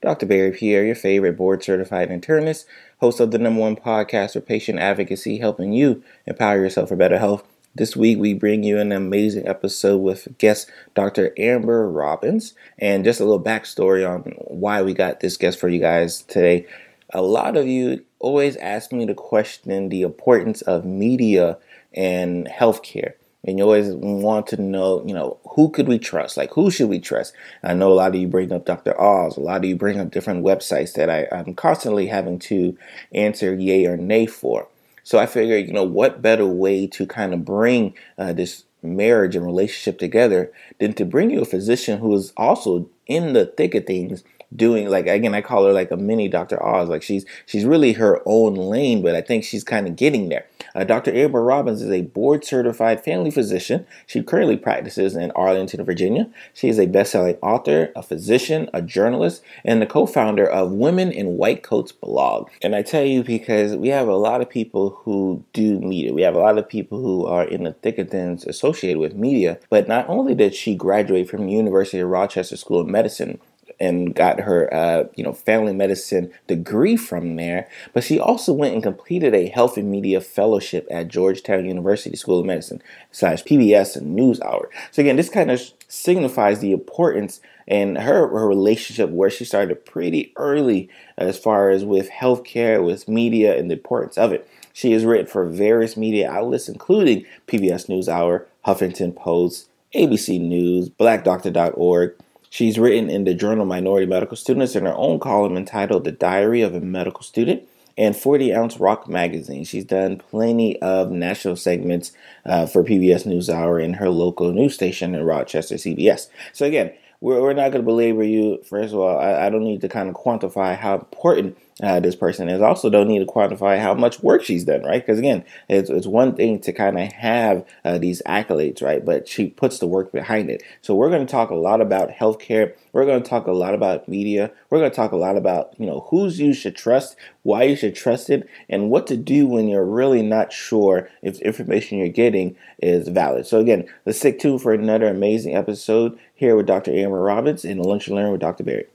Dr. 0.00 0.26
Barry 0.26 0.52
Pierre, 0.52 0.84
your 0.84 0.94
favorite 0.94 1.36
board 1.36 1.62
certified 1.62 2.08
internist, 2.10 2.66
host 3.00 3.20
of 3.20 3.30
the 3.30 3.38
number 3.38 3.60
one 3.60 3.76
podcast 3.76 4.34
for 4.34 4.40
patient 4.40 4.78
advocacy, 4.78 5.38
helping 5.38 5.72
you 5.72 6.02
empower 6.26 6.58
yourself 6.58 6.88
for 6.88 6.96
better 6.96 7.18
health. 7.18 7.44
This 7.74 7.96
week, 7.96 8.18
we 8.18 8.34
bring 8.34 8.62
you 8.62 8.78
an 8.78 8.92
amazing 8.92 9.46
episode 9.46 9.98
with 9.98 10.38
guest 10.38 10.70
Dr. 10.94 11.32
Amber 11.38 11.88
Robins. 11.88 12.54
And 12.78 13.04
just 13.04 13.20
a 13.20 13.24
little 13.24 13.42
backstory 13.42 14.08
on 14.08 14.22
why 14.46 14.82
we 14.82 14.94
got 14.94 15.20
this 15.20 15.36
guest 15.36 15.58
for 15.58 15.68
you 15.68 15.80
guys 15.80 16.22
today. 16.22 16.66
A 17.10 17.22
lot 17.22 17.56
of 17.56 17.66
you 17.66 18.04
always 18.18 18.56
ask 18.56 18.92
me 18.92 19.06
to 19.06 19.14
question 19.14 19.88
the 19.88 20.02
importance 20.02 20.62
of 20.62 20.84
media 20.84 21.58
and 21.94 22.46
healthcare 22.46 23.14
and 23.44 23.58
you 23.58 23.64
always 23.64 23.88
want 23.94 24.46
to 24.48 24.60
know, 24.60 25.04
you 25.06 25.14
know, 25.14 25.38
who 25.54 25.70
could 25.70 25.88
we 25.88 25.98
trust? 25.98 26.36
Like, 26.36 26.52
who 26.52 26.70
should 26.70 26.88
we 26.88 26.98
trust? 26.98 27.34
I 27.62 27.74
know 27.74 27.92
a 27.92 27.94
lot 27.94 28.14
of 28.14 28.20
you 28.20 28.26
bring 28.26 28.52
up 28.52 28.64
Dr. 28.64 29.00
Oz, 29.00 29.36
a 29.36 29.40
lot 29.40 29.58
of 29.58 29.64
you 29.64 29.76
bring 29.76 30.00
up 30.00 30.10
different 30.10 30.44
websites 30.44 30.94
that 30.94 31.08
I, 31.08 31.28
I'm 31.30 31.54
constantly 31.54 32.08
having 32.08 32.38
to 32.40 32.76
answer 33.12 33.54
yay 33.54 33.86
or 33.86 33.96
nay 33.96 34.26
for. 34.26 34.68
So 35.04 35.18
I 35.18 35.26
figured, 35.26 35.66
you 35.66 35.72
know, 35.72 35.84
what 35.84 36.20
better 36.20 36.46
way 36.46 36.86
to 36.88 37.06
kind 37.06 37.32
of 37.32 37.44
bring 37.44 37.94
uh, 38.18 38.32
this 38.32 38.64
marriage 38.82 39.34
and 39.34 39.46
relationship 39.46 39.98
together 39.98 40.52
than 40.78 40.92
to 40.94 41.04
bring 41.04 41.30
you 41.30 41.40
a 41.40 41.46
physician 41.46 41.98
who 41.98 42.14
is 42.14 42.32
also 42.36 42.88
in 43.06 43.32
the 43.32 43.46
thick 43.46 43.74
of 43.74 43.86
things 43.86 44.22
doing 44.54 44.88
like 44.88 45.06
again 45.06 45.34
I 45.34 45.42
call 45.42 45.66
her 45.66 45.72
like 45.72 45.90
a 45.90 45.96
mini 45.96 46.28
Dr. 46.28 46.62
Oz 46.62 46.88
like 46.88 47.02
she's 47.02 47.24
she's 47.46 47.64
really 47.64 47.92
her 47.94 48.22
own 48.24 48.54
lane 48.54 49.02
but 49.02 49.14
I 49.14 49.20
think 49.20 49.44
she's 49.44 49.64
kind 49.64 49.86
of 49.86 49.96
getting 49.96 50.28
there. 50.28 50.46
Uh, 50.74 50.84
Dr. 50.84 51.14
Amber 51.14 51.42
Robins 51.42 51.82
is 51.82 51.90
a 51.90 52.02
board 52.02 52.44
certified 52.44 53.02
family 53.02 53.30
physician. 53.30 53.86
She 54.06 54.22
currently 54.22 54.56
practices 54.56 55.16
in 55.16 55.30
Arlington, 55.32 55.84
Virginia. 55.84 56.28
She 56.54 56.68
is 56.68 56.78
a 56.78 56.86
best-selling 56.86 57.36
author, 57.36 57.92
a 57.96 58.02
physician, 58.02 58.68
a 58.72 58.82
journalist, 58.82 59.42
and 59.64 59.80
the 59.80 59.86
co-founder 59.86 60.46
of 60.46 60.72
Women 60.72 61.10
in 61.10 61.36
White 61.36 61.62
Coats 61.62 61.92
blog. 61.92 62.50
And 62.62 62.74
I 62.74 62.82
tell 62.82 63.04
you 63.04 63.22
because 63.22 63.76
we 63.76 63.88
have 63.88 64.08
a 64.08 64.16
lot 64.16 64.40
of 64.40 64.48
people 64.48 64.90
who 65.02 65.44
do 65.52 65.80
media. 65.80 66.12
We 66.12 66.22
have 66.22 66.34
a 66.34 66.40
lot 66.40 66.58
of 66.58 66.68
people 66.68 67.00
who 67.00 67.26
are 67.26 67.44
in 67.44 67.64
the 67.64 67.72
thick 67.72 67.98
of 67.98 68.10
things 68.10 68.46
associated 68.46 68.98
with 68.98 69.14
media. 69.14 69.58
But 69.70 69.88
not 69.88 70.08
only 70.08 70.34
did 70.34 70.54
she 70.54 70.74
graduate 70.74 71.28
from 71.28 71.46
the 71.46 71.52
University 71.52 71.98
of 71.98 72.08
Rochester 72.08 72.56
School 72.56 72.80
of 72.80 72.86
Medicine 72.86 73.40
and 73.80 74.14
got 74.14 74.40
her, 74.40 74.72
uh, 74.72 75.04
you 75.14 75.22
know, 75.24 75.32
family 75.32 75.72
medicine 75.72 76.32
degree 76.46 76.96
from 76.96 77.36
there. 77.36 77.68
But 77.92 78.04
she 78.04 78.18
also 78.18 78.52
went 78.52 78.74
and 78.74 78.82
completed 78.82 79.34
a 79.34 79.48
health 79.48 79.76
and 79.76 79.90
media 79.90 80.20
fellowship 80.20 80.86
at 80.90 81.08
Georgetown 81.08 81.66
University 81.66 82.16
School 82.16 82.40
of 82.40 82.46
Medicine 82.46 82.82
slash 83.12 83.44
PBS 83.44 83.96
and 83.96 84.14
News 84.14 84.40
Hour. 84.40 84.68
So 84.90 85.00
again, 85.00 85.16
this 85.16 85.30
kind 85.30 85.50
of 85.50 85.60
signifies 85.88 86.60
the 86.60 86.72
importance 86.72 87.40
and 87.66 87.98
her, 87.98 88.26
her 88.28 88.48
relationship 88.48 89.10
where 89.10 89.30
she 89.30 89.44
started 89.44 89.84
pretty 89.84 90.32
early 90.36 90.88
as 91.16 91.38
far 91.38 91.70
as 91.70 91.84
with 91.84 92.10
healthcare, 92.10 92.84
with 92.84 93.08
media, 93.08 93.56
and 93.58 93.70
the 93.70 93.74
importance 93.74 94.16
of 94.16 94.32
it. 94.32 94.48
She 94.72 94.92
has 94.92 95.04
written 95.04 95.26
for 95.26 95.44
various 95.44 95.96
media 95.96 96.30
outlets, 96.30 96.68
including 96.68 97.26
PBS 97.46 97.88
NewsHour, 97.88 98.46
Huffington 98.64 99.14
Post, 99.14 99.68
ABC 99.94 100.40
News, 100.40 100.88
BlackDoctor.org, 100.88 102.14
She's 102.50 102.78
written 102.78 103.10
in 103.10 103.24
the 103.24 103.34
journal 103.34 103.66
Minority 103.66 104.06
Medical 104.06 104.36
Students 104.36 104.74
in 104.74 104.84
her 104.84 104.94
own 104.94 105.18
column 105.20 105.56
entitled 105.56 106.04
The 106.04 106.12
Diary 106.12 106.62
of 106.62 106.74
a 106.74 106.80
Medical 106.80 107.22
Student 107.22 107.62
and 107.96 108.16
40 108.16 108.54
Ounce 108.54 108.78
Rock 108.78 109.08
Magazine. 109.08 109.64
She's 109.64 109.84
done 109.84 110.18
plenty 110.18 110.80
of 110.80 111.10
national 111.10 111.56
segments 111.56 112.12
uh, 112.46 112.66
for 112.66 112.84
PBS 112.84 113.26
NewsHour 113.26 113.82
and 113.84 113.96
her 113.96 114.08
local 114.08 114.52
news 114.52 114.74
station 114.74 115.14
in 115.14 115.24
Rochester, 115.24 115.74
CBS. 115.74 116.28
So, 116.52 116.64
again, 116.64 116.92
we're, 117.20 117.42
we're 117.42 117.52
not 117.52 117.72
going 117.72 117.82
to 117.82 117.86
belabor 117.86 118.22
you. 118.22 118.62
First 118.62 118.94
of 118.94 119.00
all, 119.00 119.18
I, 119.18 119.46
I 119.46 119.50
don't 119.50 119.64
need 119.64 119.80
to 119.80 119.88
kind 119.88 120.08
of 120.08 120.14
quantify 120.14 120.76
how 120.76 120.94
important 120.94 121.58
uh, 121.82 122.00
this 122.00 122.16
person 122.16 122.48
is. 122.48 122.60
Also, 122.60 122.90
don't 122.90 123.06
need 123.06 123.20
to 123.20 123.26
quantify 123.26 123.78
how 123.78 123.94
much 123.94 124.20
work 124.20 124.42
she's 124.42 124.64
done, 124.64 124.82
right? 124.82 125.04
Because 125.04 125.18
again, 125.18 125.44
it's, 125.68 125.90
it's 125.90 126.06
one 126.06 126.34
thing 126.34 126.58
to 126.60 126.72
kind 126.72 126.98
of 126.98 127.12
have 127.12 127.64
uh, 127.84 127.98
these 127.98 128.20
accolades, 128.26 128.82
right? 128.82 129.04
But 129.04 129.28
she 129.28 129.48
puts 129.48 129.78
the 129.78 129.86
work 129.86 130.10
behind 130.10 130.50
it. 130.50 130.62
So 130.82 130.94
we're 130.94 131.10
going 131.10 131.24
to 131.24 131.30
talk 131.30 131.50
a 131.50 131.54
lot 131.54 131.80
about 131.80 132.10
healthcare. 132.10 132.74
We're 132.92 133.06
going 133.06 133.22
to 133.22 133.28
talk 133.28 133.46
a 133.46 133.52
lot 133.52 133.74
about 133.74 134.08
media. 134.08 134.50
We're 134.70 134.78
going 134.78 134.90
to 134.90 134.96
talk 134.96 135.12
a 135.12 135.16
lot 135.16 135.36
about 135.36 135.74
you 135.78 135.86
know 135.86 136.06
who's 136.10 136.40
you 136.40 136.52
should 136.52 136.74
trust, 136.74 137.16
why 137.42 137.62
you 137.64 137.76
should 137.76 137.94
trust 137.94 138.28
it, 138.28 138.48
and 138.68 138.90
what 138.90 139.06
to 139.06 139.16
do 139.16 139.46
when 139.46 139.68
you're 139.68 139.84
really 139.84 140.22
not 140.22 140.52
sure 140.52 141.08
if 141.22 141.40
information 141.40 141.98
you're 141.98 142.08
getting 142.08 142.56
is 142.82 143.08
valid. 143.08 143.46
So 143.46 143.60
again, 143.60 143.86
let's 144.04 144.18
stick 144.18 144.40
tuned 144.40 144.62
for 144.62 144.72
another 144.72 145.06
amazing 145.06 145.54
episode 145.54 146.18
here 146.34 146.56
with 146.56 146.66
Dr. 146.66 146.92
Amber 146.92 147.20
Robins 147.20 147.64
in 147.64 147.78
Lunch 147.78 148.08
and 148.08 148.16
Learn 148.16 148.32
with 148.32 148.40
Dr. 148.40 148.64
Barry. 148.64 148.86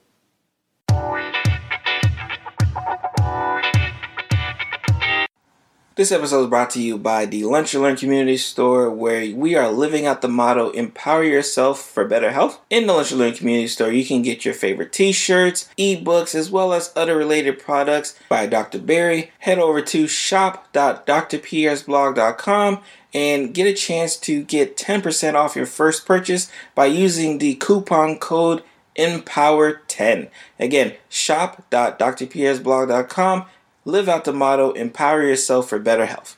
This 5.96 6.12
episode 6.12 6.46
is 6.46 6.50
brought 6.50 6.72
to 6.72 6.82
you 6.82 6.98
by 6.98 7.28
the 7.28 7.44
Lunch 7.44 7.76
and 7.76 7.84
Learn 7.84 7.96
Community 7.96 8.38
Store, 8.38 8.90
where 8.90 9.32
we 9.36 9.54
are 9.54 9.70
living 9.70 10.08
out 10.08 10.24
the 10.24 10.28
motto 10.28 10.72
Empower 10.72 11.24
Yourself 11.24 11.80
for 11.80 12.04
Better 12.04 12.32
Health. 12.32 12.60
In 12.72 12.88
the 12.88 12.94
Lunch 12.94 13.12
and 13.12 13.20
Learn 13.20 13.36
Community 13.36 13.68
Store, 13.68 13.92
you 13.92 14.04
can 14.04 14.24
get 14.24 14.44
your 14.44 14.56
favorite 14.56 14.92
t 14.92 15.12
shirts, 15.12 15.70
ebooks, 15.78 16.34
as 16.34 16.50
well 16.50 16.74
as 16.74 16.92
other 16.96 17.16
related 17.16 17.60
products 17.60 18.18
by 18.28 18.48
Dr. 18.48 18.80
Barry. 18.80 19.32
Head 19.38 19.60
over 19.60 19.84
to 19.84 20.08
shop.drpiersblog.com 20.08 22.80
and 23.14 23.54
get 23.54 23.68
a 23.68 23.74
chance 23.76 24.18
to 24.18 24.44
get 24.46 24.76
10% 24.76 25.36
off 25.36 25.56
your 25.56 25.68
first 25.68 26.08
purchase 26.08 26.50
by 26.74 26.88
using 26.88 27.38
the 27.38 27.54
coupon 27.54 28.18
code 28.18 28.64
EMPOWER10. 28.98 30.30
Again, 30.60 30.94
shop.drpiersblog.com 31.10 33.46
Live 33.86 34.08
out 34.08 34.24
the 34.24 34.32
motto, 34.32 34.72
empower 34.72 35.24
yourself 35.24 35.68
for 35.68 35.78
better 35.78 36.06
health. 36.06 36.38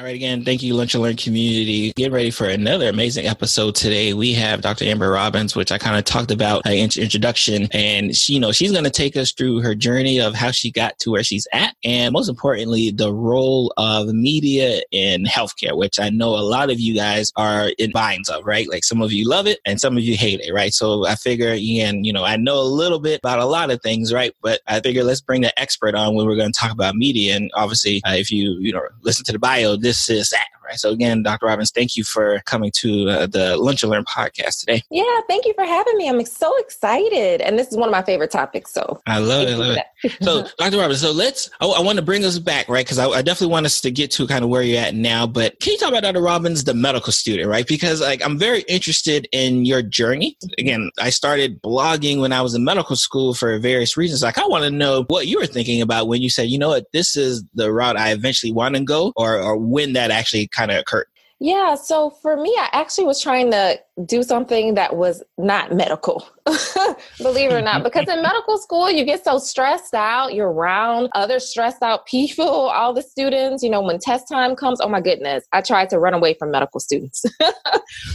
All 0.00 0.06
right, 0.06 0.14
again, 0.14 0.46
thank 0.46 0.62
you, 0.62 0.72
Lunch 0.72 0.94
and 0.94 1.02
Learn 1.02 1.16
community. 1.16 1.92
Get 1.94 2.10
ready 2.10 2.30
for 2.30 2.46
another 2.46 2.88
amazing 2.88 3.26
episode 3.26 3.74
today. 3.74 4.14
We 4.14 4.32
have 4.32 4.62
Dr. 4.62 4.86
Amber 4.86 5.10
Robins, 5.10 5.54
which 5.54 5.70
I 5.70 5.76
kind 5.76 5.98
of 5.98 6.06
talked 6.06 6.30
about 6.30 6.64
in 6.64 6.88
introduction, 6.96 7.68
and 7.72 8.16
she, 8.16 8.32
you 8.32 8.40
know, 8.40 8.50
she's 8.50 8.72
going 8.72 8.84
to 8.84 8.90
take 8.90 9.14
us 9.14 9.32
through 9.32 9.60
her 9.60 9.74
journey 9.74 10.18
of 10.18 10.34
how 10.34 10.52
she 10.52 10.70
got 10.70 10.98
to 11.00 11.10
where 11.10 11.22
she's 11.22 11.46
at, 11.52 11.76
and 11.84 12.14
most 12.14 12.30
importantly, 12.30 12.90
the 12.90 13.12
role 13.12 13.74
of 13.76 14.06
media 14.06 14.80
in 14.90 15.24
healthcare, 15.24 15.76
which 15.76 16.00
I 16.00 16.08
know 16.08 16.30
a 16.30 16.40
lot 16.40 16.70
of 16.70 16.80
you 16.80 16.94
guys 16.94 17.30
are 17.36 17.68
in 17.76 17.90
binds 17.90 18.30
of, 18.30 18.46
right? 18.46 18.70
Like 18.70 18.84
some 18.84 19.02
of 19.02 19.12
you 19.12 19.28
love 19.28 19.46
it, 19.46 19.58
and 19.66 19.78
some 19.78 19.98
of 19.98 20.02
you 20.02 20.16
hate 20.16 20.40
it, 20.40 20.54
right? 20.54 20.72
So 20.72 21.04
I 21.04 21.14
figure, 21.14 21.50
again, 21.50 22.04
you 22.04 22.14
know, 22.14 22.24
I 22.24 22.38
know 22.38 22.58
a 22.58 22.64
little 22.64 23.00
bit 23.00 23.18
about 23.18 23.40
a 23.40 23.44
lot 23.44 23.70
of 23.70 23.82
things, 23.82 24.14
right? 24.14 24.34
But 24.40 24.62
I 24.66 24.80
figure 24.80 25.04
let's 25.04 25.20
bring 25.20 25.42
the 25.42 25.60
expert 25.60 25.94
on 25.94 26.14
when 26.14 26.24
we're 26.24 26.36
going 26.36 26.52
to 26.52 26.58
talk 26.58 26.72
about 26.72 26.94
media, 26.94 27.36
and 27.36 27.50
obviously, 27.52 28.00
uh, 28.06 28.14
if 28.14 28.30
you, 28.30 28.56
you 28.60 28.72
know, 28.72 28.80
listen 29.02 29.26
to 29.26 29.32
the 29.32 29.38
bio 29.38 29.76
this 29.76 29.89
is 30.10 30.30
that, 30.30 30.46
right? 30.70 30.78
So 30.78 30.90
again, 30.90 31.22
Dr. 31.22 31.46
Robins, 31.46 31.70
thank 31.70 31.96
you 31.96 32.04
for 32.04 32.40
coming 32.46 32.70
to 32.76 33.08
uh, 33.08 33.26
the 33.26 33.56
Lunch 33.56 33.82
and 33.82 33.90
Learn 33.90 34.04
podcast 34.04 34.60
today. 34.60 34.82
Yeah, 34.90 35.20
thank 35.28 35.44
you 35.44 35.52
for 35.54 35.64
having 35.64 35.96
me. 35.96 36.08
I'm 36.08 36.24
so 36.24 36.56
excited, 36.58 37.40
and 37.40 37.58
this 37.58 37.68
is 37.68 37.76
one 37.76 37.88
of 37.88 37.92
my 37.92 38.02
favorite 38.02 38.30
topics. 38.30 38.72
So 38.72 39.00
I 39.06 39.18
love 39.18 39.48
it. 39.48 39.56
Love 39.56 39.76
it. 39.76 40.16
so, 40.22 40.46
Dr. 40.58 40.78
Robins, 40.78 41.00
so 41.00 41.12
let's. 41.12 41.50
I, 41.60 41.66
I 41.66 41.80
want 41.80 41.96
to 41.96 42.04
bring 42.04 42.24
us 42.24 42.38
back, 42.38 42.68
right? 42.68 42.84
Because 42.84 42.98
I, 42.98 43.08
I, 43.08 43.22
definitely 43.22 43.52
want 43.52 43.66
us 43.66 43.80
to 43.80 43.90
get 43.90 44.10
to 44.12 44.26
kind 44.26 44.44
of 44.44 44.50
where 44.50 44.62
you're 44.62 44.80
at 44.80 44.94
now. 44.94 45.26
But 45.26 45.58
can 45.60 45.72
you 45.72 45.78
talk 45.78 45.90
about 45.90 46.02
Dr. 46.02 46.22
Robins, 46.22 46.64
the 46.64 46.74
medical 46.74 47.12
student, 47.12 47.48
right? 47.48 47.66
Because 47.66 48.00
like 48.00 48.24
I'm 48.24 48.38
very 48.38 48.62
interested 48.62 49.28
in 49.32 49.64
your 49.64 49.82
journey. 49.82 50.36
Again, 50.58 50.90
I 51.00 51.10
started 51.10 51.60
blogging 51.62 52.20
when 52.20 52.32
I 52.32 52.42
was 52.42 52.54
in 52.54 52.64
medical 52.64 52.96
school 52.96 53.34
for 53.34 53.58
various 53.58 53.96
reasons. 53.96 54.22
Like 54.22 54.38
I 54.38 54.46
want 54.46 54.64
to 54.64 54.70
know 54.70 55.04
what 55.08 55.26
you 55.26 55.38
were 55.38 55.46
thinking 55.46 55.82
about 55.82 56.08
when 56.08 56.22
you 56.22 56.30
said, 56.30 56.48
you 56.48 56.58
know 56.58 56.68
what, 56.68 56.86
this 56.92 57.16
is 57.16 57.44
the 57.54 57.72
route 57.72 57.96
I 57.96 58.12
eventually 58.12 58.52
want 58.52 58.76
to 58.76 58.82
go, 58.82 59.12
or 59.16 59.40
or 59.40 59.56
when 59.56 59.92
that 59.94 60.10
actually 60.10 60.46
kind 60.60 60.70
of 60.70 60.78
occurred? 60.78 61.06
Yeah, 61.42 61.74
so 61.74 62.10
for 62.10 62.36
me, 62.36 62.54
I 62.58 62.68
actually 62.72 63.06
was 63.06 63.18
trying 63.22 63.50
to 63.50 63.80
do 64.04 64.22
something 64.22 64.74
that 64.74 64.94
was 64.96 65.22
not 65.38 65.74
medical, 65.74 66.28
believe 67.18 67.50
it 67.50 67.54
or 67.54 67.62
not. 67.62 67.82
Because 67.90 68.06
in 68.08 68.20
medical 68.20 68.58
school, 68.58 68.90
you 68.90 69.06
get 69.06 69.24
so 69.24 69.38
stressed 69.38 69.94
out. 69.94 70.34
You're 70.34 70.52
around 70.52 71.08
other 71.14 71.40
stressed 71.40 71.82
out 71.82 72.04
people, 72.04 72.44
all 72.46 72.92
the 72.92 73.00
students. 73.00 73.62
You 73.62 73.70
know, 73.70 73.80
when 73.80 73.98
test 73.98 74.28
time 74.28 74.54
comes, 74.54 74.82
oh 74.82 74.88
my 74.90 75.00
goodness, 75.00 75.46
I 75.52 75.62
tried 75.62 75.88
to 75.90 75.98
run 75.98 76.12
away 76.12 76.34
from 76.34 76.50
medical 76.50 76.78
students. 76.78 77.24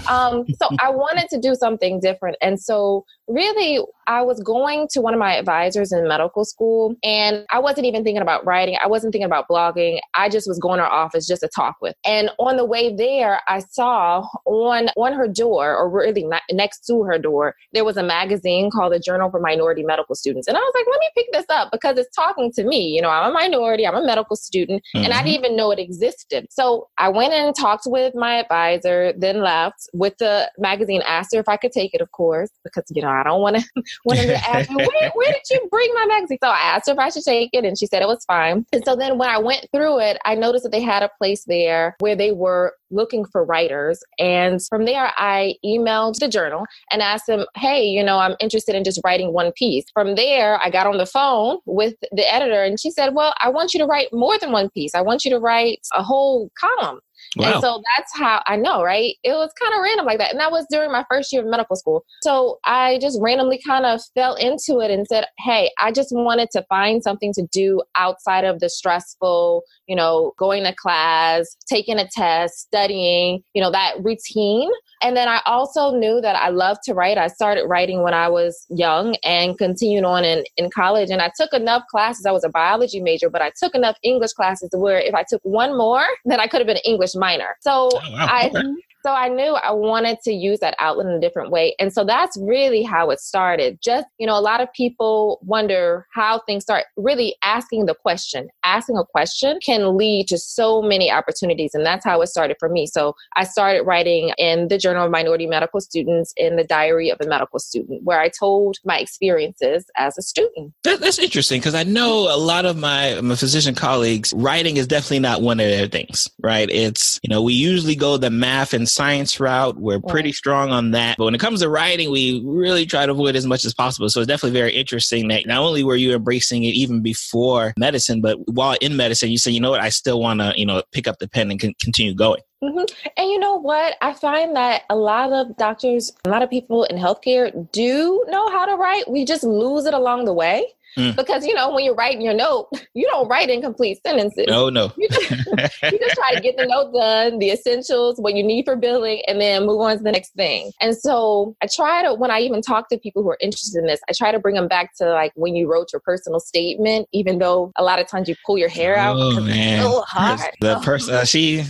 um, 0.07 0.45
so 0.61 0.69
I 0.79 0.91
wanted 0.91 1.27
to 1.29 1.39
do 1.39 1.55
something 1.55 1.99
different. 1.99 2.37
And 2.43 2.59
so 2.61 3.05
really, 3.27 3.79
I 4.07 4.21
was 4.21 4.41
going 4.41 4.87
to 4.91 5.01
one 5.01 5.13
of 5.13 5.19
my 5.19 5.35
advisors 5.35 5.91
in 5.91 6.07
medical 6.07 6.45
school, 6.45 6.95
and 7.03 7.45
I 7.51 7.59
wasn't 7.59 7.87
even 7.87 8.03
thinking 8.03 8.21
about 8.21 8.45
writing. 8.45 8.77
I 8.83 8.87
wasn't 8.87 9.11
thinking 9.13 9.25
about 9.25 9.47
blogging. 9.49 9.99
I 10.13 10.29
just 10.29 10.47
was 10.47 10.59
going 10.59 10.77
to 10.77 10.83
her 10.83 10.91
office 10.91 11.25
just 11.27 11.41
to 11.41 11.47
talk 11.47 11.75
with. 11.81 11.95
And 12.05 12.29
on 12.37 12.57
the 12.57 12.65
way 12.65 12.95
there, 12.95 13.41
I 13.47 13.59
saw 13.59 14.27
on 14.45 14.89
on 14.95 15.13
her 15.13 15.27
door, 15.27 15.75
or 15.75 15.89
really 15.89 16.25
next 16.51 16.85
to 16.87 17.03
her 17.03 17.17
door, 17.17 17.55
there 17.73 17.83
was 17.85 17.97
a 17.97 18.03
magazine 18.03 18.69
called 18.69 18.93
the 18.93 18.99
Journal 18.99 19.31
for 19.31 19.39
Minority 19.39 19.83
Medical 19.83 20.15
Students. 20.15 20.47
And 20.47 20.55
I 20.55 20.59
was 20.59 20.73
like, 20.75 20.85
let 20.89 20.99
me 20.99 21.09
pick 21.15 21.31
this 21.31 21.45
up 21.49 21.71
because 21.71 21.97
it's 21.97 22.15
talking 22.15 22.51
to 22.53 22.63
me. 22.63 22.89
You 22.89 23.01
know, 23.01 23.09
I'm 23.09 23.31
a 23.31 23.33
minority, 23.33 23.87
I'm 23.87 23.95
a 23.95 24.05
medical 24.05 24.35
student, 24.35 24.83
mm-hmm. 24.95 25.03
and 25.03 25.13
I 25.13 25.17
mm-hmm. 25.17 25.25
didn't 25.25 25.45
even 25.45 25.57
know 25.57 25.71
it 25.71 25.79
existed. 25.79 26.47
So 26.51 26.89
I 26.97 27.09
went 27.09 27.33
in 27.33 27.45
and 27.45 27.55
talked 27.55 27.83
with 27.87 28.13
my 28.13 28.35
advisor, 28.35 29.13
then 29.17 29.41
left 29.41 29.89
with 29.93 30.17
the 30.19 30.51
magazine, 30.59 31.01
asked 31.07 31.33
her 31.33 31.39
if 31.39 31.49
I 31.49 31.57
could 31.57 31.71
take 31.71 31.93
it, 31.93 32.01
of 32.01 32.11
course, 32.11 32.51
because 32.63 32.83
you 32.89 33.01
know 33.01 33.14
I 33.15 33.23
don't 33.23 33.41
want 33.41 33.57
to 33.57 33.83
want 34.05 34.19
to 34.19 34.35
ask 34.49 34.69
me 34.69 34.77
where, 34.77 35.11
where 35.13 35.31
did 35.31 35.41
you 35.49 35.67
bring 35.69 35.89
my 35.93 36.05
magazine? 36.07 36.37
So 36.43 36.49
I 36.49 36.59
asked 36.59 36.87
her 36.87 36.93
if 36.93 36.99
I 36.99 37.09
should 37.09 37.23
take 37.23 37.49
it, 37.53 37.65
and 37.65 37.77
she 37.77 37.87
said 37.87 38.01
it 38.01 38.07
was 38.07 38.23
fine. 38.25 38.65
And 38.73 38.83
so 38.85 38.95
then 38.95 39.17
when 39.17 39.29
I 39.29 39.37
went 39.37 39.67
through 39.73 39.99
it, 39.99 40.17
I 40.25 40.35
noticed 40.35 40.63
that 40.63 40.71
they 40.71 40.81
had 40.81 41.03
a 41.03 41.09
place 41.17 41.43
there 41.45 41.95
where 41.99 42.15
they 42.15 42.31
were 42.31 42.73
looking 42.91 43.25
for 43.25 43.43
writers. 43.43 43.99
And 44.19 44.59
from 44.67 44.85
there, 44.85 45.11
I 45.17 45.55
emailed 45.63 46.19
the 46.19 46.27
journal 46.27 46.65
and 46.91 47.01
asked 47.01 47.27
them, 47.27 47.45
hey, 47.55 47.83
you 47.83 48.03
know, 48.03 48.19
I'm 48.19 48.35
interested 48.39 48.75
in 48.75 48.83
just 48.83 49.01
writing 49.03 49.33
one 49.33 49.51
piece. 49.53 49.85
From 49.93 50.15
there, 50.15 50.59
I 50.61 50.69
got 50.69 50.87
on 50.87 50.97
the 50.97 51.05
phone 51.05 51.57
with 51.65 51.95
the 52.11 52.33
editor 52.33 52.63
and 52.63 52.79
she 52.79 52.91
said, 52.91 53.13
well, 53.13 53.33
I 53.41 53.49
want 53.49 53.73
you 53.73 53.79
to 53.79 53.85
write 53.85 54.07
more 54.11 54.37
than 54.37 54.51
one 54.51 54.69
piece. 54.69 54.95
I 54.95 55.01
want 55.01 55.25
you 55.25 55.31
to 55.31 55.39
write 55.39 55.79
a 55.93 56.03
whole 56.03 56.49
column. 56.59 56.99
Wow. 57.35 57.53
And 57.53 57.61
so 57.61 57.81
that's 57.97 58.17
how 58.17 58.41
I 58.45 58.55
know, 58.55 58.83
right? 58.83 59.15
It 59.23 59.33
was 59.33 59.51
kind 59.61 59.73
of 59.73 59.81
random 59.81 60.05
like 60.05 60.17
that. 60.19 60.31
And 60.31 60.39
that 60.39 60.51
was 60.51 60.65
during 60.69 60.91
my 60.91 61.03
first 61.09 61.31
year 61.31 61.41
of 61.41 61.49
medical 61.49 61.75
school. 61.75 62.03
So 62.21 62.59
I 62.65 62.99
just 63.01 63.19
randomly 63.21 63.59
kind 63.65 63.85
of 63.85 64.01
fell 64.13 64.35
into 64.35 64.79
it 64.79 64.91
and 64.91 65.05
said, 65.07 65.25
Hey, 65.39 65.71
I 65.79 65.91
just 65.91 66.09
wanted 66.11 66.49
to 66.51 66.63
find 66.69 67.03
something 67.03 67.33
to 67.33 67.47
do 67.51 67.81
outside 67.95 68.45
of 68.45 68.59
the 68.59 68.69
stressful, 68.69 69.63
you 69.87 69.95
know, 69.95 70.33
going 70.37 70.63
to 70.63 70.73
class, 70.73 71.55
taking 71.67 71.99
a 71.99 72.07
test, 72.07 72.57
studying, 72.59 73.41
you 73.53 73.61
know, 73.61 73.71
that 73.71 73.95
routine. 74.01 74.69
And 75.01 75.15
then 75.15 75.27
I 75.27 75.41
also 75.45 75.91
knew 75.91 76.21
that 76.21 76.35
I 76.35 76.49
loved 76.49 76.81
to 76.85 76.93
write. 76.93 77.17
I 77.17 77.27
started 77.27 77.65
writing 77.67 78.01
when 78.01 78.13
I 78.13 78.29
was 78.29 78.65
young 78.69 79.15
and 79.23 79.57
continued 79.57 80.03
on 80.03 80.23
in, 80.23 80.43
in 80.57 80.69
college. 80.69 81.09
And 81.09 81.21
I 81.21 81.31
took 81.37 81.53
enough 81.53 81.83
classes. 81.91 82.25
I 82.25 82.31
was 82.31 82.43
a 82.43 82.49
biology 82.49 83.01
major, 83.01 83.29
but 83.29 83.41
I 83.41 83.51
took 83.59 83.75
enough 83.75 83.97
English 84.03 84.33
classes 84.33 84.69
where 84.73 84.99
if 84.99 85.13
I 85.13 85.23
took 85.27 85.41
one 85.43 85.77
more, 85.77 86.05
then 86.23 86.39
I 86.39 86.47
could 86.47 86.59
have 86.59 86.67
been 86.67 86.77
an 86.77 86.83
English 86.85 87.13
minor. 87.25 87.57
So 87.61 87.89
oh, 87.93 87.99
wow. 88.11 88.27
I 88.29 88.51
okay. 88.53 88.61
So 89.05 89.13
I 89.13 89.29
knew 89.29 89.53
I 89.53 89.71
wanted 89.71 90.17
to 90.23 90.33
use 90.33 90.61
that 90.61 90.75
outlet 90.79 91.05
in 91.05 91.11
a 91.11 91.19
different 91.19 91.51
way. 91.51 91.75
And 91.77 91.93
so 91.93 92.03
that's 92.03 92.35
really 92.41 92.81
how 92.81 93.11
it 93.11 93.19
started. 93.19 93.77
Just, 93.79 94.07
you 94.17 94.25
know, 94.25 94.35
a 94.35 94.41
lot 94.41 94.61
of 94.61 94.73
people 94.73 95.37
wonder 95.43 96.07
how 96.11 96.39
things 96.47 96.63
start. 96.63 96.85
Really 96.97 97.35
asking 97.43 97.85
the 97.85 97.93
question, 97.93 98.49
asking 98.63 98.97
a 98.97 99.05
question 99.05 99.59
can 99.63 99.95
lead 99.95 100.27
to 100.29 100.39
so 100.39 100.81
many 100.81 101.11
opportunities. 101.11 101.75
And 101.75 101.85
that's 101.85 102.03
how 102.03 102.19
it 102.21 102.27
started 102.27 102.57
for 102.59 102.67
me. 102.67 102.87
So 102.87 103.13
I 103.35 103.43
started 103.43 103.83
writing 103.83 104.31
in 104.39 104.69
the 104.69 104.79
Journal 104.79 105.05
of 105.05 105.11
Minority 105.11 105.45
Medical 105.45 105.81
Students 105.81 106.33
in 106.35 106.55
the 106.55 106.63
Diary 106.63 107.11
of 107.11 107.21
a 107.21 107.27
Medical 107.27 107.59
Student, 107.59 108.01
where 108.03 108.19
I 108.19 108.29
told 108.29 108.77
my 108.85 108.97
experiences 108.97 109.85
as 109.95 110.17
a 110.17 110.23
student. 110.23 110.73
That, 110.83 110.99
that's 110.99 111.19
interesting 111.19 111.59
because 111.59 111.75
I 111.75 111.83
know 111.83 112.33
a 112.33 112.39
lot 112.39 112.65
of 112.65 112.75
my, 112.75 113.21
my 113.21 113.35
physician 113.35 113.75
colleagues, 113.75 114.33
writing 114.35 114.77
is 114.77 114.87
definitely 114.87 115.19
not 115.19 115.43
one 115.43 115.59
of 115.59 115.67
their 115.67 115.87
things, 115.87 116.27
right? 116.41 116.71
It's, 116.71 117.19
you 117.21 117.29
know, 117.29 117.43
we 117.43 117.53
usually 117.53 117.95
go 117.95 118.17
the 118.17 118.31
math 118.31 118.73
and 118.73 118.89
science 118.95 119.39
route. 119.39 119.77
We're 119.77 119.99
pretty 119.99 120.31
strong 120.31 120.71
on 120.71 120.91
that. 120.91 121.17
But 121.17 121.25
when 121.25 121.35
it 121.35 121.41
comes 121.41 121.61
to 121.61 121.69
writing, 121.69 122.09
we 122.11 122.41
really 122.45 122.85
try 122.85 123.05
to 123.05 123.11
avoid 123.11 123.35
as 123.35 123.45
much 123.45 123.65
as 123.65 123.73
possible. 123.73 124.09
So 124.09 124.21
it's 124.21 124.27
definitely 124.27 124.57
very 124.57 124.73
interesting 124.73 125.27
that 125.27 125.45
not 125.45 125.59
only 125.59 125.83
were 125.83 125.95
you 125.95 126.15
embracing 126.15 126.63
it 126.63 126.75
even 126.75 127.01
before 127.01 127.73
medicine, 127.77 128.21
but 128.21 128.37
while 128.47 128.77
in 128.81 128.95
medicine, 128.95 129.29
you 129.29 129.37
say, 129.37 129.51
you 129.51 129.59
know 129.59 129.71
what, 129.71 129.81
I 129.81 129.89
still 129.89 130.19
want 130.19 130.39
to, 130.39 130.53
you 130.55 130.65
know, 130.65 130.81
pick 130.91 131.07
up 131.07 131.19
the 131.19 131.27
pen 131.27 131.51
and 131.51 131.59
con- 131.59 131.75
continue 131.81 132.15
going. 132.15 132.41
Mm-hmm. 132.63 132.85
And 133.17 133.29
you 133.29 133.37
know 133.37 133.55
what? 133.55 133.95
I 134.01 134.13
find 134.13 134.55
that 134.55 134.83
a 134.89 134.95
lot 134.95 135.31
of 135.31 135.55
doctors, 135.57 136.11
a 136.25 136.29
lot 136.29 136.41
of 136.41 136.49
people 136.49 136.85
in 136.85 136.97
healthcare 136.97 137.71
do 137.71 138.23
know 138.29 138.49
how 138.49 138.65
to 138.65 138.75
write. 138.75 139.09
We 139.09 139.25
just 139.25 139.43
lose 139.43 139.85
it 139.85 139.93
along 139.93 140.25
the 140.25 140.33
way. 140.33 140.65
Mm. 140.97 141.15
Because 141.15 141.45
you 141.45 141.53
know, 141.53 141.73
when 141.73 141.83
you're 141.83 141.95
writing 141.95 142.21
your 142.21 142.33
note, 142.33 142.69
you 142.93 143.05
don't 143.07 143.27
write 143.27 143.49
incomplete 143.49 143.99
sentences. 144.05 144.45
No, 144.47 144.69
no. 144.69 144.91
You 144.97 145.09
just, 145.09 145.29
you 145.83 145.99
just 145.99 146.15
try 146.15 146.35
to 146.35 146.41
get 146.41 146.57
the 146.57 146.65
note 146.65 146.93
done, 146.93 147.39
the 147.39 147.51
essentials, 147.51 148.19
what 148.19 148.35
you 148.35 148.43
need 148.43 148.65
for 148.65 148.75
billing, 148.75 149.21
and 149.27 149.39
then 149.39 149.65
move 149.65 149.81
on 149.81 149.97
to 149.97 150.03
the 150.03 150.11
next 150.11 150.33
thing. 150.33 150.71
And 150.81 150.95
so 150.95 151.55
I 151.61 151.67
try 151.73 152.03
to, 152.03 152.13
when 152.13 152.31
I 152.31 152.39
even 152.39 152.61
talk 152.61 152.89
to 152.89 152.97
people 152.97 153.23
who 153.23 153.29
are 153.29 153.37
interested 153.41 153.79
in 153.79 153.87
this, 153.87 153.99
I 154.09 154.13
try 154.13 154.31
to 154.31 154.39
bring 154.39 154.55
them 154.55 154.67
back 154.67 154.95
to 154.97 155.09
like 155.09 155.33
when 155.35 155.55
you 155.55 155.71
wrote 155.71 155.91
your 155.91 155.99
personal 155.99 156.39
statement, 156.39 157.07
even 157.11 157.39
though 157.39 157.71
a 157.75 157.83
lot 157.83 157.99
of 157.99 158.07
times 158.07 158.29
you 158.29 158.35
pull 158.45 158.57
your 158.57 158.69
hair 158.69 158.95
out. 158.95 159.15
Oh 159.17 159.41
man, 159.41 159.81
so 159.81 160.01
hard. 160.07 160.39
The 160.61 160.79
person, 160.79 161.13
uh, 161.13 161.25
she, 161.25 161.63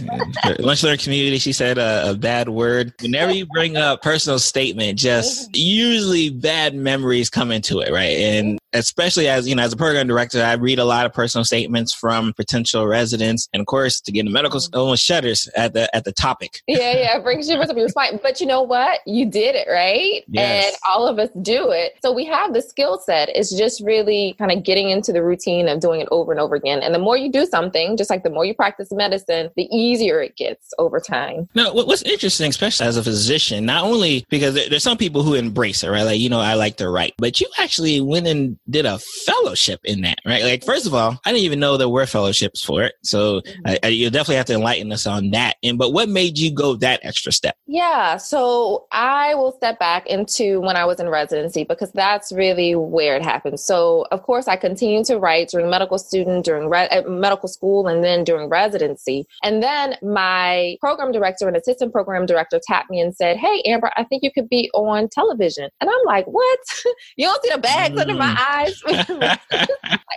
lunch 0.60 0.84
learning 0.84 1.00
community, 1.00 1.40
she 1.40 1.54
said 1.54 1.78
a, 1.78 2.12
a 2.12 2.14
bad 2.16 2.50
word. 2.50 2.94
Whenever 3.02 3.34
you 3.34 3.46
bring 3.48 3.78
up 3.78 4.02
personal 4.02 4.40
statement, 4.40 5.00
just 5.00 5.50
usually 5.56 6.30
bad 6.30 6.76
memories 6.76 7.30
come 7.30 7.52
into 7.52 7.80
it, 7.80 7.92
right? 7.92 8.18
And 8.18 8.60
especially 8.76 9.15
as 9.18 9.48
you 9.48 9.56
know 9.56 9.64
as 9.64 9.74
a 9.74 9.78
program 9.78 10.08
director 10.08 10.42
i 10.44 10.54
read 10.54 10.80
a 10.80 10.86
lot 10.86 11.06
of 11.06 11.14
personal 11.14 11.44
statements 11.44 11.94
from 11.94 12.34
potential 12.34 12.86
residents 12.88 13.50
and 13.54 13.62
of 13.62 13.68
course 13.68 14.02
to 14.02 14.12
get 14.12 14.22
into 14.22 14.32
medical 14.32 14.60
school 14.60 14.96
shudders 14.96 15.48
at 15.56 15.74
the 15.74 15.94
at 15.96 16.04
the 16.04 16.12
topic. 16.12 16.62
Yeah 16.68 16.94
yeah 16.94 17.20
brings 17.20 17.48
shivers 17.48 17.70
up 17.70 17.78
your 17.78 17.90
spine 17.90 18.20
but 18.22 18.40
you 18.42 18.48
know 18.48 18.62
what? 18.62 19.02
You 19.06 19.26
did 19.26 19.56
it 19.56 19.68
right? 19.70 20.24
Yes. 20.28 20.66
and 20.66 20.76
all 20.90 21.08
of 21.08 21.20
us 21.20 21.30
do 21.42 21.72
it. 21.72 21.96
So 22.02 22.12
we 22.12 22.26
have 22.26 22.54
the 22.54 22.62
skill 22.62 22.98
set. 22.98 23.30
It's 23.30 23.56
just 23.56 23.82
really 23.84 24.36
kind 24.38 24.52
of 24.52 24.64
getting 24.64 24.90
into 24.90 25.12
the 25.12 25.24
routine 25.24 25.68
of 25.68 25.80
doing 25.80 26.02
it 26.02 26.08
over 26.12 26.32
and 26.32 26.42
over 26.42 26.56
again. 26.56 26.82
And 26.82 26.94
the 26.94 27.00
more 27.00 27.18
you 27.18 27.32
do 27.32 27.46
something 27.46 27.98
just 27.98 28.10
like 28.10 28.24
the 28.24 28.30
more 28.30 28.46
you 28.46 28.54
practice 28.54 28.92
medicine 28.92 29.50
the 29.56 29.68
easier 29.76 30.22
it 30.22 30.36
gets 30.36 30.74
over 30.78 31.00
time. 31.00 31.48
Now 31.56 31.74
what's 31.74 32.02
interesting 32.04 32.50
especially 32.50 32.88
as 32.88 32.98
a 32.98 33.04
physician 33.04 33.66
not 33.66 33.84
only 33.84 34.26
because 34.30 34.56
there's 34.56 34.84
some 34.84 34.98
people 34.98 35.24
who 35.24 35.34
embrace 35.34 35.84
it 35.84 35.90
right? 35.90 36.04
Like 36.04 36.20
you 36.20 36.30
know 36.30 36.40
i 36.40 36.54
like 36.54 36.78
to 36.78 36.90
write 36.90 37.14
but 37.18 37.40
you 37.40 37.48
actually 37.58 38.02
went 38.02 38.28
and 38.28 38.58
did 38.70 38.86
a 38.86 39.00
fellowship 39.26 39.80
in 39.84 40.02
that, 40.02 40.20
right? 40.26 40.44
Like, 40.44 40.64
first 40.64 40.86
of 40.86 40.94
all, 40.94 41.20
I 41.26 41.32
didn't 41.32 41.44
even 41.44 41.60
know 41.60 41.78
there 41.78 41.90
were 41.90 42.06
fellowships 42.06 42.64
for 42.64 42.84
it. 42.84 42.94
So 43.04 43.42
mm-hmm. 43.42 43.62
I, 43.66 43.80
I, 43.84 43.88
you'll 43.88 44.12
definitely 44.12 44.36
have 44.38 44.46
to 44.48 44.54
enlighten 44.56 44.92
us 44.92 45.08
on 45.08 45.32
that. 45.32 45.56
And 45.64 45.78
but 45.78 45.94
what 45.94 46.10
made 46.10 46.38
you 46.38 46.52
go 46.52 46.76
that 46.76 47.00
extra 47.04 47.32
step? 47.32 47.56
Yeah, 47.68 48.18
so 48.18 48.88
I 48.92 49.36
will 49.36 49.52
step 49.54 49.80
back 49.80 50.08
into 50.08 50.62
when 50.62 50.76
I 50.76 50.86
was 50.86 51.00
in 51.00 51.10
residency 51.10 51.64
because 51.64 51.92
that's 51.92 52.32
really 52.32 52.76
where 52.76 53.16
it 53.16 53.24
happened. 53.24 53.60
So 53.60 54.06
of 54.12 54.24
course, 54.24 54.48
I 54.48 54.56
continued 54.56 55.06
to 55.06 55.18
write 55.18 55.50
during 55.50 55.70
medical 55.70 55.98
student, 55.98 56.46
during 56.46 56.70
re- 56.70 56.90
uh, 56.90 57.04
medical 57.10 57.50
school, 57.50 57.88
and 57.88 58.04
then 58.04 58.24
during 58.24 58.50
residency. 58.50 59.26
And 59.44 59.62
then 59.64 59.96
my 60.02 60.78
program 60.80 61.12
director 61.12 61.48
and 61.48 61.58
assistant 61.58 61.92
program 61.92 62.26
director 62.26 62.60
tapped 62.66 62.90
me 62.90 63.00
and 63.00 63.16
said, 63.16 63.38
"Hey, 63.38 63.62
Amber, 63.66 63.92
I 63.98 64.04
think 64.04 64.24
you 64.24 64.32
could 64.32 64.50
be 64.50 64.70
on 64.74 65.10
television." 65.10 65.70
And 65.82 65.90
I'm 65.90 66.06
like, 66.06 66.26
"What? 66.26 66.60
you 67.18 67.26
don't 67.28 67.44
see 67.44 67.52
the 67.52 67.58
bags 67.58 67.96
mm. 67.96 68.02
under 68.02 68.16
my 68.16 68.36
eyes?" 68.50 68.82
like, 69.10 69.40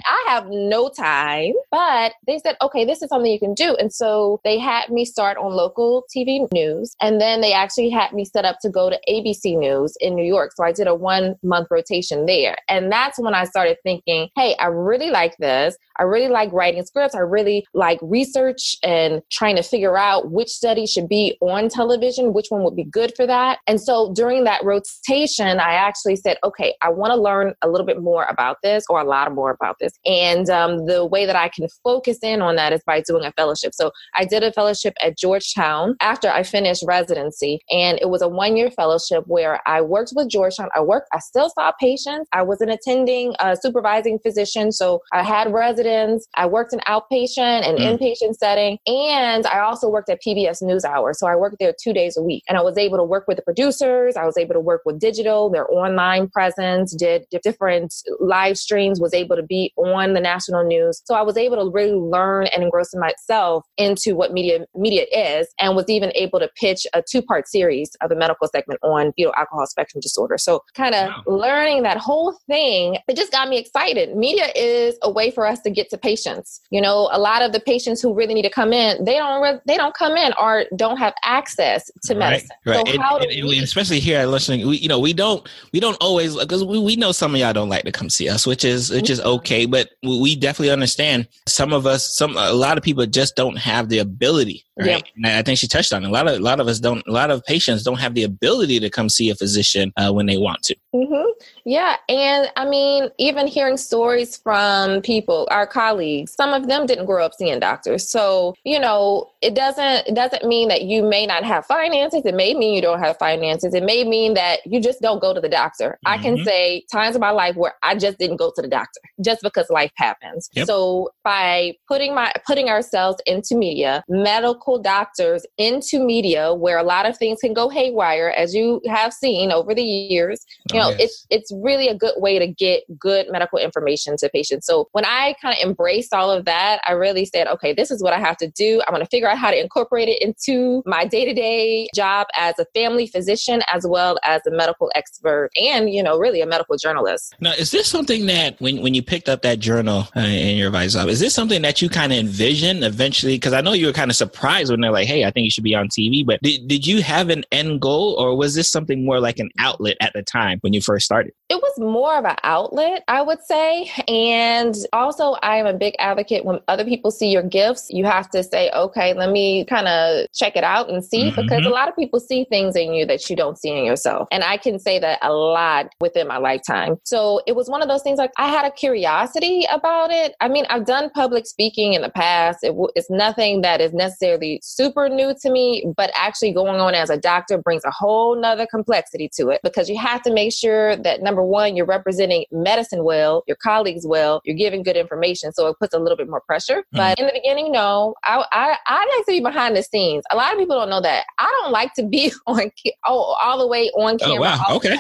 I 0.07 0.25
have 0.29 0.47
no 0.49 0.89
time. 0.89 1.53
But 1.71 2.13
they 2.27 2.39
said, 2.39 2.57
okay, 2.63 2.85
this 2.85 3.03
is 3.03 3.09
something 3.09 3.31
you 3.31 3.39
can 3.39 3.55
do. 3.55 3.77
And 3.77 3.93
so 3.93 4.41
they 4.45 4.59
had 4.59 4.89
me 4.91 5.05
start 5.05 5.37
on 5.39 5.53
local 5.53 6.05
TV 6.15 6.47
news. 6.53 6.95
And 7.01 7.21
then 7.21 7.41
they 7.41 7.53
actually 7.53 7.91
had 7.91 8.13
me 8.13 8.25
set 8.25 8.45
up 8.45 8.59
to 8.63 8.71
go 8.71 8.91
to 8.91 8.99
ABC 9.09 9.59
News 9.59 9.97
in 10.01 10.15
New 10.15 10.25
York. 10.25 10.53
So 10.55 10.65
I 10.65 10.73
did 10.73 10.87
a 10.87 10.95
one 10.95 11.37
month 11.43 11.69
rotation 11.71 12.27
there. 12.27 12.57
And 12.69 12.91
that's 12.91 13.19
when 13.19 13.35
I 13.35 13.45
started 13.45 13.77
thinking, 13.83 14.29
hey, 14.37 14.57
I 14.59 14.67
really 14.67 15.11
like 15.11 15.37
this. 15.39 15.77
I 15.99 16.05
really 16.05 16.29
like 16.29 16.53
writing 16.53 16.85
scripts. 16.85 17.15
I 17.15 17.21
really 17.21 17.67
like 17.75 17.99
research 18.03 18.77
and 18.83 19.23
trying 19.31 19.57
to 19.57 19.63
figure 19.63 19.99
out 19.99 20.31
which 20.31 20.49
study 20.49 20.87
should 20.87 21.09
be 21.09 21.37
on 21.41 21.69
television, 21.69 22.33
which 22.33 22.47
one 22.51 22.63
would 22.63 22.77
be 22.77 22.85
good 22.85 23.13
for 23.17 23.27
that. 23.27 23.59
And 23.67 23.81
so 23.81 24.13
during 24.15 24.45
that 24.45 24.65
rotation, 24.65 25.59
I 25.59 25.73
actually 25.73 26.17
said, 26.17 26.37
okay, 26.45 26.75
I 26.83 26.91
want 26.91 27.13
to 27.13 27.21
learn 27.21 27.55
a 27.63 27.69
little 27.69 27.87
bit 27.87 28.01
more 28.01 28.25
about 28.25 28.58
this 28.63 28.85
or 28.89 29.01
a 29.01 29.05
lot 29.05 29.33
more 29.35 29.51
about 29.51 29.77
this. 29.81 29.93
And 30.05 30.49
um, 30.51 30.87
the 30.87 31.05
way 31.05 31.27
that 31.27 31.37
I 31.37 31.49
can 31.49 31.69
focus 31.85 32.19
in 32.23 32.43
on 32.43 32.57
that 32.57 32.73
is 32.73 32.83
by 32.87 33.03
doing 33.03 33.25
a 33.25 33.33
fellowship. 33.33 33.73
So 33.75 33.93
I 34.17 34.25
did 34.25 34.43
a 34.43 34.53
fellowship 34.53 34.95
at 35.03 35.19
Georgetown 35.19 35.97
after 36.01 36.29
I 36.29 36.43
finished 36.43 36.85
residency. 36.87 37.61
And 37.71 37.99
it 38.01 38.09
was 38.09 38.23
a 38.23 38.29
one 38.29 38.57
year 38.57 38.71
fellowship 38.71 39.25
where 39.27 39.61
I 39.67 39.81
worked 39.81 40.13
with 40.15 40.29
Georgetown. 40.31 40.69
I 40.75 40.81
worked, 40.81 41.09
I 41.13 41.19
still 41.19 41.51
saw 41.51 41.73
patients. 41.81 42.29
I 42.33 42.43
was 42.43 42.61
an 42.61 42.71
attending, 42.71 43.35
uh, 43.41 43.55
supervising 43.55 44.19
physician. 44.21 44.73
So 44.73 45.01
I 45.13 45.23
had 45.23 45.53
residents. 45.53 46.27
I 46.37 46.47
worked 46.47 46.73
in 46.73 46.81
outpatient 46.81 47.67
and 47.67 47.79
mm. 47.79 47.99
inpatient 47.99 48.35
setting. 48.35 48.79
And 48.87 49.47
I 49.47 49.61
also 49.61 49.89
worked 49.89 50.09
at 50.11 50.21
PBS 50.27 50.63
NewsHour. 50.63 51.15
So 51.15 51.27
I 51.27 51.37
worked 51.37 51.57
there 51.61 51.75
two 51.83 51.93
days 51.93 52.17
a 52.17 52.23
week. 52.23 52.43
And 52.49 52.57
I 52.57 52.63
was 52.63 52.77
able 52.79 52.99
to 52.99 53.05
work 53.05 53.25
with 53.27 53.37
the 53.37 53.43
producers. 53.43 54.17
I 54.17 54.25
was 54.25 54.37
able 54.37 54.55
to 54.55 54.61
work 54.61 54.83
with 54.85 54.99
digital, 54.99 55.51
their 55.51 55.71
online 55.71 56.29
presence, 56.29 56.95
did 56.95 57.25
different 57.43 57.95
live 58.21 58.48
streams, 58.57 59.01
was 59.01 59.15
able 59.15 59.37
to 59.37 59.43
be 59.43 59.73
on 59.77 60.15
the 60.15 60.21
national 60.21 60.65
news. 60.65 61.03
So 61.05 61.15
I 61.15 61.23
was 61.23 61.37
able 61.37 61.57
to 61.57 61.71
really 61.71 61.93
learn 61.93 62.47
and 62.49 62.63
engross 62.63 62.95
myself 62.95 63.65
into 63.77 64.15
what 64.15 64.33
media 64.33 64.67
media 64.75 65.07
is 65.13 65.49
and 65.61 65.77
was 65.77 65.89
even 65.89 66.13
able 66.15 66.39
to 66.39 66.49
pitch 66.57 66.87
a 66.95 67.03
two-part 67.03 67.49
series 67.49 67.91
of 68.01 68.11
a 68.11 68.17
medical 68.17 68.49
segment 68.49 68.81
on 68.83 69.13
fetal 69.17 69.33
alcohol 69.37 69.67
spectrum 69.67 70.01
disorder. 70.01 70.39
So 70.39 70.63
kind 70.75 70.95
of 70.95 71.09
wow. 71.09 71.23
learning 71.27 71.83
that 71.83 71.99
whole 71.99 72.37
thing, 72.47 72.99
it 73.09 73.17
just 73.17 73.33
got 73.33 73.49
me 73.49 73.59
excited. 73.59 74.17
Media 74.17 74.47
is 74.55 74.97
a 75.03 75.11
way 75.11 75.31
for 75.31 75.47
us 75.47 75.61
to 75.61 75.71
get 75.71 75.91
to 75.91 75.99
patients. 75.99 76.61
You 76.71 76.81
know, 76.81 77.09
a 77.13 77.19
lot 77.19 77.43
of 77.43 77.53
the 77.53 77.61
patients 77.61 78.01
who 78.01 78.15
really 78.15 78.35
need 78.35 78.43
to 78.43 78.51
come 78.51 78.73
in, 78.73 79.05
they 79.05 79.17
don't 79.17 79.43
re- 79.43 79.61
they 79.67 79.77
don't 79.77 79.95
come 79.95 80.17
in 80.17 80.33
or 80.41 80.65
don't 80.77 80.97
have 80.97 81.15
access 81.25 81.91
to 82.05 82.15
right, 82.15 82.19
medicine. 82.19 82.49
Right. 82.65 82.87
So 82.87 82.93
and, 82.93 83.03
how 83.03 83.19
and, 83.19 83.49
we, 83.49 83.59
especially 83.61 84.01
here 84.01 84.21
at 84.21 84.29
listening, 84.29 84.67
we 84.67 84.79
you 84.79 84.89
know 84.89 84.99
we 84.99 85.13
don't 85.13 85.49
we 85.73 85.81
don't 85.81 85.97
always 86.01 86.37
because 86.37 86.65
we, 86.65 86.79
we 86.79 86.97
know 86.97 87.13
some 87.13 87.35
of 87.35 87.41
y'all 87.41 87.53
don't 87.53 87.69
like 87.69 87.85
to 87.85 87.93
come 87.93 88.11
see 88.11 88.29
us, 88.29 88.38
which 88.47 88.65
is 88.65 88.91
which 88.91 89.11
is 89.11 89.21
okay, 89.21 89.67
but 89.67 89.89
we 90.03 90.37
definitely 90.37 90.71
understand 90.71 91.29
some 91.47 91.73
of 91.73 91.87
us 91.87 92.17
some 92.17 92.37
a 92.37 92.53
lot 92.53 92.79
of 92.79 92.85
people 92.85 93.05
just 93.07 93.37
don't 93.37 93.57
have 93.57 93.89
the 93.89 93.99
ability 93.99 94.65
right 94.79 95.09
i 95.25 95.43
think 95.43 95.59
she 95.59 95.67
touched 95.67 95.93
on 95.93 96.05
it. 96.05 96.09
a 96.09 96.11
lot 96.11 96.29
of 96.29 96.39
a 96.39 96.43
lot 96.43 96.61
of 96.61 96.69
us 96.69 96.79
don't 96.79 97.07
a 97.07 97.11
lot 97.11 97.31
of 97.31 97.45
patients 97.45 97.83
don't 97.83 97.99
have 97.99 98.15
the 98.15 98.23
ability 98.23 98.79
to 98.79 98.89
come 98.91 99.09
see 99.09 99.31
a 99.31 99.35
physician 99.35 99.93
uh, 99.97 100.13
when 100.13 100.27
they 100.27 100.37
want 100.37 100.63
to 100.63 100.75
mm-hmm. 100.95 101.31
yeah 101.65 101.97
and 102.09 102.51
i 102.57 102.69
mean 102.69 103.09
even 103.19 103.47
hearing 103.47 103.77
stories 103.77 104.37
from 104.37 105.01
people 105.03 105.49
our 105.51 105.67
colleagues 105.67 106.33
some 106.35 106.53
of 106.53 106.69
them 106.69 106.87
didn't 106.87 107.07
grow 107.07 107.25
up 107.25 107.33
seeing 107.35 107.59
doctors 107.59 108.09
so 108.09 108.55
you 108.65 108.79
know 108.79 109.29
it 109.41 109.55
doesn't 109.55 110.07
it 110.07 110.15
doesn't 110.15 110.45
mean 110.45 110.69
that 110.69 110.83
you 110.83 111.03
may 111.03 111.27
not 111.27 111.45
have 111.45 111.65
finances 111.67 112.23
it 112.25 112.35
may 112.35 112.55
mean 112.55 112.75
you 112.75 112.83
don't 112.83 113.01
have 113.01 113.17
finances 113.19 113.75
it 113.75 113.83
may 113.83 114.05
mean 114.05 114.35
that 114.35 114.61
you 114.67 114.81
just 114.81 115.01
don't 115.01 115.21
go 115.21 115.35
to 115.35 115.41
the 115.41 115.49
doctor 115.49 115.99
mm-hmm. 116.07 116.13
i 116.13 116.19
can 116.19 116.35
mm-hmm. 116.35 116.45
say 116.45 116.85
times 116.91 117.15
in 117.15 117.21
my 117.21 117.31
life 117.31 117.57
where 117.57 117.75
i 117.83 117.95
just 117.95 118.19
didn't 118.19 118.37
go 118.37 118.53
to 118.55 118.63
the 118.63 118.69
doctor 118.69 119.01
just 119.21 119.43
because 119.43 119.69
life 119.71 119.93
happens 119.97 120.49
yep. 120.53 120.67
so 120.67 121.11
by 121.25 121.73
putting 121.87 122.15
my 122.15 122.33
putting 122.47 122.69
ourselves 122.69 123.21
into 123.27 123.57
media 123.57 124.03
medical 124.09 124.68
doctors 124.77 125.47
into 125.57 126.05
media 126.05 126.53
where 126.53 126.77
a 126.77 126.83
lot 126.83 127.07
of 127.07 127.17
things 127.17 127.41
can 127.41 127.55
go 127.55 127.69
haywire 127.71 128.35
as 128.37 128.55
you 128.55 128.81
have 128.87 129.13
seen 129.13 129.51
over 129.51 129.75
the 129.75 129.83
years 129.83 130.45
you 130.73 130.79
oh, 130.79 130.83
know 130.83 130.91
yes. 130.91 131.01
it's 131.01 131.27
it's 131.31 131.53
really 131.63 131.89
a 131.89 131.95
good 131.95 132.13
way 132.17 132.39
to 132.39 132.47
get 132.47 132.83
good 132.99 133.27
medical 133.31 133.59
information 133.59 134.17
to 134.19 134.29
patients 134.29 134.67
so 134.67 134.89
when 134.93 135.05
i 135.07 135.35
kind 135.41 135.57
of 135.57 135.67
embraced 135.67 136.13
all 136.13 136.31
of 136.31 136.45
that 136.45 136.81
i 136.87 136.93
really 136.93 137.25
said 137.25 137.47
okay 137.47 137.73
this 137.73 137.91
is 137.91 138.03
what 138.03 138.13
i 138.13 138.19
have 138.19 138.37
to 138.37 138.49
do 138.49 138.83
i'm 138.87 138.93
going 138.93 139.05
to 139.05 139.09
figure 139.09 139.29
out 139.29 139.39
how 139.39 139.51
to 139.51 139.59
incorporate 139.59 140.09
it 140.09 140.21
into 140.21 140.83
my 140.85 141.07
day-to-day 141.07 141.89
job 141.95 142.27
as 142.37 142.59
a 142.59 142.67
family 142.75 143.07
physician 143.07 143.63
as 143.73 143.87
well 143.87 144.19
as 144.25 144.43
a 144.47 144.51
medical 144.51 144.91
expert 144.95 145.49
and 145.57 145.89
you 145.91 146.03
know 146.03 146.19
really 146.19 146.41
a 146.41 146.47
medical 146.47 146.77
journalist 146.77 147.35
now 147.41 147.53
is 147.53 147.71
this 147.71 147.87
something 147.89 148.27
that 148.27 148.61
when, 148.61 148.83
when 148.83 148.93
you 148.93 149.03
picked 149.03 149.29
up 149.29 149.43
that 149.43 149.61
journal 149.61 150.09
uh, 150.17 150.21
in 150.21 150.57
your 150.57 150.67
advice 150.67 150.97
is 151.07 151.21
this 151.21 151.35
something 151.35 151.63
that 151.63 151.81
you 151.81 151.89
kind 151.89 152.13
of 152.13 152.19
envisioned 152.19 152.83
eventually? 152.83 153.37
Because 153.37 153.53
I 153.53 153.61
know 153.61 153.73
you 153.73 153.87
were 153.87 153.93
kind 153.93 154.11
of 154.11 154.17
surprised 154.17 154.58
when 154.67 154.81
they're 154.81 154.93
like, 154.93 155.07
"Hey, 155.07 155.25
I 155.25 155.31
think 155.31 155.45
you 155.45 155.51
should 155.51 155.65
be 155.65 155.75
on 155.75 155.89
TV." 155.89 156.25
But 156.25 156.41
did 156.43 156.69
did 156.69 156.87
you 156.87 157.03
have 157.03 157.29
an 157.31 157.45
end 157.53 157.81
goal, 157.81 158.17
or 158.19 158.37
was 158.37 158.55
this 158.55 158.71
something 158.71 159.05
more 159.05 159.21
like 159.21 159.39
an 159.39 159.51
outlet 159.59 159.97
at 160.01 160.13
the 160.15 160.23
time 160.23 160.59
when 160.63 160.73
you 160.73 160.81
first 160.81 161.05
started? 161.05 161.33
It 161.49 161.57
was 161.57 161.79
more 161.79 162.17
of 162.17 162.25
an 162.25 162.37
outlet, 162.43 163.05
I 163.09 163.23
would 163.23 163.43
say. 163.43 163.91
And 164.09 164.75
also, 164.93 165.33
I 165.43 165.57
am 165.57 165.67
a 165.67 165.73
big 165.73 165.95
advocate 165.99 166.45
when 166.45 166.61
other 166.69 166.85
people 166.85 167.11
see 167.11 167.29
your 167.29 167.43
gifts, 167.43 167.89
you 167.91 168.05
have 168.05 168.29
to 168.31 168.43
say, 168.43 168.71
"Okay, 168.71 169.15
let 169.15 169.31
me 169.31 169.65
kind 169.65 169.89
of 169.89 170.27
check 170.35 170.57
it 170.57 170.65
out 170.65 170.91
and 170.91 171.05
see," 171.05 171.31
mm-hmm. 171.31 171.41
because 171.41 171.65
a 171.65 171.71
lot 171.71 171.89
of 171.89 171.97
people 171.97 172.21
see 172.21 172.45
things 172.45 172.77
in 172.77 172.93
you 172.95 173.07
that 173.07 173.29
you 173.31 173.37
don't 173.37 173.59
see 173.59 173.71
in 173.71 173.85
yourself. 173.85 174.29
And 174.31 174.43
I 174.45 174.57
can 174.57 174.79
say 174.79 174.99
that 174.99 175.19
a 175.23 175.33
lot 175.33 175.93
within 176.01 176.27
my 176.27 176.39
lifetime. 176.39 176.97
So 177.05 177.41
it 177.47 177.55
was 177.55 177.69
one 177.69 177.83
of 177.83 177.89
those 177.89 178.03
things 178.03 178.19
like 178.19 178.33
I 178.37 178.49
had 178.49 178.65
a 178.65 178.71
curiosity 178.71 179.67
about 179.71 180.11
it. 180.11 180.35
I 180.41 180.49
mean, 180.49 180.67
I've 180.71 180.87
done 180.87 181.11
public 181.11 181.47
speaking 181.47 181.95
in 181.95 182.03
the 182.03 182.11
past. 182.11 182.63
It 182.63 182.69
w- 182.69 182.89
it's 182.95 183.11
nothing 183.11 183.63
that 183.63 183.81
is 183.81 183.93
necessarily 183.93 184.48
super 184.63 185.09
new 185.09 185.35
to 185.43 185.51
me, 185.51 185.85
but 185.97 186.11
actually 186.15 186.53
going 186.53 186.81
on 186.81 186.95
as 186.95 187.11
a 187.11 187.17
doctor 187.17 187.59
brings 187.59 187.85
a 187.85 187.91
whole 187.91 188.41
nother 188.41 188.67
complexity 188.67 189.29
to 189.35 189.49
it 189.51 189.61
because 189.63 189.89
you 189.89 189.99
have 189.99 190.23
to 190.23 190.33
make 190.33 190.53
sure 190.53 190.97
that 190.97 191.23
number 191.23 191.43
one, 191.43 191.77
you're 191.77 191.87
representing 191.87 192.45
medicine 192.51 193.05
well, 193.05 193.43
your 193.47 193.57
colleagues 193.63 194.07
well, 194.07 194.41
you're 194.45 194.57
giving 194.57 194.83
good 194.83 194.97
information. 194.97 195.53
So 195.53 195.67
it 195.69 195.77
puts 195.79 195.95
a 195.95 195.99
little 195.99 196.17
bit 196.17 196.29
more 196.29 196.41
pressure. 196.41 196.79
Mm-hmm. 196.79 196.97
But 196.97 197.19
in 197.19 197.27
the 197.27 197.33
beginning, 197.33 197.73
no, 197.73 198.15
I, 198.25 198.45
I, 198.53 198.77
I 198.87 199.17
like 199.17 199.27
to 199.27 199.33
be 199.33 199.41
behind 199.41 199.77
the 199.77 199.83
scenes. 199.83 200.25
A 200.31 200.37
lot 200.37 200.53
of 200.53 200.59
people 200.59 200.77
don't 200.77 200.91
know 200.91 201.01
that. 201.01 201.25
I 201.39 201.53
don't 201.63 201.73
like 201.73 201.95
to 201.95 202.07
be 202.07 202.33
on 202.47 202.71
all, 203.05 203.37
all 203.43 203.59
the 203.59 203.67
way 203.67 203.91
on 203.91 204.19
camera. 204.19 204.37
Oh, 204.39 204.41
wow. 204.41 204.77
Okay. 204.77 204.97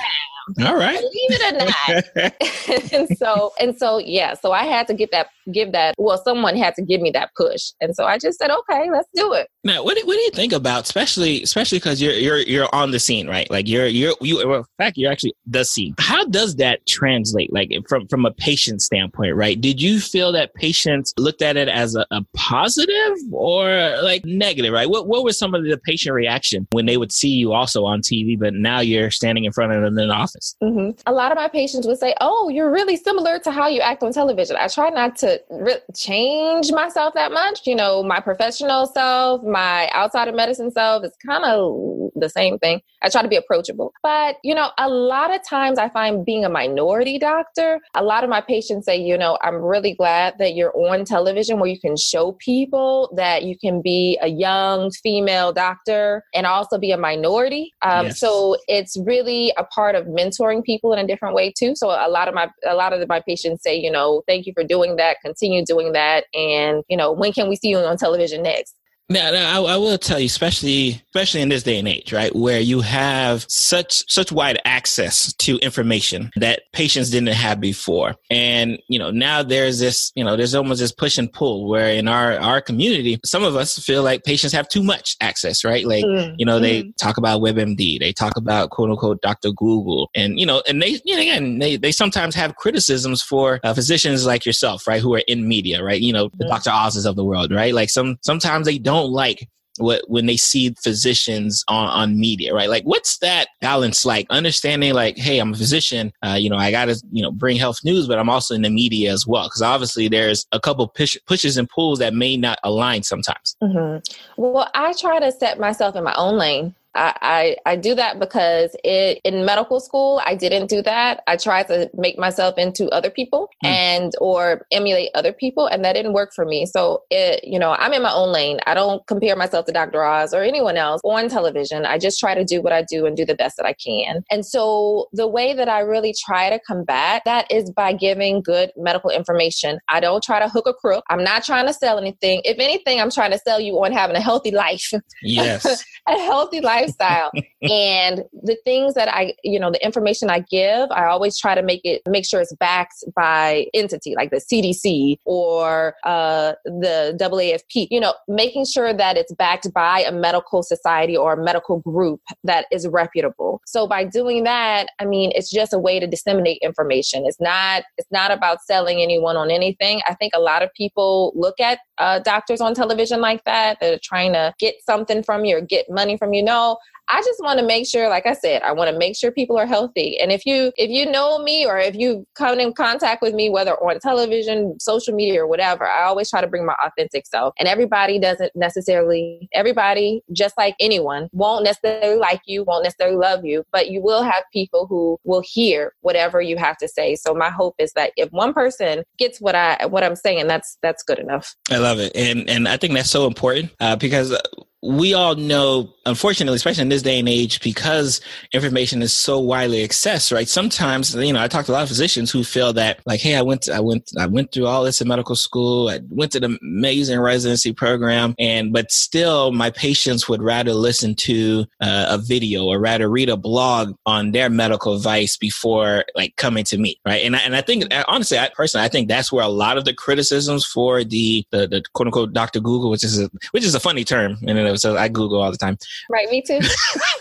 All 0.64 0.76
right. 0.76 0.98
Believe 0.98 1.30
it 1.30 1.52
or 1.52 1.66
not. 1.66 2.92
and 2.92 3.18
so 3.18 3.52
and 3.60 3.76
so 3.76 3.98
yeah, 3.98 4.34
so 4.34 4.52
I 4.52 4.64
had 4.64 4.86
to 4.88 4.94
get 4.94 5.10
that 5.12 5.28
give 5.52 5.72
that 5.72 5.94
well 5.98 6.20
someone 6.22 6.56
had 6.56 6.74
to 6.74 6.82
give 6.82 7.00
me 7.00 7.10
that 7.10 7.30
push. 7.36 7.72
And 7.80 7.94
so 7.94 8.04
I 8.04 8.18
just 8.18 8.38
said, 8.38 8.50
"Okay, 8.50 8.90
let's 8.90 9.08
do 9.14 9.32
it." 9.34 9.48
Now, 9.64 9.84
what 9.84 9.96
do, 9.96 10.06
what 10.06 10.14
do 10.14 10.20
you 10.20 10.30
think 10.30 10.52
about 10.52 10.84
especially 10.84 11.42
especially 11.42 11.80
cuz 11.80 12.00
you're 12.00 12.14
you're 12.14 12.38
you're 12.38 12.74
on 12.74 12.90
the 12.90 12.98
scene, 12.98 13.28
right? 13.28 13.50
Like 13.50 13.68
you're 13.68 13.86
you're 13.86 14.14
you 14.20 14.46
well, 14.46 14.60
in 14.60 14.64
fact 14.78 14.96
you're 14.96 15.10
actually 15.10 15.34
the 15.46 15.64
scene. 15.64 15.94
How 15.98 16.24
does 16.24 16.56
that 16.56 16.86
translate 16.86 17.52
like 17.52 17.72
from 17.88 18.06
from 18.08 18.24
a 18.24 18.32
patient 18.32 18.82
standpoint, 18.82 19.34
right? 19.36 19.60
Did 19.60 19.80
you 19.80 20.00
feel 20.00 20.32
that 20.32 20.54
patients 20.54 21.12
looked 21.18 21.42
at 21.42 21.56
it 21.56 21.68
as 21.68 21.94
a, 21.94 22.06
a 22.10 22.22
positive 22.34 23.16
or 23.32 23.96
like 24.02 24.24
negative, 24.24 24.72
right? 24.72 24.88
What 24.88 25.06
what 25.06 25.24
was 25.24 25.38
some 25.38 25.54
of 25.54 25.64
the 25.64 25.78
patient 25.78 26.14
reaction 26.14 26.66
when 26.72 26.86
they 26.86 26.96
would 26.96 27.12
see 27.12 27.30
you 27.30 27.52
also 27.52 27.84
on 27.84 28.00
TV 28.00 28.38
but 28.38 28.54
now 28.54 28.80
you're 28.80 29.10
standing 29.10 29.44
in 29.44 29.52
front 29.52 29.72
of 29.72 29.82
them 29.82 29.98
in 29.98 30.04
an 30.04 30.10
office? 30.10 30.37
Mm-hmm. 30.62 31.00
A 31.06 31.12
lot 31.12 31.32
of 31.32 31.36
my 31.36 31.48
patients 31.48 31.86
would 31.86 31.98
say, 31.98 32.14
"Oh, 32.20 32.48
you're 32.48 32.70
really 32.70 32.96
similar 32.96 33.38
to 33.40 33.50
how 33.50 33.66
you 33.68 33.80
act 33.80 34.02
on 34.02 34.12
television." 34.12 34.56
I 34.56 34.68
try 34.68 34.90
not 34.90 35.16
to 35.18 35.40
re- 35.50 35.80
change 35.94 36.72
myself 36.72 37.14
that 37.14 37.32
much. 37.32 37.66
You 37.66 37.74
know, 37.74 38.02
my 38.02 38.20
professional 38.20 38.86
self, 38.86 39.42
my 39.42 39.88
outside 39.92 40.28
of 40.28 40.34
medicine 40.34 40.70
self 40.70 41.04
is 41.04 41.12
kind 41.24 41.44
of 41.44 42.10
the 42.14 42.28
same 42.28 42.58
thing. 42.58 42.80
I 43.02 43.08
try 43.08 43.22
to 43.22 43.28
be 43.28 43.36
approachable, 43.36 43.92
but 44.02 44.36
you 44.42 44.54
know, 44.54 44.70
a 44.78 44.88
lot 44.88 45.34
of 45.34 45.46
times 45.46 45.78
I 45.78 45.88
find 45.88 46.24
being 46.24 46.44
a 46.44 46.48
minority 46.48 47.18
doctor. 47.18 47.80
A 47.94 48.02
lot 48.02 48.24
of 48.24 48.30
my 48.30 48.40
patients 48.40 48.86
say, 48.86 48.96
"You 48.96 49.16
know, 49.18 49.38
I'm 49.42 49.56
really 49.56 49.94
glad 49.94 50.38
that 50.38 50.54
you're 50.54 50.76
on 50.76 51.04
television 51.04 51.58
where 51.58 51.70
you 51.70 51.80
can 51.80 51.96
show 51.96 52.32
people 52.32 53.12
that 53.16 53.44
you 53.44 53.56
can 53.58 53.82
be 53.82 54.18
a 54.20 54.28
young 54.28 54.90
female 54.90 55.52
doctor 55.52 56.24
and 56.34 56.46
also 56.46 56.78
be 56.78 56.92
a 56.92 56.96
minority." 56.96 57.72
Um, 57.82 58.06
yes. 58.06 58.20
So 58.20 58.56
it's 58.68 58.96
really 59.04 59.52
a 59.56 59.64
part 59.64 59.94
of 59.94 60.06
mental 60.06 60.27
mentoring 60.28 60.64
people 60.64 60.92
in 60.92 60.98
a 60.98 61.06
different 61.06 61.34
way 61.34 61.52
too. 61.56 61.74
So 61.74 61.88
a 61.88 62.08
lot 62.08 62.28
of 62.28 62.34
my 62.34 62.48
a 62.66 62.74
lot 62.74 62.92
of 62.92 63.06
my 63.08 63.20
patients 63.20 63.62
say, 63.62 63.76
you 63.76 63.90
know, 63.90 64.22
thank 64.26 64.46
you 64.46 64.52
for 64.52 64.64
doing 64.64 64.96
that, 64.96 65.18
continue 65.24 65.64
doing 65.64 65.92
that, 65.92 66.24
and 66.34 66.82
you 66.88 66.96
know, 66.96 67.12
when 67.12 67.32
can 67.32 67.48
we 67.48 67.56
see 67.56 67.68
you 67.68 67.78
on 67.78 67.96
television 67.96 68.42
next? 68.42 68.77
Now, 69.10 69.30
now 69.30 69.64
I, 69.64 69.72
I, 69.72 69.76
will 69.78 69.96
tell 69.96 70.20
you, 70.20 70.26
especially 70.26 71.02
especially 71.14 71.40
in 71.40 71.48
this 71.48 71.62
day 71.62 71.78
and 71.78 71.88
age, 71.88 72.12
right, 72.12 72.34
where 72.36 72.60
you 72.60 72.82
have 72.82 73.46
such 73.48 74.04
such 74.10 74.30
wide 74.30 74.60
access 74.66 75.32
to 75.34 75.56
information 75.58 76.30
that 76.36 76.60
patients 76.74 77.08
didn't 77.08 77.28
have 77.28 77.58
before, 77.58 78.16
and 78.30 78.78
you 78.88 78.98
know 78.98 79.10
now 79.10 79.42
there's 79.42 79.78
this, 79.78 80.12
you 80.14 80.22
know, 80.22 80.36
there's 80.36 80.54
almost 80.54 80.80
this 80.80 80.92
push 80.92 81.16
and 81.16 81.32
pull 81.32 81.70
where 81.70 81.88
in 81.88 82.06
our 82.06 82.38
our 82.38 82.60
community, 82.60 83.18
some 83.24 83.42
of 83.42 83.56
us 83.56 83.78
feel 83.78 84.02
like 84.02 84.24
patients 84.24 84.52
have 84.52 84.68
too 84.68 84.82
much 84.82 85.16
access, 85.22 85.64
right? 85.64 85.86
Like 85.86 86.04
mm-hmm. 86.04 86.34
you 86.36 86.44
know 86.44 86.60
they 86.60 86.82
mm-hmm. 86.82 86.90
talk 87.00 87.16
about 87.16 87.40
WebMD, 87.40 87.98
they 88.00 88.12
talk 88.12 88.36
about 88.36 88.68
quote 88.68 88.90
unquote 88.90 89.22
Dr. 89.22 89.52
Google, 89.52 90.10
and 90.14 90.38
you 90.38 90.44
know, 90.44 90.62
and 90.68 90.82
they 90.82 91.00
you 91.06 91.14
know, 91.14 91.22
again 91.22 91.60
they 91.60 91.78
they 91.78 91.92
sometimes 91.92 92.34
have 92.34 92.56
criticisms 92.56 93.22
for 93.22 93.58
uh, 93.64 93.72
physicians 93.72 94.26
like 94.26 94.44
yourself, 94.44 94.86
right, 94.86 95.00
who 95.00 95.14
are 95.14 95.22
in 95.26 95.48
media, 95.48 95.82
right? 95.82 96.02
You 96.02 96.12
know, 96.12 96.28
the 96.36 96.44
mm-hmm. 96.44 96.50
Dr. 96.50 96.72
Oz's 96.74 97.06
of 97.06 97.16
the 97.16 97.24
world, 97.24 97.54
right? 97.54 97.72
Like 97.72 97.88
some 97.88 98.18
sometimes 98.20 98.66
they 98.66 98.76
don't 98.76 98.97
don't 99.02 99.12
like 99.12 99.48
what 99.78 100.02
when 100.08 100.26
they 100.26 100.36
see 100.36 100.74
physicians 100.82 101.64
on, 101.68 101.88
on 101.88 102.18
media, 102.18 102.54
right? 102.54 102.68
Like, 102.68 102.84
what's 102.84 103.18
that 103.18 103.48
balance 103.60 104.04
like? 104.04 104.26
Understanding, 104.30 104.92
like, 104.92 105.16
hey, 105.16 105.38
I'm 105.38 105.52
a 105.52 105.56
physician, 105.56 106.12
uh, 106.24 106.34
you 106.38 106.50
know, 106.50 106.56
I 106.56 106.70
got 106.70 106.86
to, 106.86 107.00
you 107.10 107.22
know, 107.22 107.30
bring 107.30 107.56
health 107.56 107.78
news, 107.84 108.06
but 108.06 108.18
I'm 108.18 108.28
also 108.28 108.54
in 108.54 108.62
the 108.62 108.70
media 108.70 109.12
as 109.12 109.26
well. 109.26 109.44
Because 109.44 109.62
obviously, 109.62 110.08
there's 110.08 110.46
a 110.52 110.60
couple 110.60 110.88
push, 110.88 111.16
pushes 111.26 111.56
and 111.56 111.68
pulls 111.68 111.98
that 112.00 112.14
may 112.14 112.36
not 112.36 112.58
align 112.64 113.02
sometimes. 113.02 113.56
Mm-hmm. 113.62 114.42
Well, 114.42 114.68
I 114.74 114.92
try 114.94 115.20
to 115.20 115.32
set 115.32 115.58
myself 115.58 115.96
in 115.96 116.04
my 116.04 116.14
own 116.14 116.36
lane. 116.36 116.74
I, 116.94 117.56
I, 117.66 117.72
I 117.72 117.76
do 117.76 117.94
that 117.94 118.18
because 118.18 118.74
it 118.84 119.20
in 119.24 119.44
medical 119.44 119.80
school 119.80 120.20
I 120.24 120.34
didn't 120.34 120.68
do 120.68 120.82
that. 120.82 121.22
I 121.26 121.36
tried 121.36 121.68
to 121.68 121.90
make 121.94 122.18
myself 122.18 122.56
into 122.58 122.88
other 122.88 123.10
people 123.10 123.48
mm. 123.64 123.68
and 123.68 124.12
or 124.20 124.66
emulate 124.72 125.10
other 125.14 125.32
people, 125.32 125.66
and 125.66 125.84
that 125.84 125.92
didn't 125.92 126.12
work 126.12 126.30
for 126.34 126.44
me. 126.44 126.66
So 126.66 127.02
it 127.10 127.44
you 127.44 127.58
know 127.58 127.72
I'm 127.72 127.92
in 127.92 128.02
my 128.02 128.12
own 128.12 128.32
lane. 128.32 128.58
I 128.66 128.74
don't 128.74 129.06
compare 129.06 129.36
myself 129.36 129.66
to 129.66 129.72
Dr. 129.72 130.04
Oz 130.04 130.34
or 130.34 130.42
anyone 130.42 130.76
else 130.76 131.00
on 131.04 131.28
television. 131.28 131.84
I 131.84 131.98
just 131.98 132.18
try 132.18 132.34
to 132.34 132.44
do 132.44 132.62
what 132.62 132.72
I 132.72 132.82
do 132.82 133.06
and 133.06 133.16
do 133.16 133.24
the 133.24 133.34
best 133.34 133.56
that 133.58 133.66
I 133.66 133.74
can. 133.74 134.24
And 134.30 134.44
so 134.44 135.08
the 135.12 135.28
way 135.28 135.54
that 135.54 135.68
I 135.68 135.80
really 135.80 136.14
try 136.24 136.50
to 136.50 136.58
combat 136.66 137.22
that 137.24 137.50
is 137.50 137.70
by 137.70 137.92
giving 137.92 138.42
good 138.42 138.70
medical 138.76 139.10
information. 139.10 139.78
I 139.88 140.00
don't 140.00 140.22
try 140.22 140.38
to 140.38 140.48
hook 140.48 140.66
a 140.66 140.74
crook. 140.74 141.04
I'm 141.10 141.22
not 141.22 141.44
trying 141.44 141.66
to 141.66 141.72
sell 141.72 141.98
anything. 141.98 142.40
If 142.44 142.58
anything, 142.58 143.00
I'm 143.00 143.10
trying 143.10 143.32
to 143.32 143.38
sell 143.38 143.60
you 143.60 143.74
on 143.84 143.92
having 143.92 144.16
a 144.16 144.20
healthy 144.20 144.50
life. 144.50 144.92
Yes, 145.22 145.84
a 146.06 146.12
healthy 146.12 146.60
life 146.60 146.77
lifestyle. 146.80 147.30
and 147.62 148.24
the 148.42 148.56
things 148.64 148.94
that 148.94 149.08
I, 149.08 149.34
you 149.42 149.58
know, 149.58 149.70
the 149.70 149.84
information 149.84 150.30
I 150.30 150.40
give, 150.40 150.90
I 150.90 151.06
always 151.06 151.38
try 151.38 151.54
to 151.54 151.62
make 151.62 151.80
it 151.84 152.02
make 152.08 152.24
sure 152.26 152.40
it's 152.40 152.54
backed 152.56 153.04
by 153.14 153.66
entity 153.74 154.14
like 154.16 154.30
the 154.30 154.36
CDC 154.36 155.16
or 155.24 155.94
uh, 156.04 156.52
the 156.64 157.16
AAFP. 157.20 157.88
You 157.90 158.00
know, 158.00 158.14
making 158.28 158.66
sure 158.66 158.92
that 158.92 159.16
it's 159.16 159.32
backed 159.34 159.72
by 159.72 160.00
a 160.00 160.12
medical 160.12 160.62
society 160.62 161.16
or 161.16 161.34
a 161.34 161.44
medical 161.44 161.80
group 161.80 162.20
that 162.44 162.66
is 162.72 162.86
reputable. 162.86 163.60
So 163.66 163.86
by 163.86 164.04
doing 164.04 164.44
that, 164.44 164.88
I 164.98 165.04
mean, 165.04 165.32
it's 165.34 165.50
just 165.50 165.72
a 165.72 165.78
way 165.78 166.00
to 166.00 166.06
disseminate 166.06 166.58
information. 166.62 167.24
It's 167.26 167.40
not 167.40 167.84
it's 167.96 168.10
not 168.10 168.30
about 168.30 168.62
selling 168.62 169.00
anyone 169.00 169.36
on 169.36 169.50
anything. 169.50 170.00
I 170.06 170.14
think 170.14 170.32
a 170.34 170.40
lot 170.40 170.62
of 170.62 170.72
people 170.74 171.32
look 171.34 171.60
at 171.60 171.78
uh, 171.98 172.18
doctors 172.20 172.60
on 172.60 172.74
television 172.74 173.20
like 173.20 173.44
that 173.44 173.78
that 173.80 173.94
are 173.94 174.00
trying 174.02 174.32
to 174.32 174.54
get 174.58 174.76
something 174.84 175.22
from 175.22 175.44
you 175.44 175.56
or 175.56 175.60
get 175.60 175.90
money 175.90 176.16
from 176.16 176.32
you. 176.32 176.42
No, 176.42 176.78
I 177.10 177.22
just 177.22 177.40
want 177.42 177.58
to 177.58 177.66
make 177.66 177.86
sure, 177.86 178.08
like 178.08 178.26
I 178.26 178.34
said, 178.34 178.62
I 178.62 178.72
want 178.72 178.90
to 178.90 178.98
make 178.98 179.16
sure 179.16 179.30
people 179.30 179.58
are 179.58 179.66
healthy. 179.66 180.18
And 180.20 180.30
if 180.30 180.44
you 180.44 180.72
if 180.76 180.90
you 180.90 181.10
know 181.10 181.38
me 181.38 181.66
or 181.66 181.78
if 181.78 181.94
you 181.94 182.26
come 182.34 182.60
in 182.60 182.72
contact 182.72 183.22
with 183.22 183.34
me, 183.34 183.48
whether 183.48 183.74
on 183.74 183.98
television, 184.00 184.78
social 184.78 185.14
media, 185.14 185.42
or 185.42 185.46
whatever, 185.46 185.86
I 185.86 186.04
always 186.04 186.30
try 186.30 186.40
to 186.40 186.46
bring 186.46 186.66
my 186.66 186.74
authentic 186.84 187.26
self. 187.26 187.54
And 187.58 187.66
everybody 187.66 188.18
doesn't 188.18 188.52
necessarily 188.54 189.48
everybody, 189.54 190.22
just 190.32 190.56
like 190.58 190.74
anyone, 190.80 191.28
won't 191.32 191.64
necessarily 191.64 192.18
like 192.18 192.42
you, 192.46 192.64
won't 192.64 192.84
necessarily 192.84 193.16
love 193.16 193.44
you, 193.44 193.64
but 193.72 193.90
you 193.90 194.02
will 194.02 194.22
have 194.22 194.44
people 194.52 194.86
who 194.86 195.18
will 195.24 195.42
hear 195.44 195.94
whatever 196.00 196.40
you 196.40 196.56
have 196.56 196.76
to 196.78 196.88
say. 196.88 197.16
So 197.16 197.34
my 197.34 197.50
hope 197.50 197.74
is 197.78 197.92
that 197.94 198.12
if 198.16 198.30
one 198.32 198.52
person 198.52 199.04
gets 199.18 199.40
what 199.40 199.54
I 199.54 199.86
what 199.86 200.04
I'm 200.04 200.16
saying, 200.16 200.46
that's 200.46 200.76
that's 200.82 201.02
good 201.02 201.18
enough. 201.18 201.54
I 201.70 201.78
love 201.78 201.98
it, 201.98 202.12
and 202.14 202.48
and 202.48 202.68
I 202.68 202.76
think 202.76 202.94
that's 202.94 203.10
so 203.10 203.26
important 203.26 203.72
uh, 203.80 203.96
because 203.96 204.36
we 204.82 205.12
all 205.12 205.34
know, 205.34 205.92
unfortunately, 206.06 206.54
especially 206.54 206.82
in 206.82 206.88
this 206.88 207.02
day 207.02 207.18
and 207.18 207.28
age, 207.28 207.60
because 207.62 208.20
information 208.52 209.02
is 209.02 209.12
so 209.12 209.38
widely 209.38 209.86
accessed, 209.86 210.32
right? 210.32 210.48
Sometimes, 210.48 211.14
you 211.16 211.32
know, 211.32 211.42
I 211.42 211.48
talk 211.48 211.66
to 211.66 211.72
a 211.72 211.74
lot 211.74 211.82
of 211.82 211.88
physicians 211.88 212.30
who 212.30 212.44
feel 212.44 212.72
that, 212.74 213.00
like, 213.04 213.20
hey, 213.20 213.34
I 213.34 213.42
went, 213.42 213.62
to, 213.62 213.74
I 213.74 213.80
went, 213.80 214.10
I 214.16 214.26
went 214.26 214.52
through 214.52 214.66
all 214.66 214.84
this 214.84 215.00
in 215.00 215.08
medical 215.08 215.34
school. 215.34 215.88
I 215.88 216.00
went 216.10 216.30
to 216.32 216.40
the 216.40 216.56
amazing 216.62 217.18
residency 217.18 217.72
program, 217.72 218.36
and 218.38 218.72
but 218.72 218.92
still, 218.92 219.50
my 219.50 219.70
patients 219.70 220.28
would 220.28 220.42
rather 220.42 220.74
listen 220.74 221.16
to 221.16 221.64
uh, 221.80 222.06
a 222.10 222.18
video 222.18 222.66
or 222.66 222.78
rather 222.78 223.08
read 223.08 223.28
a 223.28 223.36
blog 223.36 223.96
on 224.06 224.30
their 224.30 224.48
medical 224.48 224.94
advice 224.94 225.36
before 225.36 226.04
like 226.14 226.36
coming 226.36 226.64
to 226.64 226.78
me, 226.78 227.00
right? 227.04 227.24
And 227.24 227.34
I, 227.34 227.40
and 227.40 227.56
I 227.56 227.62
think, 227.62 227.84
honestly, 228.06 228.38
I 228.38 228.48
personally, 228.54 228.84
I 228.84 228.88
think 228.88 229.08
that's 229.08 229.32
where 229.32 229.44
a 229.44 229.48
lot 229.48 229.76
of 229.76 229.84
the 229.84 229.92
criticisms 229.92 230.64
for 230.64 231.02
the 231.02 231.44
the, 231.50 231.66
the 231.66 231.82
quote 231.94 232.06
unquote 232.06 232.32
Dr. 232.32 232.60
Google, 232.60 232.90
which 232.90 233.02
is 233.02 233.20
a 233.20 233.28
which 233.50 233.64
is 233.64 233.74
a 233.74 233.80
funny 233.80 234.04
term, 234.04 234.36
and 234.46 234.67
so 234.76 234.96
I 234.96 235.08
Google 235.08 235.40
all 235.40 235.50
the 235.50 235.56
time. 235.56 235.78
Right, 236.10 236.28
me 236.30 236.42
too. 236.42 236.60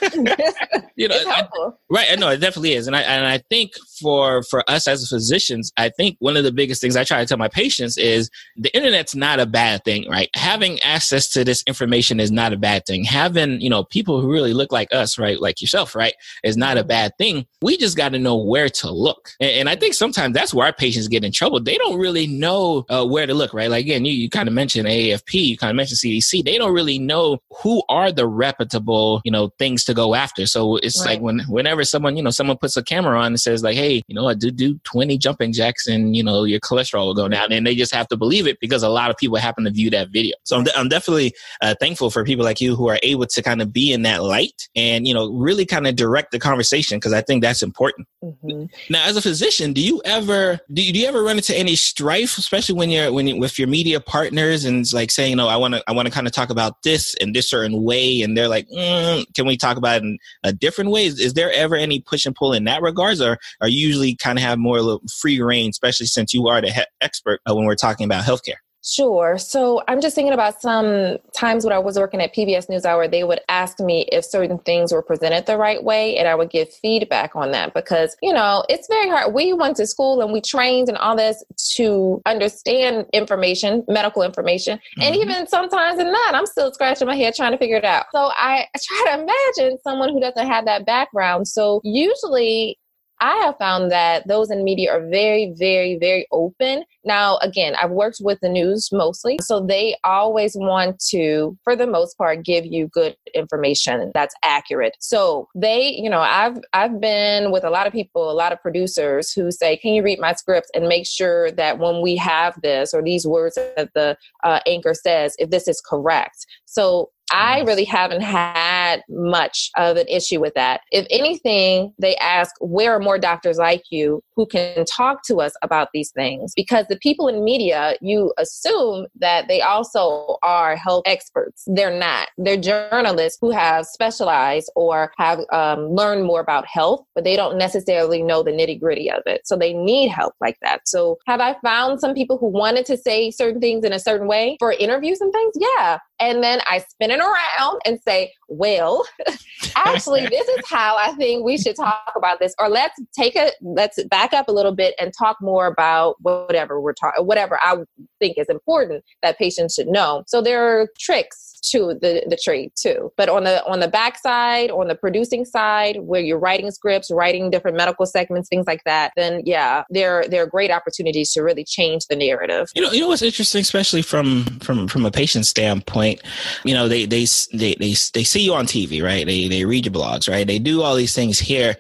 you 0.95 1.07
know, 1.07 1.15
I, 1.15 1.47
right? 1.89 2.07
I 2.11 2.15
know 2.15 2.29
it 2.29 2.37
definitely 2.37 2.73
is, 2.73 2.87
and 2.87 2.95
I 2.95 3.01
and 3.01 3.25
I 3.25 3.39
think 3.49 3.73
for 3.99 4.43
for 4.43 4.63
us 4.69 4.87
as 4.87 5.07
physicians, 5.09 5.71
I 5.77 5.89
think 5.89 6.17
one 6.19 6.37
of 6.37 6.43
the 6.43 6.51
biggest 6.51 6.81
things 6.81 6.95
I 6.95 7.03
try 7.03 7.19
to 7.19 7.25
tell 7.25 7.37
my 7.37 7.47
patients 7.47 7.97
is 7.97 8.29
the 8.55 8.75
internet's 8.75 9.15
not 9.15 9.39
a 9.39 9.45
bad 9.45 9.83
thing, 9.83 10.09
right? 10.09 10.29
Having 10.35 10.79
access 10.81 11.29
to 11.31 11.43
this 11.43 11.63
information 11.67 12.19
is 12.19 12.31
not 12.31 12.53
a 12.53 12.57
bad 12.57 12.85
thing. 12.85 13.03
Having 13.03 13.61
you 13.61 13.69
know 13.69 13.83
people 13.83 14.21
who 14.21 14.31
really 14.31 14.53
look 14.53 14.71
like 14.71 14.93
us, 14.93 15.17
right, 15.17 15.39
like 15.39 15.61
yourself, 15.61 15.95
right, 15.95 16.13
is 16.43 16.57
not 16.57 16.77
a 16.77 16.83
bad 16.83 17.11
thing. 17.17 17.45
We 17.61 17.77
just 17.77 17.97
got 17.97 18.09
to 18.09 18.19
know 18.19 18.35
where 18.37 18.69
to 18.69 18.91
look, 18.91 19.31
and, 19.39 19.51
and, 19.51 19.69
I 19.69 19.75
think 19.75 19.93
sometimes 19.93 20.33
that's 20.33 20.53
where 20.53 20.65
our 20.65 20.73
patients 20.73 21.07
get 21.07 21.23
in 21.23 21.31
trouble. 21.31 21.59
They 21.59 21.77
don't 21.77 21.99
really 21.99 22.25
know 22.25 22.85
uh, 22.89 23.05
where 23.05 23.27
to 23.27 23.33
look, 23.33 23.53
right? 23.53 23.69
Like 23.69 23.85
again, 23.85 24.05
you, 24.05 24.13
you 24.13 24.29
kind 24.29 24.47
of 24.47 24.53
mentioned 24.53 24.87
AAFP, 24.87 25.33
you 25.33 25.57
kind 25.57 25.71
of 25.71 25.75
mentioned 25.75 25.99
CDC. 25.99 26.43
They 26.43 26.57
don't 26.57 26.73
really 26.73 26.99
know 26.99 27.36
who 27.61 27.83
are 27.89 28.11
the 28.11 28.27
reputable, 28.27 29.21
you 29.23 29.31
know, 29.31 29.49
things 29.59 29.83
to 29.85 29.93
go 29.93 30.15
after. 30.15 30.45
So 30.45 30.77
it's 30.77 30.99
right. 30.99 31.13
like 31.13 31.21
when 31.21 31.39
whenever 31.47 31.83
someone, 31.83 32.17
you 32.17 32.23
know, 32.23 32.29
someone 32.29 32.57
puts 32.57 32.77
a 32.77 32.83
camera 32.83 33.19
on 33.19 33.27
and 33.27 33.39
says 33.39 33.63
like, 33.63 33.75
hey, 33.75 34.03
you 34.07 34.15
know, 34.15 34.27
I 34.27 34.33
do 34.33 34.51
do 34.51 34.79
20 34.83 35.17
jumping 35.17 35.53
jacks 35.53 35.87
and, 35.87 36.15
you 36.15 36.23
know, 36.23 36.43
your 36.43 36.59
cholesterol 36.59 37.05
will 37.05 37.13
go 37.13 37.27
down. 37.27 37.51
And 37.51 37.65
they 37.65 37.75
just 37.75 37.93
have 37.93 38.07
to 38.09 38.17
believe 38.17 38.47
it 38.47 38.59
because 38.59 38.83
a 38.83 38.89
lot 38.89 39.09
of 39.09 39.17
people 39.17 39.37
happen 39.37 39.63
to 39.65 39.71
view 39.71 39.89
that 39.91 40.09
video. 40.09 40.35
So 40.43 40.57
I'm, 40.57 40.63
de- 40.63 40.77
I'm 40.77 40.89
definitely 40.89 41.33
uh, 41.61 41.75
thankful 41.79 42.09
for 42.09 42.23
people 42.23 42.45
like 42.45 42.61
you 42.61 42.75
who 42.75 42.87
are 42.89 42.99
able 43.03 43.25
to 43.25 43.41
kind 43.41 43.61
of 43.61 43.73
be 43.73 43.91
in 43.91 44.03
that 44.03 44.23
light 44.23 44.67
and, 44.75 45.07
you 45.07 45.13
know, 45.13 45.31
really 45.31 45.65
kind 45.65 45.87
of 45.87 45.95
direct 45.95 46.31
the 46.31 46.39
conversation 46.39 46.97
because 46.97 47.13
I 47.13 47.21
think 47.21 47.43
that's 47.43 47.61
important. 47.61 48.07
Mm-hmm. 48.23 48.65
Now, 48.89 49.05
as 49.05 49.17
a 49.17 49.21
physician, 49.21 49.73
do 49.73 49.81
you 49.81 50.01
ever, 50.05 50.59
do 50.71 50.81
you, 50.81 50.93
do 50.93 50.99
you 50.99 51.07
ever 51.07 51.23
run 51.23 51.37
into 51.37 51.57
any 51.57 51.75
strife, 51.75 52.37
especially 52.37 52.75
when 52.75 52.89
you're, 52.89 53.11
when 53.11 53.27
you, 53.27 53.37
with 53.37 53.59
your 53.59 53.67
media 53.67 53.99
partners 53.99 54.65
and 54.65 54.79
it's 54.79 54.93
like 54.93 55.11
saying, 55.11 55.31
you 55.31 55.35
know, 55.35 55.47
I 55.47 55.57
want 55.57 55.75
to, 55.75 55.83
I 55.87 55.91
want 55.91 56.07
to 56.07 56.13
kind 56.13 56.27
of 56.27 56.33
talk 56.33 56.49
about 56.49 56.83
this 56.83 57.15
and 57.21 57.26
this 57.33 57.49
certain 57.49 57.83
way 57.83 58.21
and 58.21 58.37
they're 58.37 58.47
like 58.47 58.67
mm, 58.69 59.25
can 59.33 59.45
we 59.45 59.57
talk 59.57 59.77
about 59.77 59.97
it 59.97 60.03
in 60.03 60.17
a 60.43 60.53
different 60.53 60.91
way? 60.91 61.05
Is, 61.05 61.19
is, 61.19 61.33
there 61.33 61.51
ever 61.53 61.75
any 61.75 61.99
push 61.99 62.25
and 62.25 62.35
pull 62.35 62.53
in 62.53 62.63
that 62.63 62.81
regards 62.81 63.21
or 63.21 63.37
are 63.61 63.67
you 63.67 63.87
usually 63.87 64.15
kind 64.15 64.37
of 64.37 64.43
have 64.43 64.57
more 64.57 64.99
free 65.19 65.39
reign 65.41 65.69
especially 65.69 66.07
since 66.07 66.33
you 66.33 66.47
are 66.47 66.61
the 66.61 66.71
he- 66.71 66.81
expert 67.01 67.41
uh, 67.49 67.55
when 67.55 67.65
we're 67.65 67.75
talking 67.75 68.05
about 68.05 68.23
healthcare 68.23 68.55
Sure. 68.89 69.37
So 69.37 69.83
I'm 69.89 69.99
just 69.99 70.15
thinking 70.15 70.33
about 70.33 70.61
some 70.61 71.17
times 71.35 71.65
when 71.65 71.73
I 71.73 71.77
was 71.77 71.99
working 71.99 72.21
at 72.21 72.33
PBS 72.33 72.69
NewsHour, 72.69 73.11
they 73.11 73.25
would 73.25 73.41
ask 73.49 73.81
me 73.81 74.07
if 74.13 74.23
certain 74.23 74.59
things 74.59 74.93
were 74.93 75.01
presented 75.01 75.45
the 75.45 75.57
right 75.57 75.83
way, 75.83 76.15
and 76.15 76.25
I 76.25 76.35
would 76.35 76.49
give 76.49 76.71
feedback 76.71 77.35
on 77.35 77.51
that 77.51 77.73
because, 77.73 78.15
you 78.21 78.31
know, 78.31 78.63
it's 78.69 78.87
very 78.87 79.09
hard. 79.09 79.33
We 79.33 79.51
went 79.51 79.75
to 79.77 79.87
school 79.87 80.21
and 80.21 80.31
we 80.31 80.39
trained 80.39 80.87
and 80.87 80.97
all 80.97 81.17
this 81.17 81.43
to 81.75 82.21
understand 82.25 83.07
information, 83.11 83.83
medical 83.89 84.23
information. 84.23 84.77
Mm-hmm. 84.77 85.01
And 85.01 85.15
even 85.17 85.47
sometimes 85.47 85.99
in 85.99 86.09
that, 86.09 86.31
I'm 86.33 86.45
still 86.45 86.73
scratching 86.73 87.07
my 87.07 87.15
head 87.17 87.35
trying 87.35 87.51
to 87.51 87.57
figure 87.57 87.75
it 87.75 87.83
out. 87.83 88.05
So 88.13 88.31
I, 88.37 88.67
I 88.73 88.79
try 88.81 89.05
to 89.17 89.21
imagine 89.21 89.79
someone 89.83 90.13
who 90.13 90.21
doesn't 90.21 90.47
have 90.47 90.63
that 90.63 90.85
background. 90.85 91.49
So 91.49 91.81
usually 91.83 92.79
I 93.19 93.35
have 93.37 93.57
found 93.57 93.91
that 93.91 94.27
those 94.27 94.51
in 94.51 94.63
media 94.63 94.91
are 94.91 95.07
very, 95.07 95.53
very, 95.57 95.97
very 95.99 96.27
open. 96.31 96.83
Now, 97.03 97.37
again, 97.37 97.75
I've 97.75 97.91
worked 97.91 98.17
with 98.21 98.39
the 98.41 98.49
news 98.49 98.89
mostly, 98.91 99.39
so 99.41 99.59
they 99.59 99.95
always 100.03 100.55
want 100.55 100.99
to, 101.09 101.57
for 101.63 101.75
the 101.75 101.87
most 101.87 102.17
part, 102.17 102.43
give 102.43 102.65
you 102.65 102.87
good 102.89 103.15
information 103.33 104.11
that's 104.13 104.35
accurate. 104.43 104.95
So 104.99 105.47
they, 105.55 105.89
you 105.93 106.09
know, 106.09 106.19
I've 106.19 106.59
I've 106.73 106.99
been 106.99 107.51
with 107.51 107.63
a 107.63 107.69
lot 107.69 107.87
of 107.87 107.93
people, 107.93 108.29
a 108.29 108.33
lot 108.33 108.51
of 108.51 108.61
producers 108.61 109.31
who 109.31 109.51
say, 109.51 109.77
"Can 109.77 109.93
you 109.93 110.03
read 110.03 110.19
my 110.19 110.33
scripts 110.33 110.69
and 110.73 110.87
make 110.87 111.07
sure 111.07 111.51
that 111.51 111.79
when 111.79 112.01
we 112.01 112.15
have 112.17 112.59
this 112.61 112.93
or 112.93 113.01
these 113.01 113.25
words 113.25 113.55
that 113.55 113.89
the 113.95 114.17
uh, 114.43 114.59
anchor 114.67 114.93
says, 114.93 115.35
if 115.39 115.49
this 115.49 115.67
is 115.67 115.81
correct?" 115.81 116.45
So 116.65 117.09
I 117.31 117.61
really 117.61 117.83
haven't 117.83 118.21
had 118.21 119.01
much 119.09 119.69
of 119.75 119.97
an 119.97 120.07
issue 120.07 120.39
with 120.39 120.53
that. 120.53 120.81
If 120.91 121.05
anything, 121.09 121.93
they 121.99 122.15
ask, 122.17 122.55
where 122.59 122.93
are 122.93 122.99
more 122.99 123.17
doctors 123.17 123.57
like 123.57 123.83
you 123.89 124.23
who 124.35 124.45
can 124.45 124.85
talk 124.85 125.23
to 125.27 125.37
us 125.37 125.53
about 125.61 125.89
these 125.93 126.11
things? 126.11 126.53
Because 126.55 126.85
the 126.87 126.97
people 126.97 127.27
in 127.27 127.43
media, 127.43 127.95
you 128.01 128.33
assume 128.37 129.07
that 129.19 129.47
they 129.47 129.61
also 129.61 130.37
are 130.43 130.75
health 130.75 131.03
experts. 131.05 131.63
They're 131.67 131.97
not. 131.97 132.29
They're 132.37 132.57
journalists 132.57 133.37
who 133.41 133.51
have 133.51 133.85
specialized 133.85 134.71
or 134.75 135.11
have 135.17 135.39
um, 135.51 135.89
learned 135.89 136.25
more 136.25 136.39
about 136.39 136.65
health, 136.67 137.03
but 137.15 137.23
they 137.23 137.35
don't 137.35 137.57
necessarily 137.57 138.23
know 138.23 138.43
the 138.43 138.51
nitty 138.51 138.79
gritty 138.79 139.11
of 139.11 139.21
it. 139.25 139.41
So 139.45 139.57
they 139.57 139.73
need 139.73 140.09
help 140.09 140.33
like 140.39 140.57
that. 140.61 140.87
So 140.87 141.17
have 141.27 141.41
I 141.41 141.55
found 141.63 141.99
some 141.99 142.13
people 142.13 142.37
who 142.37 142.47
wanted 142.47 142.85
to 142.87 142.97
say 142.97 143.31
certain 143.31 143.59
things 143.59 143.83
in 143.83 143.93
a 143.93 143.99
certain 143.99 144.27
way 144.27 144.55
for 144.59 144.71
interviews 144.71 145.19
and 145.21 145.33
things? 145.33 145.53
Yeah. 145.55 145.97
And 146.19 146.43
then 146.43 146.61
I 146.67 146.79
spin 146.79 147.11
it 147.11 147.19
around 147.19 147.79
and 147.85 147.99
say, 148.01 148.33
well, 148.47 149.05
actually, 149.75 150.25
this 150.29 150.47
is 150.47 150.65
how 150.67 150.97
I 150.97 151.13
think 151.13 151.45
we 151.45 151.57
should 151.57 151.75
talk 151.75 152.13
about 152.15 152.39
this. 152.39 152.55
Or 152.59 152.69
let's 152.69 152.99
take 153.15 153.35
it, 153.35 153.55
let's 153.61 154.03
back 154.05 154.33
up 154.33 154.47
a 154.47 154.51
little 154.51 154.75
bit 154.75 154.95
and 154.99 155.13
talk 155.17 155.37
more 155.41 155.67
about 155.67 156.15
whatever 156.21 156.81
we're 156.81 156.93
talking, 156.93 157.25
whatever 157.25 157.59
I 157.61 157.77
think 158.19 158.37
is 158.37 158.47
important 158.49 159.03
that 159.21 159.37
patients 159.37 159.75
should 159.75 159.87
know. 159.87 160.23
So 160.27 160.41
there 160.41 160.63
are 160.63 160.87
tricks 160.99 161.56
to 161.71 161.97
the, 162.01 162.23
the 162.27 162.37
trade 162.41 162.71
too. 162.75 163.11
But 163.17 163.29
on 163.29 163.43
the 163.43 163.65
on 163.65 163.79
the 163.79 163.87
back 163.87 164.17
side, 164.19 164.71
on 164.71 164.87
the 164.87 164.95
producing 164.95 165.45
side, 165.45 165.97
where 166.01 166.21
you're 166.21 166.39
writing 166.39 166.71
scripts, 166.71 167.11
writing 167.11 167.49
different 167.49 167.77
medical 167.77 168.05
segments, 168.05 168.49
things 168.49 168.67
like 168.67 168.83
that, 168.85 169.11
then 169.15 169.41
yeah, 169.45 169.83
there 169.89 170.25
there 170.29 170.43
are 170.43 170.47
great 170.47 170.71
opportunities 170.71 171.31
to 171.33 171.41
really 171.41 171.63
change 171.63 172.05
the 172.07 172.15
narrative. 172.15 172.67
You 172.75 172.81
know, 172.81 172.91
you 172.91 173.01
know 173.01 173.07
what's 173.07 173.21
interesting, 173.21 173.61
especially 173.61 174.01
from 174.01 174.45
from 174.59 174.87
from 174.87 175.05
a 175.05 175.11
patient 175.11 175.45
standpoint. 175.45 176.21
You 176.63 176.73
know, 176.73 176.87
they 176.87 177.05
they 177.05 177.25
they 177.53 177.75
they, 177.75 177.95
they 178.13 178.23
see 178.23 178.41
you 178.41 178.53
on 178.53 178.65
TV, 178.65 179.03
right? 179.03 179.25
They 179.25 179.47
they 179.47 179.65
read 179.65 179.85
your 179.85 179.93
blogs, 179.93 180.29
right? 180.29 180.45
They 180.45 180.59
do 180.59 180.81
all 180.81 180.95
these 180.95 181.15
things 181.15 181.39
here. 181.39 181.77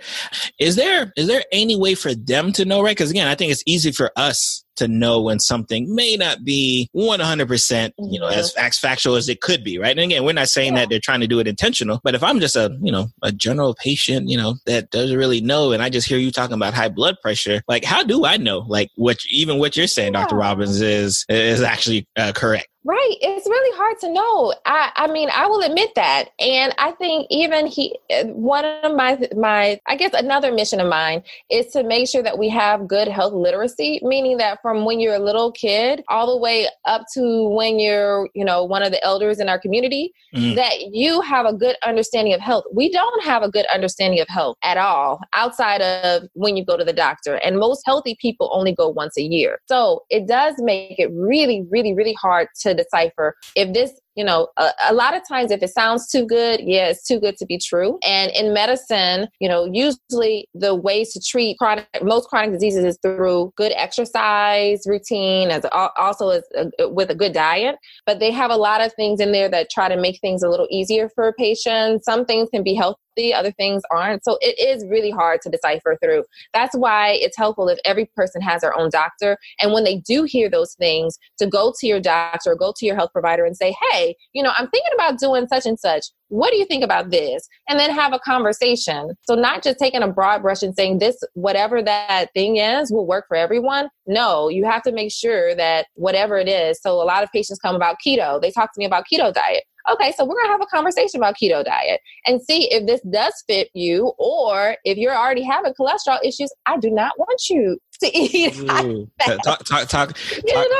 Is 0.59 0.75
there 0.75 1.13
is 1.15 1.27
there 1.27 1.43
any 1.51 1.75
way 1.75 1.95
for 1.95 2.13
them 2.13 2.51
to 2.53 2.65
know, 2.65 2.81
right? 2.81 2.95
Because 2.95 3.11
again, 3.11 3.27
I 3.27 3.35
think 3.35 3.51
it's 3.51 3.63
easy 3.65 3.91
for 3.91 4.11
us 4.15 4.63
to 4.77 4.87
know 4.87 5.21
when 5.21 5.39
something 5.39 5.93
may 5.93 6.15
not 6.15 6.43
be 6.43 6.89
100% 6.95 7.91
you 7.97 8.19
know 8.19 8.27
as 8.27 8.53
as 8.55 8.77
factual 8.77 9.15
as 9.15 9.29
it 9.29 9.41
could 9.41 9.63
be 9.63 9.77
right 9.77 9.97
and 9.97 10.11
again 10.11 10.23
we're 10.23 10.33
not 10.33 10.47
saying 10.47 10.73
yeah. 10.73 10.81
that 10.81 10.89
they're 10.89 10.99
trying 10.99 11.21
to 11.21 11.27
do 11.27 11.39
it 11.39 11.47
intentional 11.47 11.99
but 12.03 12.15
if 12.15 12.23
i'm 12.23 12.39
just 12.39 12.55
a 12.55 12.77
you 12.81 12.91
know 12.91 13.07
a 13.23 13.31
general 13.31 13.75
patient 13.75 14.29
you 14.29 14.37
know 14.37 14.55
that 14.65 14.89
doesn't 14.91 15.17
really 15.17 15.41
know 15.41 15.71
and 15.71 15.81
i 15.81 15.89
just 15.89 16.07
hear 16.07 16.17
you 16.17 16.31
talking 16.31 16.53
about 16.53 16.73
high 16.73 16.89
blood 16.89 17.15
pressure 17.21 17.61
like 17.67 17.83
how 17.83 18.03
do 18.03 18.25
i 18.25 18.37
know 18.37 18.59
like 18.59 18.89
what 18.95 19.17
even 19.29 19.59
what 19.59 19.75
you're 19.75 19.87
saying 19.87 20.13
yeah. 20.13 20.21
dr 20.21 20.35
robins 20.35 20.81
is 20.81 21.25
is 21.29 21.61
actually 21.61 22.07
uh, 22.17 22.31
correct 22.33 22.67
Right. 22.87 23.17
It's 23.19 23.45
really 23.45 23.77
hard 23.77 23.99
to 23.99 24.13
know. 24.13 24.53
I, 24.65 24.91
I 24.95 25.07
mean, 25.07 25.27
I 25.33 25.45
will 25.47 25.59
admit 25.59 25.89
that. 25.95 26.29
And 26.39 26.73
I 26.77 26.93
think 26.93 27.27
even 27.29 27.67
he, 27.67 27.99
one 28.23 28.63
of 28.63 28.95
my, 28.95 29.27
my, 29.35 29.81
I 29.87 29.97
guess 29.97 30.13
another 30.13 30.53
mission 30.53 30.79
of 30.79 30.87
mine 30.87 31.21
is 31.51 31.65
to 31.73 31.83
make 31.83 32.07
sure 32.07 32.23
that 32.23 32.37
we 32.37 32.47
have 32.47 32.87
good 32.87 33.09
health 33.09 33.33
literacy, 33.33 33.99
meaning 34.03 34.37
that 34.37 34.61
from 34.61 34.85
when 34.85 35.01
you're 35.01 35.15
a 35.15 35.19
little 35.19 35.51
kid 35.51 36.01
all 36.07 36.33
the 36.33 36.37
way 36.37 36.69
up 36.85 37.03
to 37.15 37.49
when 37.49 37.77
you're, 37.77 38.29
you 38.33 38.45
know, 38.45 38.63
one 38.63 38.83
of 38.83 38.91
the 38.91 39.03
elders 39.03 39.41
in 39.41 39.49
our 39.49 39.59
community, 39.59 40.13
mm. 40.33 40.55
that 40.55 40.93
you 40.93 41.19
have 41.19 41.45
a 41.45 41.51
good 41.51 41.75
understanding 41.85 42.33
of 42.33 42.39
health. 42.39 42.63
We 42.73 42.89
don't 42.89 43.21
have 43.25 43.43
a 43.43 43.51
good 43.51 43.65
understanding 43.65 44.21
of 44.21 44.29
health 44.29 44.55
at 44.63 44.77
all 44.77 45.19
outside 45.33 45.81
of 45.81 46.23
when 46.35 46.55
you 46.55 46.63
go 46.63 46.77
to 46.77 46.85
the 46.85 46.93
doctor. 46.93 47.35
And 47.35 47.59
most 47.59 47.81
healthy 47.85 48.15
people 48.21 48.49
only 48.53 48.73
go 48.73 48.87
once 48.87 49.17
a 49.17 49.23
year. 49.23 49.59
So 49.65 50.05
it 50.09 50.25
does 50.25 50.55
make 50.59 50.99
it 50.99 51.11
really, 51.11 51.65
really, 51.69 51.93
really 51.93 52.13
hard 52.13 52.47
to 52.61 52.76
decipher 52.77 53.35
if 53.55 53.73
this 53.73 53.99
you 54.17 54.23
know, 54.23 54.47
a, 54.57 54.71
a, 54.89 54.93
lot 54.95 55.15
of 55.15 55.21
times 55.27 55.51
if 55.51 55.61
it 55.61 55.69
sounds 55.69 56.09
too 56.09 56.25
good, 56.25 56.59
yeah, 56.61 56.87
it's 56.87 57.05
too 57.05 57.19
good 57.19 57.37
to 57.37 57.45
be 57.45 57.59
true. 57.59 57.99
And 58.03 58.31
in 58.31 58.51
medicine, 58.51 59.27
you 59.39 59.47
know, 59.47 59.69
usually 59.71 60.49
the 60.55 60.73
ways 60.73 61.13
to 61.13 61.21
treat 61.21 61.59
chronic, 61.59 61.87
most 62.01 62.27
chronic 62.27 62.51
diseases 62.51 62.83
is 62.83 62.97
through 63.03 63.53
good 63.55 63.71
exercise 63.75 64.81
routine, 64.87 65.51
as 65.51 65.65
also 65.71 66.29
as 66.29 66.43
a, 66.55 66.89
with 66.89 67.11
a 67.11 67.15
good 67.15 67.31
diet. 67.31 67.75
But 68.07 68.19
they 68.19 68.31
have 68.31 68.49
a 68.49 68.57
lot 68.57 68.81
of 68.81 68.91
things 68.93 69.19
in 69.19 69.33
there 69.33 69.49
that 69.49 69.69
try 69.69 69.87
to 69.87 69.95
make 69.95 70.19
things 70.19 70.41
a 70.41 70.49
little 70.49 70.67
easier 70.71 71.09
for 71.13 71.31
patients. 71.33 72.03
Some 72.03 72.25
things 72.25 72.49
can 72.49 72.63
be 72.63 72.73
healthy 72.73 72.97
other 73.33 73.51
things 73.51 73.81
aren't. 73.91 74.23
So 74.23 74.37
it 74.41 74.59
is 74.59 74.85
really 74.87 75.11
hard 75.11 75.41
to 75.41 75.49
decipher 75.49 75.97
through. 76.01 76.23
That's 76.53 76.75
why 76.75 77.13
it's 77.13 77.37
helpful 77.37 77.67
if 77.69 77.79
every 77.85 78.05
person 78.15 78.41
has 78.41 78.61
their 78.61 78.77
own 78.77 78.89
doctor. 78.89 79.37
And 79.59 79.73
when 79.73 79.83
they 79.83 79.97
do 79.97 80.23
hear 80.23 80.49
those 80.49 80.75
things, 80.75 81.17
to 81.39 81.47
go 81.47 81.73
to 81.79 81.87
your 81.87 81.99
doctor 81.99 82.51
or 82.51 82.55
go 82.55 82.73
to 82.77 82.85
your 82.85 82.95
health 82.95 83.11
provider 83.13 83.45
and 83.45 83.57
say, 83.57 83.75
hey, 83.91 84.06
you 84.33 84.43
know, 84.43 84.51
I'm 84.57 84.69
thinking 84.69 84.91
about 84.93 85.19
doing 85.19 85.47
such 85.47 85.65
and 85.65 85.79
such. 85.79 86.05
What 86.29 86.51
do 86.51 86.57
you 86.57 86.65
think 86.65 86.83
about 86.83 87.09
this? 87.09 87.47
And 87.69 87.79
then 87.79 87.89
have 87.91 88.13
a 88.13 88.19
conversation. 88.19 89.15
So, 89.23 89.35
not 89.35 89.63
just 89.63 89.79
taking 89.79 90.03
a 90.03 90.07
broad 90.07 90.41
brush 90.41 90.61
and 90.61 90.75
saying 90.75 90.99
this, 90.99 91.17
whatever 91.33 91.81
that 91.81 92.27
thing 92.33 92.57
is, 92.57 92.91
will 92.91 93.07
work 93.07 93.25
for 93.27 93.37
everyone. 93.37 93.89
No, 94.05 94.49
you 94.49 94.65
have 94.65 94.83
to 94.83 94.91
make 94.91 95.11
sure 95.11 95.55
that 95.55 95.87
whatever 95.95 96.37
it 96.37 96.47
is. 96.47 96.81
So, 96.81 97.01
a 97.01 97.03
lot 97.05 97.23
of 97.23 97.31
patients 97.31 97.59
come 97.59 97.75
about 97.75 97.97
keto. 98.05 98.41
They 98.41 98.51
talk 98.51 98.73
to 98.73 98.79
me 98.79 98.85
about 98.85 99.05
keto 99.11 99.33
diet 99.33 99.63
okay, 99.89 100.13
so 100.15 100.25
we're 100.25 100.35
going 100.35 100.47
to 100.47 100.51
have 100.51 100.61
a 100.61 100.65
conversation 100.65 101.19
about 101.19 101.35
keto 101.41 101.63
diet 101.63 102.01
and 102.25 102.41
see 102.41 102.71
if 102.71 102.85
this 102.85 103.01
does 103.11 103.33
fit 103.47 103.69
you 103.73 104.13
or 104.17 104.75
if 104.83 104.97
you're 104.97 105.15
already 105.15 105.43
having 105.43 105.73
cholesterol 105.79 106.19
issues, 106.23 106.53
I 106.65 106.77
do 106.77 106.91
not 106.91 107.13
want 107.17 107.41
you 107.49 107.79
to 108.03 108.17
eat. 108.17 108.55
talk, 108.67 109.43
talk, 109.43 109.63
talk, 109.65 109.87
talk, 109.87 110.15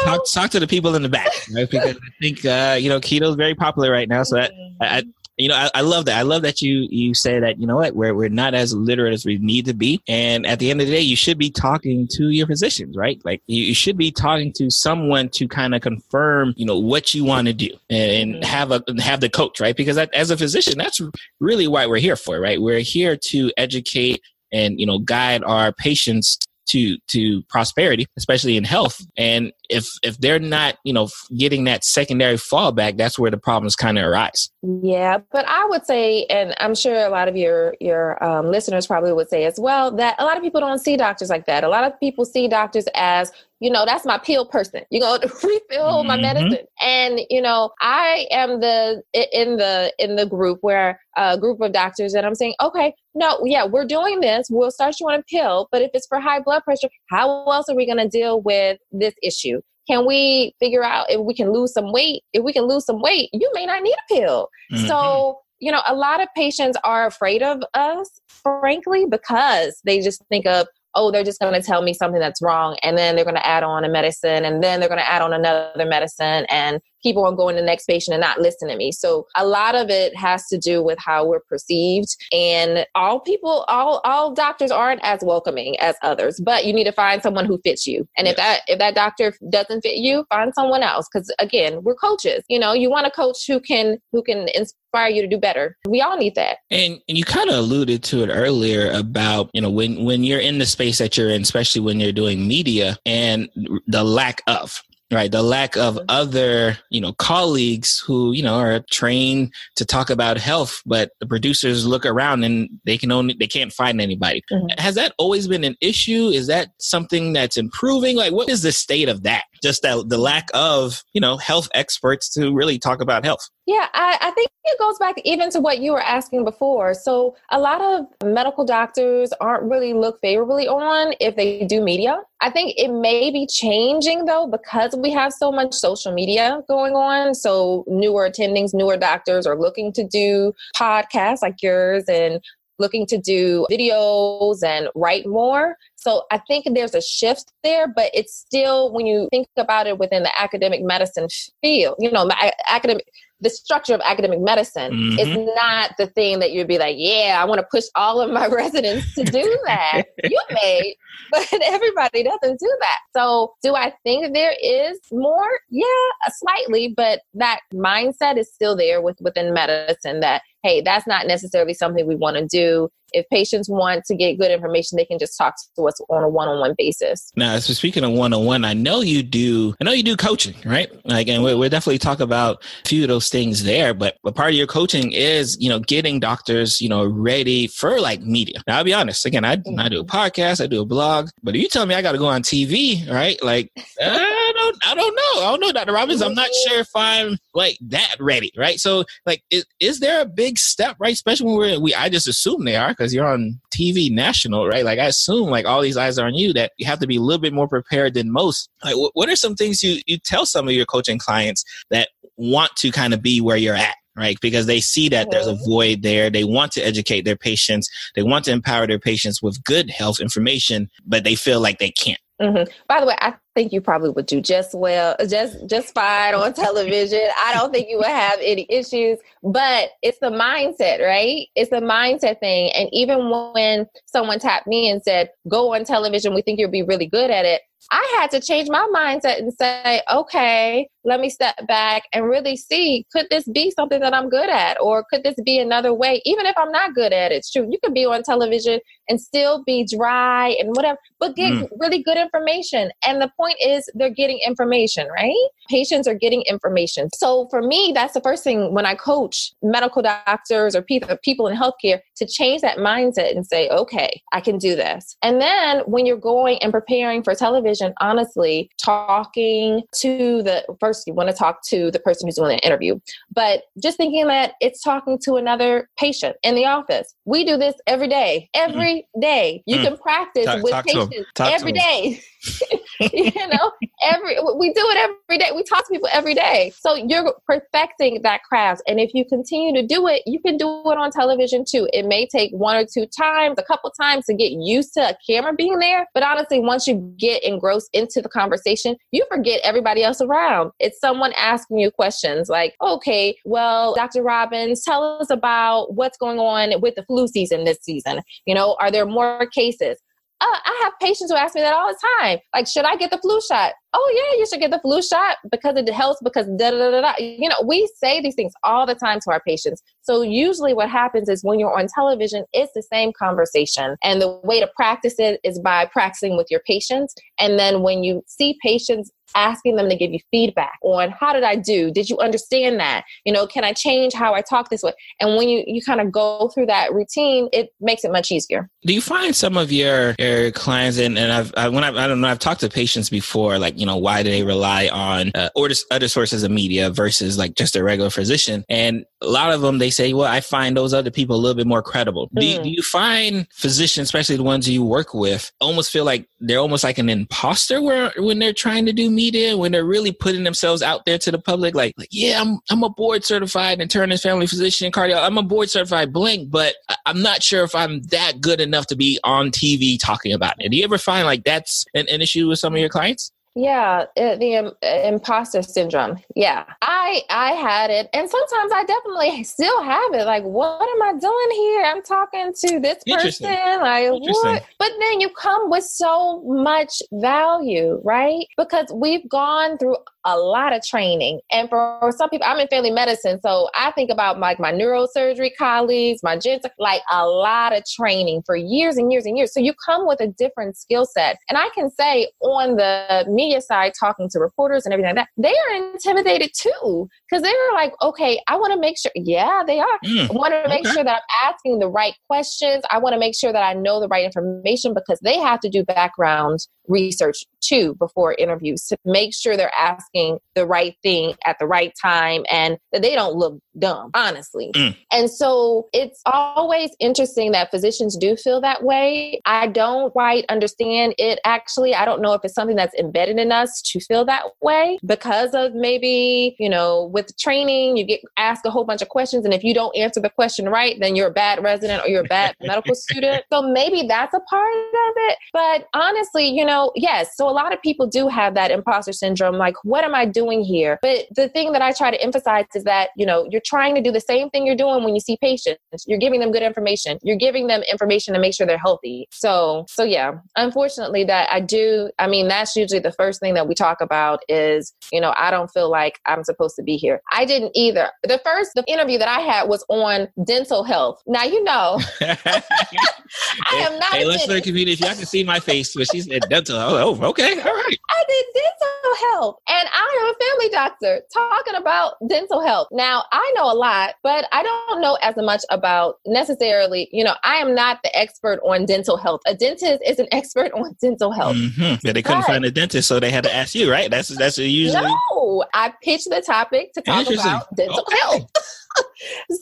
talk, 0.03 0.25
talk, 0.25 0.51
to 0.51 0.60
the 0.60 0.67
people 0.67 0.95
in 0.95 1.01
the 1.01 1.10
back, 1.10 1.32
right? 1.53 1.69
Because 1.69 1.95
I 1.95 2.10
think, 2.21 2.45
uh, 2.45 2.77
you 2.80 2.89
know, 2.89 2.99
keto 2.99 3.30
is 3.30 3.36
very 3.36 3.56
popular 3.56 3.91
right 3.91 4.08
now. 4.08 4.23
So 4.23 4.36
that, 4.36 4.51
I, 4.82 5.03
you 5.38 5.47
know, 5.47 5.56
I, 5.56 5.69
I, 5.75 5.82
love 5.82 6.06
that. 6.06 6.17
I 6.17 6.23
love 6.23 6.41
that 6.41 6.62
you 6.62 6.88
you 6.89 7.13
say 7.13 7.39
that. 7.39 7.60
You 7.60 7.67
know 7.67 7.75
what? 7.75 7.95
We're 7.95 8.15
we're 8.15 8.30
not 8.30 8.56
as 8.56 8.73
literate 8.73 9.13
as 9.13 9.23
we 9.23 9.38
need 9.38 9.65
to 9.65 9.73
be, 9.73 10.01
and 10.08 10.47
at 10.47 10.58
the 10.58 10.71
end 10.71 10.82
of 10.82 10.88
the 10.88 10.93
day, 10.93 11.01
you 11.01 11.15
should 11.15 11.38
be 11.38 11.51
talking 11.51 12.08
to 12.13 12.30
your 12.30 12.47
physicians, 12.47 12.97
right? 12.97 13.21
Like 13.23 13.43
you, 13.45 13.63
you 13.65 13.75
should 13.75 13.97
be 13.97 14.12
talking 14.12 14.51
to 14.53 14.71
someone 14.71 15.30
to 15.30 15.47
kind 15.47 15.75
of 15.75 15.82
confirm, 15.82 16.56
you 16.58 16.65
know, 16.65 16.80
what 16.80 17.13
you 17.13 17.23
want 17.23 17.47
to 17.47 17.53
do, 17.53 17.69
and, 17.88 18.36
mm-hmm. 18.36 18.43
have 18.43 18.71
a 18.71 18.84
have 18.99 19.19
the 19.19 19.30
coach, 19.30 19.60
right? 19.60 19.75
Because 19.75 19.97
as 19.97 20.32
a 20.32 20.38
physician, 20.38 20.73
that's 20.75 20.99
really 21.39 21.67
why 21.67 21.86
we're 21.86 21.97
here 21.97 22.15
for, 22.15 22.39
right? 22.39 22.60
We're 22.60 22.80
here 22.80 23.15
to 23.15 23.51
educate 23.58 24.21
and 24.51 24.80
you 24.80 24.86
know 24.86 24.99
guide 24.99 25.43
our 25.43 25.71
patients 25.71 26.38
to 26.67 26.97
to 27.08 27.43
prosperity, 27.43 28.08
especially 28.17 28.58
in 28.58 28.63
health. 28.63 29.06
And 29.17 29.51
if 29.69 29.88
if 30.03 30.17
they're 30.19 30.39
not, 30.39 30.77
you 30.84 30.93
know, 30.93 31.10
getting 31.38 31.63
that 31.65 31.84
secondary 31.84 32.36
fallback, 32.36 32.97
that's 32.97 33.17
where 33.17 33.32
the 33.32 33.38
problems 33.38 33.75
kind 33.75 33.97
of 33.97 34.06
arise. 34.06 34.49
Yeah, 34.62 35.19
but 35.32 35.45
I 35.47 35.65
would 35.65 35.86
say, 35.86 36.25
and 36.25 36.56
I'm 36.60 36.75
sure 36.75 37.06
a 37.06 37.10
lot 37.10 37.27
of 37.27 37.36
your 37.36 37.75
your 37.80 38.23
um, 38.23 38.47
listeners 38.47 38.88
probably 38.88 39.13
would 39.13 39.30
say 39.30 39.45
as 39.45 39.60
well, 39.60 39.91
that 39.97 40.15
a 40.19 40.25
lot 40.25 40.38
of 40.38 40.43
people 40.43 40.62
don't 40.62 40.80
see 40.80 40.97
doctors 40.97 41.30
like 41.30 41.45
that. 41.45 41.63
A 41.63 41.69
lot 41.69 41.84
of 41.84 41.99
people 41.99 42.25
see 42.25 42.47
doctors 42.47 42.86
as 42.95 43.32
you 43.60 43.71
know 43.71 43.86
that's 43.86 44.06
my 44.06 44.17
pill 44.17 44.45
person 44.45 44.82
you 44.89 44.99
know 44.99 45.17
to 45.17 45.27
refill 45.43 45.99
mm-hmm. 45.99 46.08
my 46.08 46.17
medicine 46.17 46.65
and 46.82 47.21
you 47.30 47.41
know 47.41 47.71
i 47.82 48.27
am 48.32 48.60
the 48.60 49.01
in 49.32 49.58
the 49.58 49.93
in 49.99 50.15
the 50.15 50.25
group 50.25 50.60
where 50.62 50.99
a 51.17 51.38
group 51.38 51.60
of 51.62 51.71
doctors 51.71 52.13
and 52.13 52.25
i'm 52.25 52.36
saying 52.36 52.53
okay 52.62 52.93
no 53.15 53.39
yeah 53.45 53.65
we're 53.65 53.86
doing 53.86 54.19
this 54.19 54.47
we'll 54.49 54.71
start 54.71 54.95
you 54.99 55.08
on 55.08 55.19
a 55.19 55.23
pill 55.23 55.67
but 55.71 55.82
if 55.82 55.89
it's 55.93 56.08
for 56.08 56.19
high 56.19 56.39
blood 56.39 56.63
pressure 56.63 56.89
how 57.10 57.45
else 57.49 57.67
are 57.69 57.75
we 57.75 57.86
going 57.86 57.97
to 57.97 58.08
deal 58.08 58.41
with 58.41 58.77
this 58.91 59.13
issue 59.23 59.57
can 59.88 60.06
we 60.06 60.54
figure 60.60 60.84
out 60.84 61.06
if 61.10 61.19
we 61.21 61.34
can 61.34 61.52
lose 61.52 61.73
some 61.73 61.91
weight 61.91 62.21
if 62.34 62.43
we 62.43 62.54
can 62.54 62.63
lose 62.63 62.86
some 62.86 63.02
weight 63.02 63.30
you 63.34 63.50
may 63.54 63.65
not 63.65 63.82
need 63.82 63.93
a 63.93 64.13
pill 64.13 64.50
mm-hmm. 64.71 64.86
so 64.88 65.39
you 65.60 65.71
know 65.71 65.82
a 65.88 65.95
lot 65.95 66.21
of 66.21 66.28
patients 66.36 66.78
are 66.84 67.06
afraid 67.06 67.41
of 67.41 67.62
us 67.73 68.21
frankly 68.28 69.06
because 69.10 69.82
they 69.86 70.00
just 70.00 70.23
think 70.30 70.45
of 70.45 70.67
oh, 70.97 71.12
they're 71.12 71.23
just 71.23 71.39
going 71.39 71.54
to 71.54 71.65
tell 71.65 71.84
me 71.84 71.93
something 71.93 72.19
that's 72.19 72.41
wrong. 72.41 72.76
And 72.82 72.97
then 72.97 73.15
they're 73.15 73.23
going 73.23 73.36
to 73.36 73.45
add 73.45 73.63
on 73.63 73.86
a 73.86 73.89
medicine 73.89 74.43
and 74.43 74.63
then 74.63 74.80
they're 74.80 74.89
going 74.89 75.00
to 75.00 75.10
add 75.10 75.21
on 75.21 75.32
another 75.32 75.86
medicine 75.86 76.45
and 76.50 76.82
keep 77.03 77.17
on 77.17 77.36
going 77.36 77.55
to 77.55 77.62
the 77.62 77.65
next 77.65 77.86
patient 77.86 78.13
and 78.13 78.21
not 78.21 78.39
listen 78.39 78.67
to 78.69 78.75
me. 78.75 78.91
So 78.91 79.27
a 79.36 79.45
lot 79.45 79.75
of 79.75 79.89
it 79.89 80.15
has 80.15 80.47
to 80.47 80.57
do 80.57 80.83
with 80.83 80.99
how 80.99 81.25
we're 81.25 81.41
perceived. 81.41 82.15
And 82.31 82.86
all 82.95 83.19
people, 83.19 83.65
all, 83.67 84.01
all 84.03 84.33
doctors 84.33 84.71
aren't 84.71 85.03
as 85.03 85.21
welcoming 85.23 85.79
as 85.79 85.95
others, 86.03 86.39
but 86.39 86.65
you 86.65 86.73
need 86.73 86.86
to 86.86 86.91
find 86.91 87.21
someone 87.21 87.45
who 87.45 87.60
fits 87.63 87.88
you. 87.88 88.07
And 88.17 88.27
yes. 88.27 88.33
if 88.33 88.38
that, 88.38 88.62
if 88.67 88.79
that 88.79 88.95
doctor 88.95 89.33
doesn't 89.49 89.81
fit 89.81 89.97
you, 89.97 90.25
find 90.29 90.53
someone 90.53 90.83
else. 90.83 91.07
Cause 91.07 91.31
again, 91.39 91.83
we're 91.83 91.95
coaches, 91.95 92.43
you 92.47 92.60
know, 92.60 92.73
you 92.73 92.89
want 92.89 93.07
a 93.07 93.12
coach 93.12 93.45
who 93.47 93.60
can, 93.60 93.97
who 94.12 94.23
can 94.23 94.47
inspire 94.49 94.73
inspire 94.97 95.10
you 95.10 95.21
to 95.21 95.27
do 95.27 95.38
better. 95.38 95.77
We 95.88 96.01
all 96.01 96.17
need 96.17 96.36
that. 96.36 96.57
And, 96.71 96.99
and 97.07 97.17
you 97.17 97.23
kind 97.23 97.49
of 97.49 97.55
alluded 97.55 98.03
to 98.05 98.23
it 98.23 98.29
earlier 98.29 98.91
about, 98.91 99.49
you 99.53 99.62
know, 99.62 99.69
when 99.69 100.03
when 100.03 100.23
you're 100.23 100.39
in 100.39 100.57
the 100.57 100.65
space 100.65 100.97
that 100.99 101.17
you're 101.17 101.29
in, 101.29 101.41
especially 101.41 101.81
when 101.81 101.99
you're 101.99 102.12
doing 102.12 102.47
media 102.47 102.97
and 103.05 103.49
the 103.88 104.03
lack 104.03 104.41
of 104.47 104.81
right 105.12 105.32
the 105.32 105.41
lack 105.41 105.78
of 105.78 105.96
mm-hmm. 105.96 106.06
other 106.10 106.78
you 106.89 107.00
know 107.00 107.13
colleagues 107.13 108.00
who 108.00 108.32
you 108.32 108.43
know 108.43 108.56
are 108.56 108.82
trained 108.91 109.54
to 109.76 109.86
talk 109.86 110.10
about 110.10 110.38
health 110.38 110.82
but 110.86 111.12
the 111.20 111.26
producers 111.26 111.86
look 111.86 112.06
around 112.06 112.43
and 112.43 112.70
they 112.86 112.98
can 112.98 113.12
only 113.12 113.36
they 113.39 113.48
can't 113.48 113.72
find 113.72 114.02
anybody 114.02 114.43
mm-hmm. 114.52 114.67
has 114.78 114.96
that 114.96 115.13
always 115.17 115.48
been 115.48 115.63
an 115.63 115.76
issue 115.82 116.28
is 116.28 116.48
that 116.48 116.70
something 116.80 117.34
that's 117.34 117.58
improving 117.58 118.15
like 118.15 118.34
what 118.34 118.50
is 118.50 118.62
the 118.62 118.72
state 118.72 119.10
of 119.10 119.24
that 119.24 119.43
just 119.62 119.82
that 119.82 120.10
the 120.10 120.17
lack 120.17 120.50
of 120.54 121.04
you 121.13 121.22
know 121.22 121.38
health 121.38 121.70
experts 121.74 122.30
to 122.34 122.54
really 122.54 122.80
talk 122.80 123.02
about 123.02 123.26
health. 123.26 123.50
Yeah 123.65 123.88
I, 123.93 124.17
I 124.22 124.32
think 124.32 124.50
it 124.63 124.80
goes 124.80 124.98
back 125.00 125.15
even 125.24 125.50
to 125.52 125.60
what 125.60 125.80
you 125.80 125.93
were 125.93 126.02
asking 126.02 126.43
before. 126.43 126.93
So 126.93 127.36
a 127.52 127.60
lot 127.60 127.82
of 127.82 128.06
medical 128.24 128.65
doctors 128.65 129.32
aren't 129.39 129.63
really 129.63 129.93
looked 129.93 130.22
favorably 130.22 130.67
on 130.67 131.13
if 131.20 131.36
they 131.36 131.65
do 131.65 131.82
media. 131.82 132.22
I 132.41 132.50
think 132.50 132.74
it 132.78 132.89
may 132.89 133.32
be 133.32 133.48
changing 133.48 134.26
though 134.26 134.48
because 134.48 134.96
we 134.98 135.12
have 135.12 135.34
so 135.34 135.52
much 135.52 135.74
social 135.74 136.12
media 136.12 136.62
going 136.67 136.93
on. 136.93 137.34
So 137.34 137.86
newer 137.88 138.30
attendings 138.30 138.74
newer 138.74 138.98
doctors 138.98 139.48
are 139.48 139.58
looking 139.58 139.93
to 139.93 140.06
do 140.06 140.54
podcasts 140.76 141.41
like 141.41 141.62
yours 141.62 142.06
and 142.08 142.41
looking 142.80 143.06
to 143.08 143.17
do 143.17 143.65
videos 143.72 144.63
and 144.63 144.89
write 144.96 145.26
more. 145.26 145.78
So 146.08 146.24
I 146.32 146.38
think 146.38 146.65
there's 146.74 146.96
a 146.96 147.02
shift 147.02 147.52
there, 147.63 147.86
but 147.86 148.12
it's 148.13 148.34
still, 148.34 148.93
when 148.93 149.06
you 149.06 149.28
think 149.30 149.48
about 149.58 149.88
it 149.88 149.98
within 149.98 150.24
the 150.24 150.32
academic 150.41 150.82
medicine 150.82 151.28
field, 151.62 151.98
you 152.00 152.10
know, 152.10 152.30
academic, 152.70 153.06
the 153.41 153.50
structure 153.50 153.93
of 153.93 154.00
academic 154.06 154.39
medicine 154.39 154.93
mm-hmm. 154.93 155.20
is 155.20 155.56
not 155.56 155.91
the 155.98 156.08
thing 156.08 156.39
that 156.39 156.54
you'd 156.54 156.67
be 156.67 156.78
like, 156.78 156.96
yeah, 156.98 157.38
I 157.41 157.46
want 157.46 157.60
to 157.60 157.67
push 157.70 157.84
all 157.96 158.22
of 158.22 158.32
my 158.32 158.48
residents 158.52 159.13
to 159.15 159.26
do 159.26 159.60
that. 159.65 160.04
you 160.24 160.39
may, 160.50 160.96
but 161.32 161.46
everybody 161.62 162.24
doesn't 162.24 162.58
do 162.58 162.78
that. 162.80 163.00
So, 163.13 163.54
do 163.62 163.76
I 163.76 163.93
think 164.04 164.34
there 164.34 164.56
is 164.63 165.00
more? 165.12 165.60
Yeah, 165.70 165.86
slightly, 166.30 166.93
but 166.96 167.22
that 167.34 167.60
mindset 167.74 168.38
is 168.38 168.52
still 168.52 168.78
there 168.78 169.02
with 169.02 169.17
within 169.20 169.54
medicine 169.54 170.22
that 170.22 170.41
hey, 170.63 170.82
that's 170.82 171.08
not 171.08 171.28
necessarily 171.28 171.74
something 171.74 172.08
we 172.08 172.15
want 172.15 172.38
to 172.38 172.46
do. 172.46 172.89
If 173.13 173.26
patients 173.30 173.70
want 173.70 174.04
to 174.06 174.15
get 174.15 174.38
good 174.38 174.52
information, 174.52 174.98
they 174.98 175.06
can 175.06 175.17
just 175.17 175.38
talk 175.38 175.56
to 175.78 175.88
us 175.88 175.93
on 176.10 176.24
a 176.24 176.30
one-on-one 176.30 176.76
basis. 176.78 177.32
Now, 177.38 177.58
so 177.60 177.72
speaking 177.74 178.04
of 178.04 178.12
one-on-one, 178.12 178.65
I 178.65 178.74
know 178.74 179.00
you 179.00 179.24
do. 179.24 179.74
I 179.80 179.86
know 179.86 179.93
you 179.93 180.04
do 180.04 180.17
coaching, 180.17 180.56
right? 180.65 180.89
Like, 181.06 181.30
and 181.30 181.41
we'll, 181.41 181.58
we'll 181.58 181.70
definitely 181.70 182.00
talk 182.00 182.20
about 182.20 182.65
a 182.84 182.88
few 182.89 183.04
of 183.04 183.08
those 183.08 183.30
things 183.30 183.63
there. 183.63 183.93
But, 183.93 184.17
but 184.24 184.36
part 184.36 184.50
of 184.50 184.56
your 184.56 184.67
coaching 184.67 185.13
is, 185.13 185.58
you 185.58 185.70
know, 185.70 185.80
getting 185.80 186.20
doctors, 186.20 186.82
you 186.82 186.89
know, 186.89 187.06
ready 187.06 187.67
for 187.67 188.02
like 188.02 188.22
media. 188.22 188.62
Now, 188.67 188.80
I'll 188.80 188.84
be 188.84 188.93
honest. 188.93 189.26
Again, 189.26 189.46
I, 189.46 189.56
mm-hmm. 189.56 189.80
I 189.80 189.88
do 189.88 190.02
a 190.02 190.04
mm-hmm. 190.04 190.17
podcast, 190.17 190.62
I 190.62 190.67
do 190.67 190.82
a 190.82 190.86
blog, 190.86 191.30
but 191.43 191.56
if 191.56 191.62
you 191.62 191.70
tell 191.70 191.86
me 191.86 191.96
I 191.96 192.02
got 192.02 192.12
to 192.12 192.17
go 192.17 192.28
on 192.28 192.43
TV, 192.43 193.10
right? 193.10 193.41
Like, 193.41 193.72
I 194.02 194.52
don't, 194.54 194.78
I 194.86 194.96
don't 194.96 195.15
know. 195.15 195.46
I 195.46 195.52
don't 195.52 195.62
know, 195.62 195.72
Dr. 195.72 195.93
Robins. 195.93 196.22
I'm 196.22 196.34
not 196.34 196.50
sure 196.67 196.80
if 196.80 196.89
I'm 196.93 197.38
like 197.54 197.78
that 197.88 198.15
ready, 198.20 198.52
right? 198.58 198.80
So, 198.80 199.06
like, 199.26 199.43
is, 199.50 199.65
is 199.80 200.02
there 200.02 200.22
a 200.22 200.26
big 200.26 200.46
step, 200.55 200.95
right? 200.99 201.13
Especially 201.13 201.47
when 201.47 201.57
we're, 201.57 201.79
we, 201.79 201.93
I 201.93 202.10
just 202.10 202.27
assume 202.27 202.65
they 202.65 202.75
are 202.75 202.89
because 202.89 203.13
you're 203.13 203.27
on 203.27 203.60
TV 203.73 204.12
national, 204.12 204.67
right? 204.67 204.86
Like, 204.86 204.99
I 204.99 205.05
assume 205.05 205.49
like 205.49 205.65
all 205.65 205.81
these 205.81 205.97
eyes 205.97 206.17
are 206.17 206.27
on 206.27 206.36
you 206.36 206.53
that 206.53 206.71
you 206.77 206.86
have 206.86 206.99
to 206.99 207.07
be 207.07 207.17
a 207.17 207.21
little 207.21 207.41
bit 207.41 207.53
more 207.53 207.67
prepared 207.67 208.13
than 208.13 208.31
most. 208.31 208.69
Like, 208.83 208.95
what 209.13 209.29
are 209.29 209.36
some 209.36 209.55
things 209.55 209.83
you, 209.83 210.01
you 210.05 210.17
tell 210.17 210.45
some 210.45 210.67
of 210.67 210.73
your 210.73 210.86
coaching 210.86 211.17
clients 211.17 211.63
that 211.89 212.10
want 212.38 212.75
to 212.77 212.91
kind 212.91 213.13
of 213.13 213.21
be 213.21 213.41
where 213.41 213.57
you're 213.57 213.75
at? 213.75 213.95
right? 214.17 214.38
Because 214.41 214.65
they 214.65 214.81
see 214.81 215.10
that 215.10 215.29
there's 215.29 215.47
a 215.47 215.55
void 215.67 216.01
there. 216.01 216.29
They 216.31 216.43
want 216.43 216.71
to 216.73 216.81
educate 216.81 217.21
their 217.21 217.36
patients. 217.36 217.88
They 218.15 218.23
want 218.23 218.45
to 218.45 218.51
empower 218.51 218.88
their 218.88 218.99
patients 218.99 219.43
with 219.43 219.63
good 219.63 219.91
health 219.91 220.19
information, 220.19 220.89
but 221.05 221.23
they 221.23 221.36
feel 221.36 221.62
like 221.62 221.77
they 221.77 221.91
can't. 221.91 222.19
Mm-hmm. 222.41 222.69
By 222.88 222.99
the 222.99 223.05
way, 223.07 223.15
I 223.19 223.36
think 223.58 223.74
you 223.74 223.82
probably 223.82 224.12
would 224.12 224.28
do 224.28 224.39
just 224.39 224.76
well, 224.76 225.15
just 225.28 225.67
just 225.67 225.93
fine 225.93 226.36
on 226.36 226.54
television. 226.65 227.22
I 227.43 227.56
don't 227.56 227.74
think 227.74 227.89
you 227.89 227.98
would 227.98 228.06
have 228.06 228.38
any 228.39 228.67
issues, 228.70 229.17
but 229.41 229.89
it's 230.04 230.20
the 230.20 230.30
mindset, 230.30 231.04
right? 231.04 231.48
It's 231.56 231.72
the 231.72 231.82
mindset 231.82 232.39
thing. 232.39 232.72
And 232.76 232.88
even 232.93 233.32
when 233.32 233.88
someone 234.06 234.38
tapped 234.38 234.67
me 234.67 234.89
and 234.89 235.02
said, 235.02 235.32
"Go 235.50 235.74
on 235.74 235.86
television, 235.86 236.36
we 236.36 236.43
think 236.43 236.60
you'll 236.60 236.70
be 236.70 236.84
really 236.84 237.08
good 237.08 237.32
at 237.32 237.46
it," 237.46 237.62
I 237.91 238.17
had 238.20 238.32
to 238.32 238.41
change 238.41 238.70
my 238.70 238.88
mindset 238.93 239.39
and 239.39 239.54
say, 239.54 240.02
okay, 240.12 240.89
let 241.06 241.20
me 241.20 241.30
step 241.30 241.56
back 241.67 242.04
and 242.12 242.26
really 242.26 242.58
see 242.58 243.06
could 243.13 243.28
this 243.30 243.48
be 243.48 243.72
something 243.72 244.02
that 244.02 244.13
I'm 244.13 244.30
good 244.30 244.50
at? 244.50 244.78
Or 244.82 245.06
could 245.10 245.24
this 245.24 245.36
be 245.46 245.58
another 245.60 245.93
way? 245.93 246.22
Even 246.26 246.46
if 246.46 246.56
I'm 246.58 246.72
not 246.72 246.96
good 246.96 247.13
at 247.13 247.32
it, 247.32 247.36
it's 247.36 247.52
true. 247.52 247.67
You 247.70 247.78
can 247.82 247.93
be 247.93 248.06
on 248.06 248.24
television 248.24 248.80
and 249.08 249.22
still 249.22 249.63
be 249.63 249.88
dry 249.89 250.50
and 250.60 250.70
whatever, 250.76 250.98
but 251.20 251.36
get 251.36 251.54
mm. 251.54 251.70
really 251.80 252.04
good 252.04 252.17
information. 252.17 252.91
And 253.06 253.22
the 253.22 253.32
point 253.38 253.46
is, 253.62 253.89
they're 253.93 254.10
getting 254.10 254.39
information, 254.45 255.07
right? 255.10 255.33
Patients 255.69 256.07
are 256.07 256.13
getting 256.13 256.43
information. 256.43 257.10
So 257.13 257.47
for 257.49 257.62
me, 257.62 257.91
that's 257.93 258.13
the 258.13 258.21
first 258.21 258.43
thing 258.43 258.73
when 258.73 258.86
I 258.86 258.95
coach 258.95 259.51
medical 259.62 260.01
doctors 260.01 260.75
or 260.75 260.81
people, 260.81 261.17
people 261.23 261.47
in 261.47 261.57
healthcare 261.57 261.99
to 262.17 262.25
change 262.25 262.62
that 262.62 262.77
mindset 262.77 263.31
and 263.31 263.45
say, 263.45 263.69
okay, 263.69 264.21
I 264.33 264.41
can 264.41 264.57
do 264.57 264.75
this. 264.75 265.17
And 265.21 265.41
then 265.41 265.79
when 265.81 266.05
you're 266.05 266.17
going 266.17 266.57
and 266.62 266.71
preparing 266.71 267.23
for 267.23 267.36
television, 267.36 267.93
honestly, 267.99 268.69
talking 268.83 269.83
to 269.95 270.43
the 270.43 270.63
first, 270.79 271.07
you 271.07 271.13
want 271.13 271.29
to 271.29 271.36
talk 271.36 271.63
to 271.67 271.91
the 271.91 271.99
person 271.99 272.27
who's 272.27 272.36
doing 272.36 272.57
the 272.57 272.65
interview, 272.65 272.99
but 273.33 273.63
just 273.81 273.97
thinking 273.97 274.27
that 274.27 274.53
it's 274.62 274.81
talking 274.81 275.17
to 275.23 275.36
another 275.36 275.89
patient 275.97 276.36
in 276.43 276.55
the 276.55 276.65
office. 276.65 277.13
We 277.25 277.45
do 277.45 277.57
this 277.57 277.75
every 277.86 278.07
day, 278.07 278.49
every 278.53 279.07
mm. 279.15 279.21
day. 279.21 279.63
You 279.65 279.77
mm. 279.77 279.83
can 279.83 279.97
practice 279.97 280.45
talk, 280.45 280.63
with 280.63 280.71
talk 280.71 280.86
patients 280.86 281.27
every 281.39 281.71
day. 281.71 282.21
you 283.41 283.47
know, 283.47 283.71
every 284.04 284.38
we 284.58 284.73
do 284.73 284.82
it 284.82 284.97
every 284.97 285.38
day. 285.38 285.52
We 285.56 285.63
talk 285.63 285.86
to 285.88 285.91
people 285.91 286.10
every 286.12 286.34
day. 286.34 286.73
So 286.78 286.95
you're 286.95 287.34
perfecting 287.45 288.21
that 288.23 288.43
craft. 288.43 288.82
And 288.88 289.00
if 289.00 289.13
you 289.13 289.26
continue 289.26 289.80
to 289.80 289.86
do 289.86 290.08
it, 290.08 290.23
you 290.26 290.39
can 290.39 290.58
do 290.58 290.67
it 290.67 290.97
on 290.97 291.12
television 291.12 291.63
too. 291.67 291.88
It 291.93 292.06
may 292.06 292.28
take 292.28 292.52
one 292.52 292.76
or 292.76 292.86
two 292.86 293.06
times, 293.06 293.58
a 293.58 293.63
couple 293.63 293.91
times 293.91 294.26
to 294.26 294.34
get 294.34 294.52
used 294.52 294.93
to 294.95 295.10
a 295.10 295.17
camera 295.28 295.54
being 295.54 295.80
there. 295.80 296.08
But 296.13 296.23
honestly, 296.23 296.60
once 296.60 296.88
you 296.88 297.13
get 297.17 297.43
engrossed 297.43 297.89
into 297.93 298.21
the 298.21 298.30
conversation, 298.30 298.95
you 299.12 299.26
forget 299.30 299.62
everybody 299.63 300.04
else 300.04 300.21
around. 300.21 300.71
It's 300.80 301.00
someone 301.00 301.34
asking 301.34 301.78
you 301.80 301.91
questions 301.91 302.50
like, 302.50 302.76
okay, 302.82 303.38
well, 303.45 303.95
Dr. 303.95 304.23
Robins, 304.23 304.84
tell 304.84 305.19
us 305.19 305.30
about 305.30 305.93
what's 305.93 306.17
going 306.17 306.39
on 306.39 306.80
with 306.82 306.95
the 306.95 307.04
flu 307.04 307.28
season 307.28 307.65
this 307.65 307.80
season. 307.82 308.21
You 308.45 308.56
know, 308.56 308.76
are 308.80 308.91
there 308.91 309.06
more 309.06 309.47
cases? 309.47 309.97
Uh, 310.39 310.60
I 310.65 310.82
have 310.84 310.93
patients 311.02 311.32
who 311.32 311.38
ask 311.38 311.56
me 311.56 311.62
that 311.62 311.73
all 311.73 311.88
the 311.88 312.00
time. 312.19 312.38
Like, 312.54 312.67
should 312.67 312.86
I 312.86 312.95
get 312.95 313.10
the 313.10 313.17
flu 313.17 313.41
shot? 313.41 313.73
Oh 313.93 314.13
yeah, 314.15 314.38
you 314.38 314.45
should 314.45 314.60
get 314.60 314.69
the 314.69 314.80
flu 314.80 315.02
shot 315.02 315.38
because 315.50 315.76
it 315.78 315.91
helps 315.91 316.19
because 316.23 316.45
da 316.58 316.69
da 316.69 316.91
da 316.91 317.02
da. 317.02 317.13
You 317.17 317.50
know, 317.50 317.56
we 317.65 317.89
say 317.97 318.21
these 318.21 318.36
things 318.36 318.54
all 318.63 318.86
the 318.86 318.93
time 318.93 319.19
to 319.21 319.32
our 319.32 319.41
patients. 319.47 319.82
So 320.02 320.21
usually, 320.21 320.76
what 320.76 320.89
happens 320.89 321.28
is 321.28 321.43
when 321.43 321.60
you're 321.60 321.78
on 321.78 321.88
television, 321.88 322.45
it's 322.54 322.71
the 322.73 322.84
same 322.84 323.13
conversation, 323.17 323.95
and 324.04 324.21
the 324.21 324.39
way 324.43 324.60
to 324.60 324.69
practice 324.76 325.15
it 325.17 325.39
is 325.43 325.60
by 325.60 325.88
practicing 325.88 326.38
with 326.38 326.47
your 326.52 326.62
patients. 326.67 327.15
And 327.39 327.58
then 327.58 327.82
when 327.82 328.04
you 328.04 328.23
see 328.28 328.58
patients 328.62 329.12
asking 329.36 329.76
them 329.76 329.90
to 329.90 329.96
give 329.96 330.12
you 330.12 330.20
feedback 330.32 330.78
on 330.82 331.10
how 331.10 331.34
did 331.34 331.44
I 331.44 331.56
do? 331.56 331.92
Did 331.92 332.10
you 332.10 332.18
understand 332.20 332.80
that? 332.80 333.04
You 333.26 333.34
know, 333.34 333.48
can 333.48 333.63
I 333.63 333.74
change 333.74 334.13
how 334.13 334.34
I 334.34 334.42
talk 334.42 334.70
this 334.70 334.84
way? 334.84 334.94
And 335.20 335.36
when 335.36 335.50
you, 335.50 335.63
you 335.68 335.82
kind 335.82 336.02
of 336.02 336.12
go 336.12 336.50
through 336.54 336.68
that 336.68 336.94
routine, 336.94 337.50
it 337.54 337.70
makes 337.80 338.04
it 338.04 338.12
much 338.12 338.32
easier. 338.32 338.70
Do 338.86 338.94
you 338.94 339.02
find 339.02 339.36
some 339.36 339.58
of 339.58 339.72
your, 339.72 340.16
your 340.20 340.52
clients, 340.52 340.98
and, 340.98 341.18
and 341.18 341.32
I've, 341.32 341.54
I, 341.58 341.70
when 341.70 341.84
I've, 341.84 341.96
I 341.96 342.08
don't 342.08 342.22
know, 342.22 342.28
I've 342.28 342.40
talked 342.40 342.62
to 342.62 342.70
patients 342.70 343.10
before, 343.10 343.60
like, 343.60 343.80
you 343.80 343.86
know, 343.86 343.98
why 343.98 344.24
do 344.24 344.30
they 344.30 344.44
rely 344.44 344.88
on 344.88 345.32
uh, 345.36 345.50
or 345.56 345.70
other 345.92 346.08
sources 346.08 346.44
of 346.44 346.52
media 346.52 346.90
versus 346.90 347.38
like 347.38 347.56
just 347.56 347.76
a 347.76 347.84
regular 347.84 348.10
physician? 348.10 348.63
And 348.70 349.06
a 349.22 349.28
lot 349.28 349.52
of 349.52 349.62
them, 349.62 349.80
they 349.80 349.90
say, 349.90 350.13
well, 350.13 350.32
I 350.32 350.40
find 350.40 350.78
those 350.78 350.94
other 350.94 351.12
people 351.12 351.36
a 351.36 351.42
little 351.42 351.56
bit 351.56 351.68
more 351.68 351.82
credible. 351.82 352.30
Mm. 352.30 352.40
Do, 352.40 352.46
you, 352.46 352.58
hmm. 352.58 352.63
do 352.63 352.70
you 352.70 352.82
find 352.82 353.48
physicians, 353.52 354.06
especially 354.06 354.38
the 354.38 354.44
ones 354.44 354.70
you 354.70 354.84
work 354.84 355.13
with, 355.13 355.52
almost 355.60 355.92
feel 355.92 356.06
like 356.06 356.28
they're 356.40 356.60
almost 356.60 356.84
like 356.84 356.98
an 356.98 357.10
imposter 357.10 357.82
where, 357.82 358.13
when 358.18 358.40
they're 358.40 358.54
trying 358.54 358.86
to 358.86 358.94
do 358.94 359.10
media 359.17 359.58
when 359.58 359.71
they're 359.71 359.84
really 359.84 360.12
putting 360.12 360.43
themselves 360.43 360.82
out 360.82 361.03
there 361.06 361.17
to 361.17 361.32
the 361.32 361.39
public 361.39 361.73
like, 361.73 361.93
like 361.97 362.08
yeah 362.12 362.39
i'm 362.39 362.60
i'm 362.69 362.84
a 362.84 362.89
board 362.89 363.25
certified 363.25 363.80
internist 363.80 364.21
family 364.21 364.45
physician 364.45 364.91
cardio 364.91 365.21
i'm 365.21 365.38
a 365.38 365.43
board 365.43 365.69
certified 365.69 366.13
blank 366.13 366.49
but 366.51 366.75
i'm 367.08 367.21
not 367.21 367.41
sure 367.41 367.63
if 367.63 367.73
i'm 367.73 368.01
that 368.03 368.39
good 368.39 368.62
enough 368.62 368.86
to 368.86 368.95
be 368.95 369.19
on 369.23 369.49
tv 369.49 369.97
talking 369.99 370.32
about 370.32 370.53
it. 370.60 370.69
Do 370.69 370.77
you 370.77 370.84
ever 370.84 370.97
find 370.97 371.25
like 371.25 371.43
that's 371.43 371.86
an, 371.93 372.06
an 372.10 372.21
issue 372.21 372.47
with 372.47 372.60
some 372.60 372.73
of 372.73 372.80
your 372.80 372.89
clients 372.89 373.32
yeah, 373.58 374.06
uh, 374.15 374.36
the 374.36 374.56
um, 374.58 374.72
imposter 374.84 375.63
syndrome. 375.63 376.20
Yeah, 376.36 376.63
I 376.84 377.24
I 377.32 377.54
had 377.54 377.89
it, 377.89 378.08
and 378.13 378.30
sometimes 378.30 378.72
I 378.72 378.84
definitely 378.84 379.43
still 379.43 379.82
have 379.82 380.13
it. 380.13 380.26
Like, 380.26 380.43
what 380.43 380.88
am 380.88 381.02
I 381.02 381.20
doing 381.20 381.52
here? 381.52 381.84
I'm 381.86 382.04
talking 382.04 382.54
to 382.54 382.80
this 382.80 383.04
person. 383.04 383.50
Like, 383.82 384.12
what? 384.12 384.63
But 384.78 384.91
then 385.00 385.22
you 385.22 385.30
come 385.30 385.72
with 385.72 385.84
so 385.84 386.43
much 386.43 387.02
value, 387.12 388.00
right? 388.04 388.46
Because 388.58 388.86
we've 388.93 389.28
gone 389.28 389.80
through 389.80 389.98
a 390.25 390.38
lot 390.38 390.73
of 390.73 390.84
training. 390.84 391.39
And 391.51 391.69
for 391.69 392.12
some 392.15 392.30
people, 392.30 392.47
I'm 392.47 392.60
in 392.60 392.67
family 392.67 392.91
medicine, 392.91 393.39
so 393.41 393.69
I 393.75 393.91
think 393.91 394.10
about 394.10 394.39
like 394.39 394.60
my 394.60 394.71
neurosurgery 394.71 395.51
colleagues, 395.58 396.21
my 396.23 396.38
gen, 396.38 396.60
like 396.80 397.01
a 397.12 397.25
lot 397.25 397.75
of 397.75 397.84
training 397.86 398.43
for 398.45 398.56
years 398.56 398.97
and 398.97 399.12
years 399.12 399.25
and 399.25 399.38
years. 399.38 399.53
So 399.53 399.60
you 399.60 399.73
come 399.86 400.08
with 400.08 400.19
a 400.19 400.27
different 400.27 400.77
skill 400.77 401.06
set. 401.06 401.38
And 401.49 401.58
I 401.58 401.69
can 401.75 401.89
say 401.91 402.30
on 402.41 402.75
the 402.75 403.25
media 403.30 403.62
side, 403.62 403.93
talking 403.99 404.30
to 404.32 404.39
reporters 404.39 404.86
and 404.86 404.93
everything 404.93 405.15
like 405.15 405.25
that, 405.25 405.30
they 405.38 405.53
are 405.53 405.91
intimidated 405.93 406.51
too 406.53 407.08
because 407.30 407.43
they're 407.43 407.53
like, 407.73 407.93
okay, 408.01 408.41
I 408.47 408.58
want 408.58 408.73
to 408.73 408.80
make 408.80 408.97
sure. 408.97 409.12
Yeah, 409.15 409.63
they 409.65 409.80
are. 409.80 409.99
Mm, 410.06 410.30
I 410.30 410.34
want 410.34 410.53
to 410.53 410.69
make 410.69 410.86
okay. 410.86 410.93
sure 410.93 411.03
that 411.03 411.21
I'm 411.21 411.53
asking 411.53 411.80
the 411.80 411.89
right 411.89 412.13
questions. 412.27 412.84
I 412.89 412.97
want 412.97 413.13
to 413.13 413.19
make 413.19 413.36
sure 413.36 413.53
that 413.53 413.63
I 413.63 413.73
know 413.73 413.99
the 413.99 414.08
right 414.08 414.25
information 414.25 414.93
because 414.93 415.19
they 415.21 415.38
have 415.38 415.60
to 415.62 415.69
do 415.69 415.84
background 415.84 416.60
research 416.88 417.45
too 417.62 417.95
before 417.95 418.34
interviews 418.34 418.86
to 418.88 418.97
make 419.06 419.34
sure 419.34 419.58
they're 419.58 419.75
asking 419.75 420.16
the 420.56 420.65
right 420.65 420.95
thing 421.03 421.36
at 421.45 421.58
the 421.60 421.67
right 421.67 421.93
time 422.01 422.43
and 422.49 422.77
that 422.91 423.01
they 423.01 423.13
don't 423.13 423.36
look 423.36 423.60
dumb, 423.77 424.10
honestly. 424.15 424.71
Mm. 424.75 424.95
And 425.12 425.30
so 425.30 425.88
it's 425.93 426.21
always 426.25 426.89
interesting 426.99 427.51
that 427.51 427.69
physicians 427.69 428.17
do 428.17 428.36
feel 428.36 428.60
that 428.62 428.84
way. 428.84 429.39
I 429.45 429.67
don't 429.67 430.12
quite 430.12 430.45
understand 430.49 431.13
it 431.17 431.39
actually. 431.45 431.93
I 431.93 432.06
don't 432.06 432.21
know 432.21 432.34
if 432.34 432.41
it's 432.43 432.56
something 432.56 432.75
that's 432.75 432.95
embedded 432.95 433.38
in 433.38 433.51
us 433.51 433.82
to 433.84 433.99
feel 433.99 434.25
that 434.25 434.43
way 434.62 434.97
because 435.06 435.53
of 435.53 435.73
maybe, 435.73 436.56
you 436.60 436.69
know, 436.69 437.12
with 437.13 437.38
training, 437.38 437.97
you 437.97 438.06
get 438.06 438.21
asked 438.38 438.65
a 438.65 438.71
whole 438.71 438.84
bunch 438.84 439.01
of 439.01 439.10
questions. 439.10 439.45
And 439.45 439.53
if 439.53 439.63
you 439.63 439.73
don't 439.73 439.95
answer 439.95 440.19
the 440.19 440.30
question 440.30 440.69
right, 440.69 440.95
then 440.99 441.15
you're 441.15 441.27
a 441.27 441.34
bad 441.34 441.63
resident 441.63 442.03
or 442.03 442.08
you're 442.08 442.25
a 442.25 442.27
bad 442.27 442.56
medical 442.62 442.95
student. 442.95 443.43
So 443.51 443.62
maybe 443.62 444.08
that's 444.08 444.34
a 444.34 444.39
part 444.39 444.73
of 444.73 445.13
it. 445.17 445.38
But 445.53 445.88
honestly, 445.93 446.47
you 446.49 446.65
know, 446.65 446.91
yes. 446.95 447.36
So 447.36 447.47
a 447.47 447.51
lot 447.51 447.73
of 447.73 447.82
people 447.82 448.08
do 448.08 448.27
have 448.27 448.56
that 448.56 448.71
imposter 448.71 449.13
syndrome. 449.13 449.56
Like, 449.56 449.75
what 449.84 449.96
am 450.03 450.15
I 450.15 450.25
doing 450.25 450.63
here? 450.63 450.99
But 451.01 451.25
the 451.36 451.49
thing 451.49 451.71
that 451.73 451.81
I 451.81 451.91
try 451.91 452.12
to 452.12 452.21
emphasize 452.21 452.65
is 452.75 452.83
that, 452.83 453.10
you 453.15 453.25
know, 453.25 453.47
you're 453.49 453.62
trying 453.65 453.95
to 453.95 454.01
do 454.01 454.12
the 454.12 454.21
same 454.21 454.49
thing 454.49 454.65
you're 454.65 454.75
doing 454.75 455.03
when 455.03 455.13
you 455.13 455.21
see 455.21 455.38
patients. 455.41 455.79
You're 456.05 456.19
giving 456.19 456.39
them 456.39 456.51
good 456.51 456.63
information. 456.63 457.19
You're 457.23 457.38
giving 457.38 457.67
them 457.67 457.81
information 457.91 458.33
to 458.33 458.39
make 458.39 458.53
sure 458.53 458.65
they're 458.65 458.77
healthy. 458.77 459.27
So, 459.31 459.86
so 459.89 460.03
yeah, 460.03 460.33
unfortunately 460.55 461.23
that 461.25 461.51
I 461.51 461.60
do, 461.60 462.10
I 462.19 462.27
mean, 462.27 462.47
that's 462.47 462.75
usually 462.75 462.99
the 462.99 463.12
first 463.12 463.39
thing 463.39 463.53
that 463.53 463.67
we 463.67 463.75
talk 463.75 464.01
about 464.01 464.41
is, 464.47 464.93
you 465.12 465.21
know, 465.21 465.33
I 465.38 465.51
don't 465.51 465.69
feel 465.69 465.89
like 465.89 466.19
I'm 466.25 466.43
supposed 466.43 466.75
to 466.77 466.83
be 466.83 466.97
here. 466.97 467.21
I 467.31 467.45
didn't 467.45 467.71
either. 467.75 468.10
The 468.23 468.39
first 468.43 468.71
the 468.75 468.83
interview 468.88 469.17
that 469.17 469.27
I 469.27 469.39
had 469.41 469.69
was 469.69 469.86
on 469.89 470.27
dental 470.45 470.83
health. 470.83 471.21
Now, 471.27 471.43
you 471.43 471.63
know, 471.63 471.99
I 472.21 473.75
am 473.75 473.99
not. 473.99 474.13
Hey, 474.13 474.25
let's 474.25 474.47
learn 474.47 474.62
community. 474.62 474.93
If 474.93 474.99
y'all 474.99 475.15
can 475.15 475.25
see 475.25 475.43
my 475.43 475.60
face, 475.60 475.93
but 475.95 476.10
she 476.12 476.21
said 476.21 476.43
dental. 476.49 476.77
Oh, 476.77 477.19
okay. 477.29 477.60
All 477.60 477.73
right. 477.73 477.99
I 478.10 478.23
did 478.27 478.45
dental 478.53 479.31
health. 479.31 479.57
And 479.69 479.87
I 479.91 480.19
am 480.21 480.30
a 480.30 480.45
family 480.45 480.69
doctor 480.69 481.21
talking 481.34 481.76
about 481.76 482.13
dental 482.28 482.62
health. 482.65 482.88
Now, 482.91 483.23
I 483.32 483.54
know 483.56 483.71
a 483.71 483.76
lot, 483.76 484.15
but 484.23 484.47
I 484.52 484.63
don't 484.63 485.02
know 485.02 485.17
as 485.21 485.36
much 485.38 485.63
about 485.69 486.15
necessarily, 486.26 487.10
you 487.12 487.23
know, 487.23 487.36
I 487.43 487.56
am 487.56 487.76
not 487.76 488.00
the 488.04 488.15
expert 488.17 488.60
on 488.65 488.86
dental 488.86 489.17
health. 489.17 489.41
A 489.45 489.56
dentist 489.56 490.02
is 490.06 490.19
an 490.19 490.28
expert 490.32 490.71
on 490.73 490.95
dental 491.02 491.32
health. 491.32 491.56
Mm-hmm. 491.56 491.95
But 492.04 492.15
they 492.15 492.21
couldn't 492.21 492.43
find 492.43 492.65
a 492.65 492.71
dentist, 492.71 493.08
so 493.08 493.19
they 493.19 493.32
had 493.32 493.43
to 493.43 493.54
ask 493.54 493.76
you, 493.76 493.91
right? 493.91 494.10
That's 494.10 494.30
that's 494.30 494.58
usually. 494.58 495.12
No, 495.32 495.65
I 495.73 495.93
pitched 496.04 496.30
the 496.30 496.41
topic 496.41 496.93
to 496.93 497.02
talk 497.02 497.30
about 497.30 497.76
dental 497.76 498.02
okay. 498.02 498.17
health. 498.21 498.52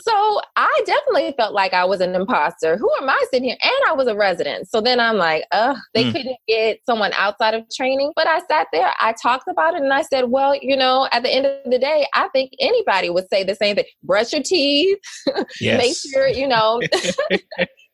so 0.01 0.41
I 0.55 0.81
definitely 0.85 1.33
felt 1.37 1.53
like 1.53 1.73
I 1.73 1.85
was 1.85 2.01
an 2.01 2.15
imposter. 2.15 2.77
Who 2.77 2.89
am 3.01 3.09
I 3.09 3.23
sitting 3.31 3.49
here? 3.49 3.57
And 3.63 3.89
I 3.89 3.93
was 3.93 4.07
a 4.07 4.15
resident. 4.15 4.69
So 4.69 4.81
then 4.81 4.99
I'm 4.99 5.17
like, 5.17 5.43
ugh, 5.51 5.77
they 5.93 6.05
mm. 6.05 6.11
couldn't 6.11 6.37
get 6.47 6.79
someone 6.85 7.11
outside 7.13 7.53
of 7.53 7.63
training. 7.75 8.11
But 8.15 8.27
I 8.27 8.39
sat 8.49 8.67
there, 8.71 8.91
I 8.99 9.13
talked 9.21 9.47
about 9.47 9.75
it, 9.75 9.81
and 9.81 9.93
I 9.93 10.01
said, 10.01 10.25
well, 10.29 10.55
you 10.59 10.75
know, 10.75 11.07
at 11.11 11.23
the 11.23 11.33
end 11.33 11.45
of 11.45 11.71
the 11.71 11.79
day, 11.79 12.07
I 12.13 12.27
think 12.29 12.51
anybody 12.59 13.09
would 13.09 13.29
say 13.29 13.43
the 13.43 13.55
same 13.55 13.75
thing. 13.75 13.85
Brush 14.03 14.33
your 14.33 14.43
teeth, 14.43 14.97
yes. 15.61 15.77
make 15.77 15.95
sure, 16.13 16.27
you 16.27 16.47
know. 16.47 16.81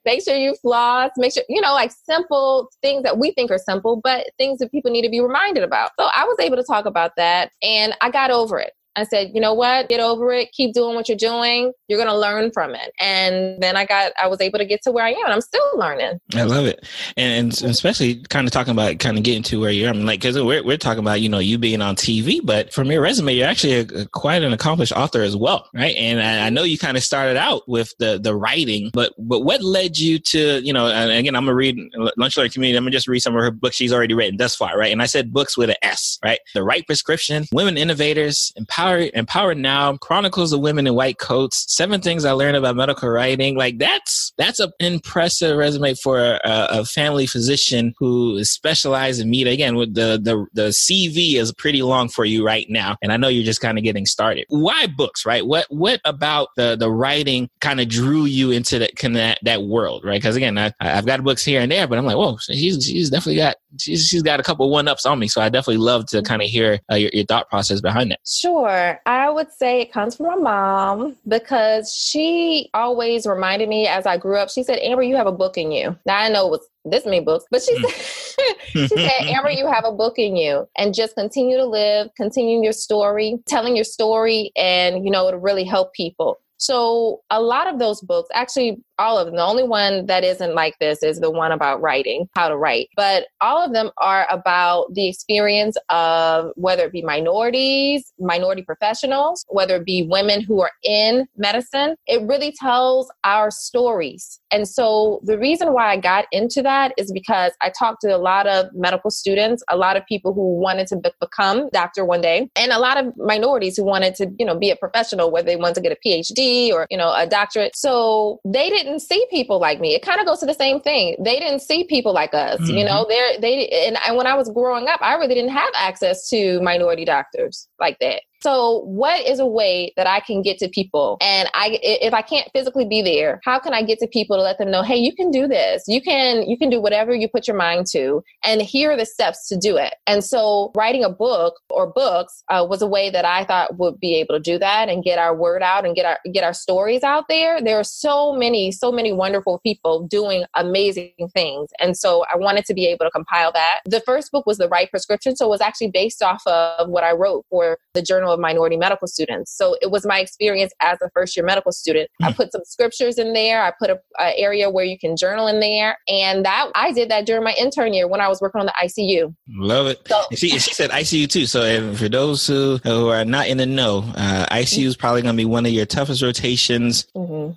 make 0.05 0.23
sure 0.23 0.35
you 0.35 0.55
floss, 0.61 1.11
make 1.17 1.33
sure, 1.33 1.43
you 1.47 1.61
know, 1.61 1.73
like 1.73 1.91
simple 1.91 2.69
things 2.81 3.03
that 3.03 3.17
we 3.19 3.31
think 3.31 3.51
are 3.51 3.59
simple, 3.59 4.01
but 4.03 4.25
things 4.37 4.59
that 4.59 4.71
people 4.71 4.91
need 4.91 5.03
to 5.03 5.09
be 5.09 5.21
reminded 5.21 5.63
about. 5.63 5.91
So 5.99 6.07
I 6.13 6.23
was 6.23 6.37
able 6.39 6.57
to 6.57 6.63
talk 6.63 6.85
about 6.85 7.11
that 7.17 7.51
and 7.61 7.93
I 8.01 8.09
got 8.09 8.31
over 8.31 8.59
it. 8.59 8.71
I 8.95 9.03
said, 9.05 9.31
you 9.33 9.39
know 9.39 9.53
what? 9.53 9.87
Get 9.87 9.99
over 9.99 10.31
it. 10.31 10.51
Keep 10.51 10.73
doing 10.73 10.95
what 10.95 11.07
you're 11.07 11.17
doing. 11.17 11.71
You're 11.87 11.97
going 11.97 12.09
to 12.09 12.17
learn 12.17 12.51
from 12.51 12.75
it. 12.75 12.91
And 12.99 13.61
then 13.61 13.77
I 13.77 13.85
got, 13.85 14.11
I 14.21 14.27
was 14.27 14.41
able 14.41 14.59
to 14.59 14.65
get 14.65 14.81
to 14.83 14.91
where 14.91 15.05
I 15.05 15.11
am. 15.11 15.25
And 15.25 15.33
I'm 15.33 15.41
still 15.41 15.65
learning. 15.75 16.19
I 16.35 16.43
love 16.43 16.65
it. 16.65 16.85
And, 17.15 17.53
and 17.61 17.71
especially 17.71 18.21
kind 18.29 18.47
of 18.47 18.51
talking 18.51 18.71
about 18.71 18.99
kind 18.99 19.17
of 19.17 19.23
getting 19.23 19.43
to 19.43 19.61
where 19.61 19.71
you 19.71 19.85
are. 19.85 19.89
I'm 19.89 20.05
like, 20.05 20.19
because 20.19 20.41
we're, 20.41 20.63
we're 20.63 20.77
talking 20.77 20.99
about, 20.99 21.21
you 21.21 21.29
know, 21.29 21.39
you 21.39 21.57
being 21.57 21.81
on 21.81 21.95
TV, 21.95 22.39
but 22.43 22.73
from 22.73 22.91
your 22.91 23.01
resume, 23.01 23.33
you're 23.33 23.47
actually 23.47 23.75
a, 23.75 24.01
a, 24.01 24.05
quite 24.07 24.43
an 24.43 24.51
accomplished 24.51 24.93
author 24.93 25.21
as 25.21 25.37
well. 25.37 25.69
Right. 25.73 25.95
And 25.95 26.21
I, 26.21 26.47
I 26.47 26.49
know 26.49 26.63
you 26.63 26.77
kind 26.77 26.97
of 26.97 27.03
started 27.03 27.37
out 27.37 27.63
with 27.67 27.93
the, 27.99 28.19
the 28.21 28.35
writing, 28.35 28.89
but, 28.93 29.13
but 29.17 29.41
what 29.41 29.61
led 29.61 29.97
you 29.97 30.19
to, 30.19 30.61
you 30.61 30.73
know, 30.73 30.87
and 30.87 31.11
again, 31.11 31.35
I'm 31.35 31.45
going 31.45 31.53
to 31.53 31.55
read 31.55 31.79
uh, 31.97 32.11
Lunch 32.17 32.35
Lawyer 32.35 32.49
Community. 32.49 32.77
I'm 32.77 32.83
going 32.83 32.91
to 32.91 32.97
just 32.97 33.07
read 33.07 33.21
some 33.21 33.35
of 33.35 33.41
her 33.41 33.51
books 33.51 33.77
she's 33.77 33.93
already 33.93 34.13
written 34.13 34.37
thus 34.37 34.55
far. 34.55 34.77
Right. 34.77 34.91
And 34.91 35.01
I 35.01 35.05
said 35.05 35.31
books 35.31 35.57
with 35.57 35.69
an 35.69 35.77
S, 35.81 36.19
right? 36.23 36.39
The 36.53 36.63
Right 36.63 36.85
Prescription, 36.85 37.45
Women 37.53 37.77
Innovators, 37.77 38.51
Empower 38.57 38.80
Empower 38.89 39.55
Now, 39.55 39.97
Chronicles 39.97 40.53
of 40.53 40.59
Women 40.59 40.87
in 40.87 40.95
White 40.95 41.17
Coats, 41.19 41.65
Seven 41.67 42.01
Things 42.01 42.25
I 42.25 42.31
Learned 42.33 42.57
About 42.57 42.75
Medical 42.75 43.09
Writing. 43.09 43.55
Like 43.55 43.77
that's 43.77 44.33
that's 44.37 44.59
an 44.59 44.71
impressive 44.79 45.55
resume 45.55 45.93
for 45.93 46.19
a, 46.19 46.39
a 46.43 46.85
family 46.85 47.27
physician 47.27 47.93
who 47.97 48.37
is 48.37 48.51
specialized 48.51 49.21
in 49.21 49.29
media. 49.29 49.53
Again, 49.53 49.75
with 49.75 49.93
the 49.93 50.19
the 50.21 50.45
the 50.53 50.69
CV 50.69 51.35
is 51.35 51.53
pretty 51.53 51.81
long 51.81 52.09
for 52.09 52.25
you 52.25 52.45
right 52.45 52.65
now, 52.69 52.97
and 53.01 53.11
I 53.11 53.17
know 53.17 53.27
you're 53.27 53.43
just 53.43 53.61
kind 53.61 53.77
of 53.77 53.83
getting 53.83 54.05
started. 54.05 54.45
Why 54.49 54.87
books, 54.87 55.25
right? 55.25 55.45
What 55.45 55.65
what 55.69 56.01
about 56.05 56.49
the 56.57 56.75
the 56.75 56.91
writing 56.91 57.49
kind 57.59 57.79
of 57.79 57.87
drew 57.87 58.25
you 58.25 58.51
into 58.51 58.79
that 58.79 58.91
that, 59.13 59.39
that 59.43 59.63
world, 59.63 60.03
right? 60.03 60.21
Because 60.21 60.35
again, 60.35 60.57
I, 60.57 60.71
I've 60.79 61.05
got 61.05 61.23
books 61.23 61.43
here 61.43 61.61
and 61.61 61.71
there, 61.71 61.87
but 61.87 61.97
I'm 61.97 62.05
like, 62.05 62.17
whoa, 62.17 62.37
she's 62.37 62.83
she's 62.85 63.09
definitely 63.09 63.37
got 63.37 63.55
she's 63.79 64.07
she's 64.07 64.23
got 64.23 64.39
a 64.39 64.43
couple 64.43 64.69
one 64.69 64.87
ups 64.87 65.05
on 65.05 65.19
me. 65.19 65.27
So 65.27 65.41
I 65.41 65.49
definitely 65.49 65.77
love 65.77 66.07
to 66.07 66.21
kind 66.21 66.41
of 66.41 66.47
hear 66.47 66.79
uh, 66.91 66.95
your, 66.95 67.11
your 67.13 67.25
thought 67.25 67.49
process 67.49 67.81
behind 67.81 68.11
that. 68.11 68.19
Sure. 68.25 68.70
I 69.05 69.29
would 69.29 69.51
say 69.51 69.81
it 69.81 69.91
comes 69.91 70.15
from 70.15 70.27
my 70.27 70.35
mom 70.35 71.15
because 71.27 71.93
she 71.93 72.69
always 72.73 73.25
reminded 73.25 73.69
me 73.69 73.87
as 73.87 74.05
I 74.05 74.17
grew 74.17 74.37
up, 74.37 74.49
she 74.49 74.63
said, 74.63 74.79
Amber, 74.79 75.03
you 75.03 75.15
have 75.15 75.27
a 75.27 75.31
book 75.31 75.57
in 75.57 75.71
you. 75.71 75.97
Now 76.05 76.17
I 76.17 76.29
know 76.29 76.47
it 76.47 76.51
was 76.51 76.67
this 76.85 77.05
many 77.05 77.19
books, 77.19 77.45
but 77.51 77.61
she 77.61 77.77
hmm. 77.77 77.85
said, 77.85 78.87
she 78.87 78.87
said, 78.87 79.11
Amber, 79.21 79.51
you 79.51 79.67
have 79.67 79.85
a 79.85 79.91
book 79.91 80.17
in 80.17 80.35
you 80.35 80.67
and 80.77 80.93
just 80.93 81.15
continue 81.15 81.57
to 81.57 81.65
live, 81.65 82.09
continue 82.15 82.61
your 82.63 82.73
story, 82.73 83.37
telling 83.47 83.75
your 83.75 83.85
story, 83.85 84.51
and 84.55 85.05
you 85.05 85.11
know, 85.11 85.27
it'll 85.27 85.39
really 85.39 85.65
help 85.65 85.93
people. 85.93 86.39
So 86.57 87.21
a 87.31 87.41
lot 87.41 87.65
of 87.65 87.79
those 87.79 88.01
books, 88.01 88.29
actually 88.35 88.83
all 89.01 89.17
of 89.17 89.25
them, 89.25 89.35
the 89.35 89.43
only 89.43 89.63
one 89.63 90.05
that 90.05 90.23
isn't 90.23 90.53
like 90.53 90.77
this 90.79 91.01
is 91.01 91.19
the 91.19 91.31
one 91.31 91.51
about 91.51 91.81
writing, 91.81 92.29
how 92.35 92.47
to 92.47 92.55
write. 92.55 92.89
But 92.95 93.25
all 93.41 93.65
of 93.65 93.73
them 93.73 93.89
are 93.97 94.27
about 94.29 94.93
the 94.93 95.07
experience 95.07 95.75
of 95.89 96.51
whether 96.55 96.85
it 96.85 96.91
be 96.91 97.01
minorities, 97.01 98.13
minority 98.19 98.61
professionals, 98.61 99.43
whether 99.49 99.77
it 99.77 99.85
be 99.85 100.07
women 100.07 100.41
who 100.41 100.61
are 100.61 100.71
in 100.83 101.27
medicine. 101.35 101.95
It 102.05 102.21
really 102.27 102.51
tells 102.51 103.11
our 103.23 103.49
stories. 103.49 104.39
And 104.51 104.67
so 104.67 105.21
the 105.23 105.37
reason 105.37 105.73
why 105.73 105.91
I 105.91 105.97
got 105.97 106.25
into 106.31 106.61
that 106.61 106.93
is 106.97 107.11
because 107.11 107.53
I 107.61 107.71
talked 107.71 108.01
to 108.01 108.15
a 108.15 108.17
lot 108.17 108.47
of 108.47 108.67
medical 108.73 109.09
students, 109.09 109.63
a 109.69 109.77
lot 109.77 109.97
of 109.97 110.05
people 110.05 110.33
who 110.33 110.59
wanted 110.59 110.87
to 110.87 111.01
become 111.19 111.69
doctor 111.69 112.05
one 112.05 112.21
day, 112.21 112.49
and 112.55 112.71
a 112.71 112.79
lot 112.79 112.97
of 112.97 113.15
minorities 113.17 113.77
who 113.77 113.83
wanted 113.83 114.13
to, 114.15 114.29
you 114.37 114.45
know, 114.45 114.57
be 114.57 114.69
a 114.69 114.75
professional, 114.75 115.31
whether 115.31 115.45
they 115.45 115.55
wanted 115.55 115.75
to 115.75 115.81
get 115.81 115.97
a 115.97 116.07
PhD 116.07 116.71
or, 116.71 116.85
you 116.91 116.97
know, 116.97 117.13
a 117.15 117.25
doctorate. 117.25 117.75
So 117.75 118.39
they 118.45 118.69
didn't 118.69 118.90
see 118.99 119.25
people 119.29 119.59
like 119.59 119.79
me. 119.79 119.95
It 119.95 120.01
kind 120.01 120.19
of 120.19 120.25
goes 120.25 120.39
to 120.39 120.45
the 120.45 120.53
same 120.53 120.79
thing. 120.81 121.15
They 121.19 121.39
didn't 121.39 121.61
see 121.61 121.83
people 121.83 122.13
like 122.13 122.33
us, 122.33 122.59
mm-hmm. 122.59 122.77
you 122.77 122.85
know, 122.85 123.05
they're, 123.07 123.39
they, 123.39 123.67
and, 123.69 123.97
and 124.05 124.17
when 124.17 124.27
I 124.27 124.35
was 124.35 124.49
growing 124.49 124.87
up, 124.87 125.01
I 125.01 125.15
really 125.15 125.35
didn't 125.35 125.51
have 125.51 125.69
access 125.75 126.29
to 126.29 126.59
minority 126.61 127.05
doctors 127.05 127.67
like 127.79 127.97
that. 127.99 128.21
So, 128.43 128.79
what 128.85 129.21
is 129.25 129.39
a 129.39 129.45
way 129.45 129.93
that 129.97 130.07
I 130.07 130.19
can 130.19 130.41
get 130.41 130.57
to 130.59 130.69
people? 130.69 131.17
And 131.21 131.47
I, 131.53 131.77
if 131.83 132.13
I 132.13 132.23
can't 132.23 132.49
physically 132.53 132.85
be 132.85 133.03
there, 133.03 133.39
how 133.43 133.59
can 133.59 133.73
I 133.73 133.83
get 133.83 133.99
to 133.99 134.07
people 134.07 134.35
to 134.35 134.41
let 134.41 134.57
them 134.57 134.71
know, 134.71 134.81
hey, 134.81 134.97
you 134.97 135.15
can 135.15 135.29
do 135.29 135.47
this. 135.47 135.83
You 135.87 136.01
can, 136.01 136.49
you 136.49 136.57
can 136.57 136.69
do 136.69 136.81
whatever 136.81 137.13
you 137.13 137.27
put 137.27 137.47
your 137.47 137.55
mind 137.55 137.85
to, 137.91 138.23
and 138.43 138.61
here 138.61 138.91
are 138.91 138.97
the 138.97 139.05
steps 139.05 139.47
to 139.49 139.57
do 139.57 139.77
it. 139.77 139.93
And 140.07 140.23
so, 140.23 140.71
writing 140.75 141.03
a 141.03 141.09
book 141.09 141.59
or 141.69 141.91
books 141.91 142.43
uh, 142.49 142.65
was 142.67 142.81
a 142.81 142.87
way 142.87 143.11
that 143.11 143.25
I 143.25 143.45
thought 143.45 143.77
would 143.77 143.99
be 143.99 144.15
able 144.15 144.35
to 144.35 144.41
do 144.41 144.57
that 144.57 144.89
and 144.89 145.03
get 145.03 145.19
our 145.19 145.35
word 145.35 145.61
out 145.61 145.85
and 145.85 145.95
get 145.95 146.05
our 146.05 146.19
get 146.33 146.43
our 146.43 146.53
stories 146.53 147.03
out 147.03 147.25
there. 147.29 147.61
There 147.61 147.79
are 147.79 147.83
so 147.83 148.33
many, 148.33 148.71
so 148.71 148.91
many 148.91 149.13
wonderful 149.13 149.59
people 149.59 150.07
doing 150.07 150.45
amazing 150.55 151.13
things, 151.33 151.69
and 151.79 151.95
so 151.95 152.25
I 152.33 152.37
wanted 152.37 152.65
to 152.65 152.73
be 152.73 152.87
able 152.87 153.05
to 153.05 153.11
compile 153.11 153.51
that. 153.51 153.81
The 153.85 154.01
first 154.01 154.31
book 154.31 154.47
was 154.47 154.57
the 154.57 154.69
right 154.69 154.89
prescription, 154.89 155.35
so 155.35 155.45
it 155.45 155.49
was 155.49 155.61
actually 155.61 155.91
based 155.91 156.23
off 156.23 156.41
of 156.47 156.89
what 156.89 157.03
I 157.03 157.11
wrote 157.11 157.45
for 157.51 157.77
the 157.93 158.01
Journal 158.01 158.30
of 158.31 158.39
minority 158.39 158.77
medical 158.77 159.07
students. 159.07 159.55
So 159.55 159.75
it 159.81 159.91
was 159.91 160.05
my 160.05 160.19
experience 160.19 160.73
as 160.79 160.97
a 161.01 161.09
first 161.13 161.35
year 161.35 161.45
medical 161.45 161.71
student. 161.71 162.09
I 162.21 162.31
hmm. 162.31 162.35
put 162.35 162.51
some 162.51 162.61
scriptures 162.65 163.17
in 163.17 163.33
there. 163.33 163.63
I 163.63 163.71
put 163.77 163.89
a, 163.89 163.99
a, 164.19 164.37
area 164.37 164.69
where 164.69 164.85
you 164.85 164.97
can 164.97 165.15
journal 165.15 165.47
in 165.47 165.59
there, 165.59 165.97
and 166.07 166.45
that 166.45 166.71
I 166.73 166.91
did 166.91 167.09
that 167.09 167.25
during 167.25 167.43
my 167.43 167.53
intern 167.59 167.93
year 167.93 168.07
when 168.07 168.21
I 168.21 168.27
was 168.27 168.41
working 168.41 168.59
on 168.59 168.65
the 168.65 168.73
ICU. 168.81 169.35
Love 169.49 169.87
it. 169.87 170.07
So, 170.07 170.21
she 170.33 170.49
she 170.49 170.73
said 170.73 170.89
ICU 170.89 171.29
too. 171.29 171.45
So 171.45 171.93
for 171.95 172.09
those 172.09 172.47
who 172.47 172.79
who 172.83 173.09
are 173.09 173.25
not 173.25 173.47
in 173.47 173.57
the 173.57 173.65
know, 173.65 174.03
uh, 174.15 174.45
ICU 174.51 174.85
is 174.85 174.97
probably 174.97 175.21
going 175.21 175.35
to 175.35 175.37
be 175.37 175.45
one 175.45 175.65
of 175.65 175.71
your 175.71 175.85
toughest 175.85 176.21
rotations. 176.21 177.07
Mm-hmm 177.15 177.51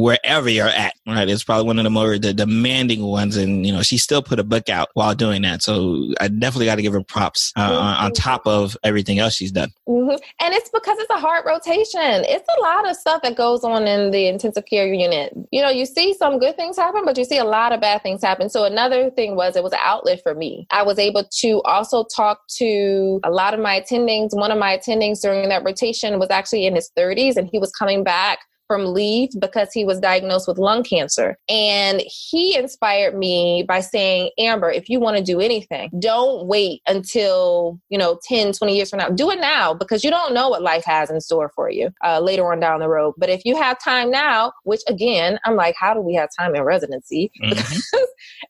wherever 0.00 0.48
you're 0.48 0.66
at, 0.66 0.94
right? 1.06 1.28
It's 1.28 1.44
probably 1.44 1.66
one 1.66 1.78
of 1.78 1.84
the 1.84 1.90
more 1.90 2.18
the 2.18 2.34
demanding 2.34 3.02
ones. 3.02 3.36
And, 3.36 3.66
you 3.66 3.72
know, 3.72 3.82
she 3.82 3.98
still 3.98 4.22
put 4.22 4.38
a 4.38 4.44
book 4.44 4.68
out 4.68 4.88
while 4.94 5.14
doing 5.14 5.42
that. 5.42 5.62
So 5.62 6.12
I 6.20 6.28
definitely 6.28 6.66
got 6.66 6.76
to 6.76 6.82
give 6.82 6.92
her 6.92 7.02
props 7.02 7.52
uh, 7.56 7.68
mm-hmm. 7.68 7.74
on, 7.74 8.04
on, 8.06 8.12
top 8.12 8.46
of 8.46 8.76
everything 8.82 9.18
else 9.18 9.34
she's 9.34 9.52
done. 9.52 9.70
Mm-hmm. 9.88 10.16
And 10.40 10.54
it's 10.54 10.70
because 10.70 10.98
it's 10.98 11.10
a 11.10 11.18
hard 11.18 11.44
rotation. 11.46 12.24
It's 12.24 12.48
a 12.56 12.60
lot 12.60 12.88
of 12.88 12.96
stuff 12.96 13.22
that 13.22 13.36
goes 13.36 13.62
on 13.62 13.86
in 13.86 14.10
the 14.10 14.26
intensive 14.26 14.64
care 14.66 14.92
unit. 14.92 15.34
You 15.50 15.62
know, 15.62 15.68
you 15.68 15.84
see 15.86 16.14
some 16.14 16.38
good 16.38 16.56
things 16.56 16.76
happen, 16.76 17.02
but 17.04 17.18
you 17.18 17.24
see 17.24 17.38
a 17.38 17.44
lot 17.44 17.72
of 17.72 17.80
bad 17.80 18.02
things 18.02 18.22
happen. 18.22 18.48
So 18.48 18.64
another 18.64 19.10
thing 19.10 19.36
was 19.36 19.56
it 19.56 19.62
was 19.62 19.72
an 19.72 19.80
outlet 19.82 20.22
for 20.22 20.34
me. 20.34 20.66
I 20.70 20.82
was 20.82 20.98
able 20.98 21.24
to 21.40 21.62
also 21.62 22.04
talk 22.04 22.40
to 22.58 23.20
a 23.22 23.30
lot 23.30 23.54
of 23.54 23.60
my 23.60 23.80
attendings. 23.80 24.28
One 24.32 24.50
of 24.50 24.58
my 24.58 24.78
attendings 24.78 25.20
during 25.20 25.48
that 25.48 25.64
rotation 25.64 26.18
was 26.18 26.30
actually 26.30 26.66
in 26.66 26.74
his 26.74 26.90
30s 26.96 27.36
and 27.36 27.48
he 27.50 27.58
was 27.58 27.70
coming 27.72 28.02
back 28.02 28.40
from 28.66 28.92
leave 28.92 29.30
because 29.38 29.72
he 29.72 29.84
was 29.84 30.00
diagnosed 30.00 30.48
with 30.48 30.58
lung 30.58 30.82
cancer. 30.82 31.36
And 31.48 32.02
he 32.06 32.56
inspired 32.56 33.16
me 33.16 33.64
by 33.66 33.80
saying, 33.80 34.30
Amber, 34.38 34.70
if 34.70 34.88
you 34.88 35.00
want 35.00 35.16
to 35.16 35.22
do 35.22 35.40
anything, 35.40 35.90
don't 35.98 36.46
wait 36.46 36.82
until, 36.86 37.80
you 37.88 37.98
know, 37.98 38.18
10, 38.24 38.52
20 38.52 38.76
years 38.76 38.90
from 38.90 38.98
now. 38.98 39.08
Do 39.08 39.30
it 39.30 39.40
now 39.40 39.74
because 39.74 40.04
you 40.04 40.10
don't 40.10 40.34
know 40.34 40.48
what 40.48 40.62
life 40.62 40.84
has 40.84 41.10
in 41.10 41.20
store 41.20 41.50
for 41.54 41.70
you 41.70 41.90
uh, 42.04 42.20
later 42.20 42.50
on 42.50 42.60
down 42.60 42.80
the 42.80 42.88
road. 42.88 43.14
But 43.16 43.28
if 43.28 43.44
you 43.44 43.56
have 43.56 43.82
time 43.82 44.10
now, 44.10 44.52
which 44.64 44.82
again, 44.88 45.38
I'm 45.44 45.56
like, 45.56 45.74
how 45.78 45.94
do 45.94 46.00
we 46.00 46.14
have 46.14 46.28
time 46.38 46.54
in 46.54 46.62
residency? 46.62 47.30
Mm-hmm. 47.46 47.96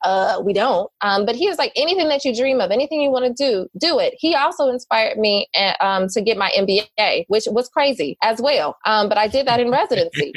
Uh, 0.03 0.41
we 0.45 0.53
don't. 0.53 0.91
Um, 1.01 1.27
but 1.27 1.37
he 1.37 1.49
was 1.49 1.59
like, 1.59 1.73
anything 1.77 2.09
that 2.09 2.25
you 2.25 2.35
dream 2.35 2.61
of, 2.61 2.71
anything 2.71 3.01
you 3.01 3.11
want 3.11 3.25
to 3.25 3.33
do, 3.33 3.69
do 3.79 3.99
it. 3.99 4.15
He 4.19 4.35
also 4.35 4.69
inspired 4.69 5.19
me 5.19 5.49
uh, 5.55 5.75
um, 5.81 6.09
to 6.09 6.23
get 6.23 6.37
my 6.37 6.51
MBA, 6.57 7.25
which 7.29 7.45
was 7.51 7.69
crazy 7.69 8.17
as 8.23 8.41
well. 8.41 8.77
Um, 8.85 9.09
but 9.09 9.19
I 9.19 9.29
did 9.29 9.47
that 9.47 9.61
in 9.61 9.71
residency 9.71 10.06
residency. 10.15 10.33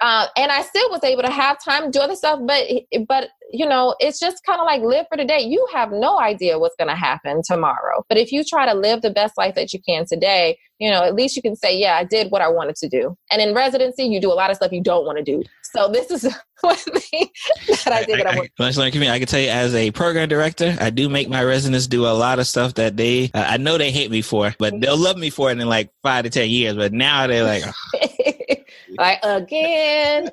uh, 0.00 0.26
and 0.36 0.52
I 0.52 0.62
still 0.62 0.90
was 0.90 1.02
able 1.04 1.22
to 1.22 1.30
have 1.30 1.62
time 1.62 1.84
to 1.84 1.90
do 1.90 2.00
other 2.00 2.16
stuff, 2.16 2.40
but 2.46 2.66
but 3.08 3.28
you 3.52 3.66
know, 3.66 3.94
it's 3.98 4.20
just 4.20 4.44
kind 4.44 4.60
of 4.60 4.66
like 4.66 4.82
live 4.82 5.06
for 5.08 5.16
today. 5.16 5.40
You 5.40 5.66
have 5.72 5.90
no 5.90 6.20
idea 6.20 6.58
what's 6.58 6.76
going 6.76 6.88
to 6.88 6.94
happen 6.94 7.42
tomorrow. 7.44 8.04
But 8.08 8.18
if 8.18 8.32
you 8.32 8.44
try 8.44 8.66
to 8.66 8.74
live 8.74 9.02
the 9.02 9.10
best 9.10 9.36
life 9.36 9.54
that 9.56 9.72
you 9.72 9.80
can 9.86 10.06
today, 10.06 10.58
you 10.78 10.90
know, 10.90 11.02
at 11.02 11.14
least 11.14 11.36
you 11.36 11.42
can 11.42 11.56
say, 11.56 11.76
yeah, 11.76 11.96
I 11.96 12.04
did 12.04 12.30
what 12.30 12.42
I 12.42 12.48
wanted 12.48 12.76
to 12.76 12.88
do. 12.88 13.16
And 13.30 13.42
in 13.42 13.54
residency, 13.54 14.04
you 14.04 14.20
do 14.20 14.32
a 14.32 14.34
lot 14.34 14.50
of 14.50 14.56
stuff 14.56 14.72
you 14.72 14.82
don't 14.82 15.04
want 15.04 15.18
to 15.18 15.24
do. 15.24 15.42
So 15.74 15.88
this 15.88 16.10
is 16.10 16.22
one 16.60 16.76
thing 16.76 17.28
that 17.84 17.92
I 17.92 18.04
did 18.04 18.20
that 18.20 18.26
I, 18.26 18.40
I, 18.40 18.48
Much 18.58 18.76
like 18.76 18.94
me, 18.94 19.08
I 19.08 19.18
can 19.18 19.26
tell 19.26 19.40
you 19.40 19.50
as 19.50 19.74
a 19.74 19.90
program 19.90 20.28
director, 20.28 20.76
I 20.80 20.90
do 20.90 21.08
make 21.08 21.28
my 21.28 21.44
residents 21.44 21.86
do 21.86 22.06
a 22.06 22.14
lot 22.14 22.38
of 22.38 22.46
stuff 22.46 22.74
that 22.74 22.96
they, 22.96 23.30
uh, 23.34 23.44
I 23.46 23.56
know 23.56 23.78
they 23.78 23.90
hate 23.90 24.10
me 24.10 24.22
for, 24.22 24.54
but 24.58 24.80
they'll 24.80 24.96
love 24.96 25.16
me 25.16 25.30
for 25.30 25.50
it 25.50 25.58
in 25.58 25.68
like 25.68 25.90
five 26.02 26.24
to 26.24 26.30
10 26.30 26.48
years. 26.48 26.76
But 26.76 26.92
now 26.92 27.26
they're 27.26 27.44
like, 27.44 27.64
oh. 27.66 28.32
like 28.96 29.18
again, 29.22 30.30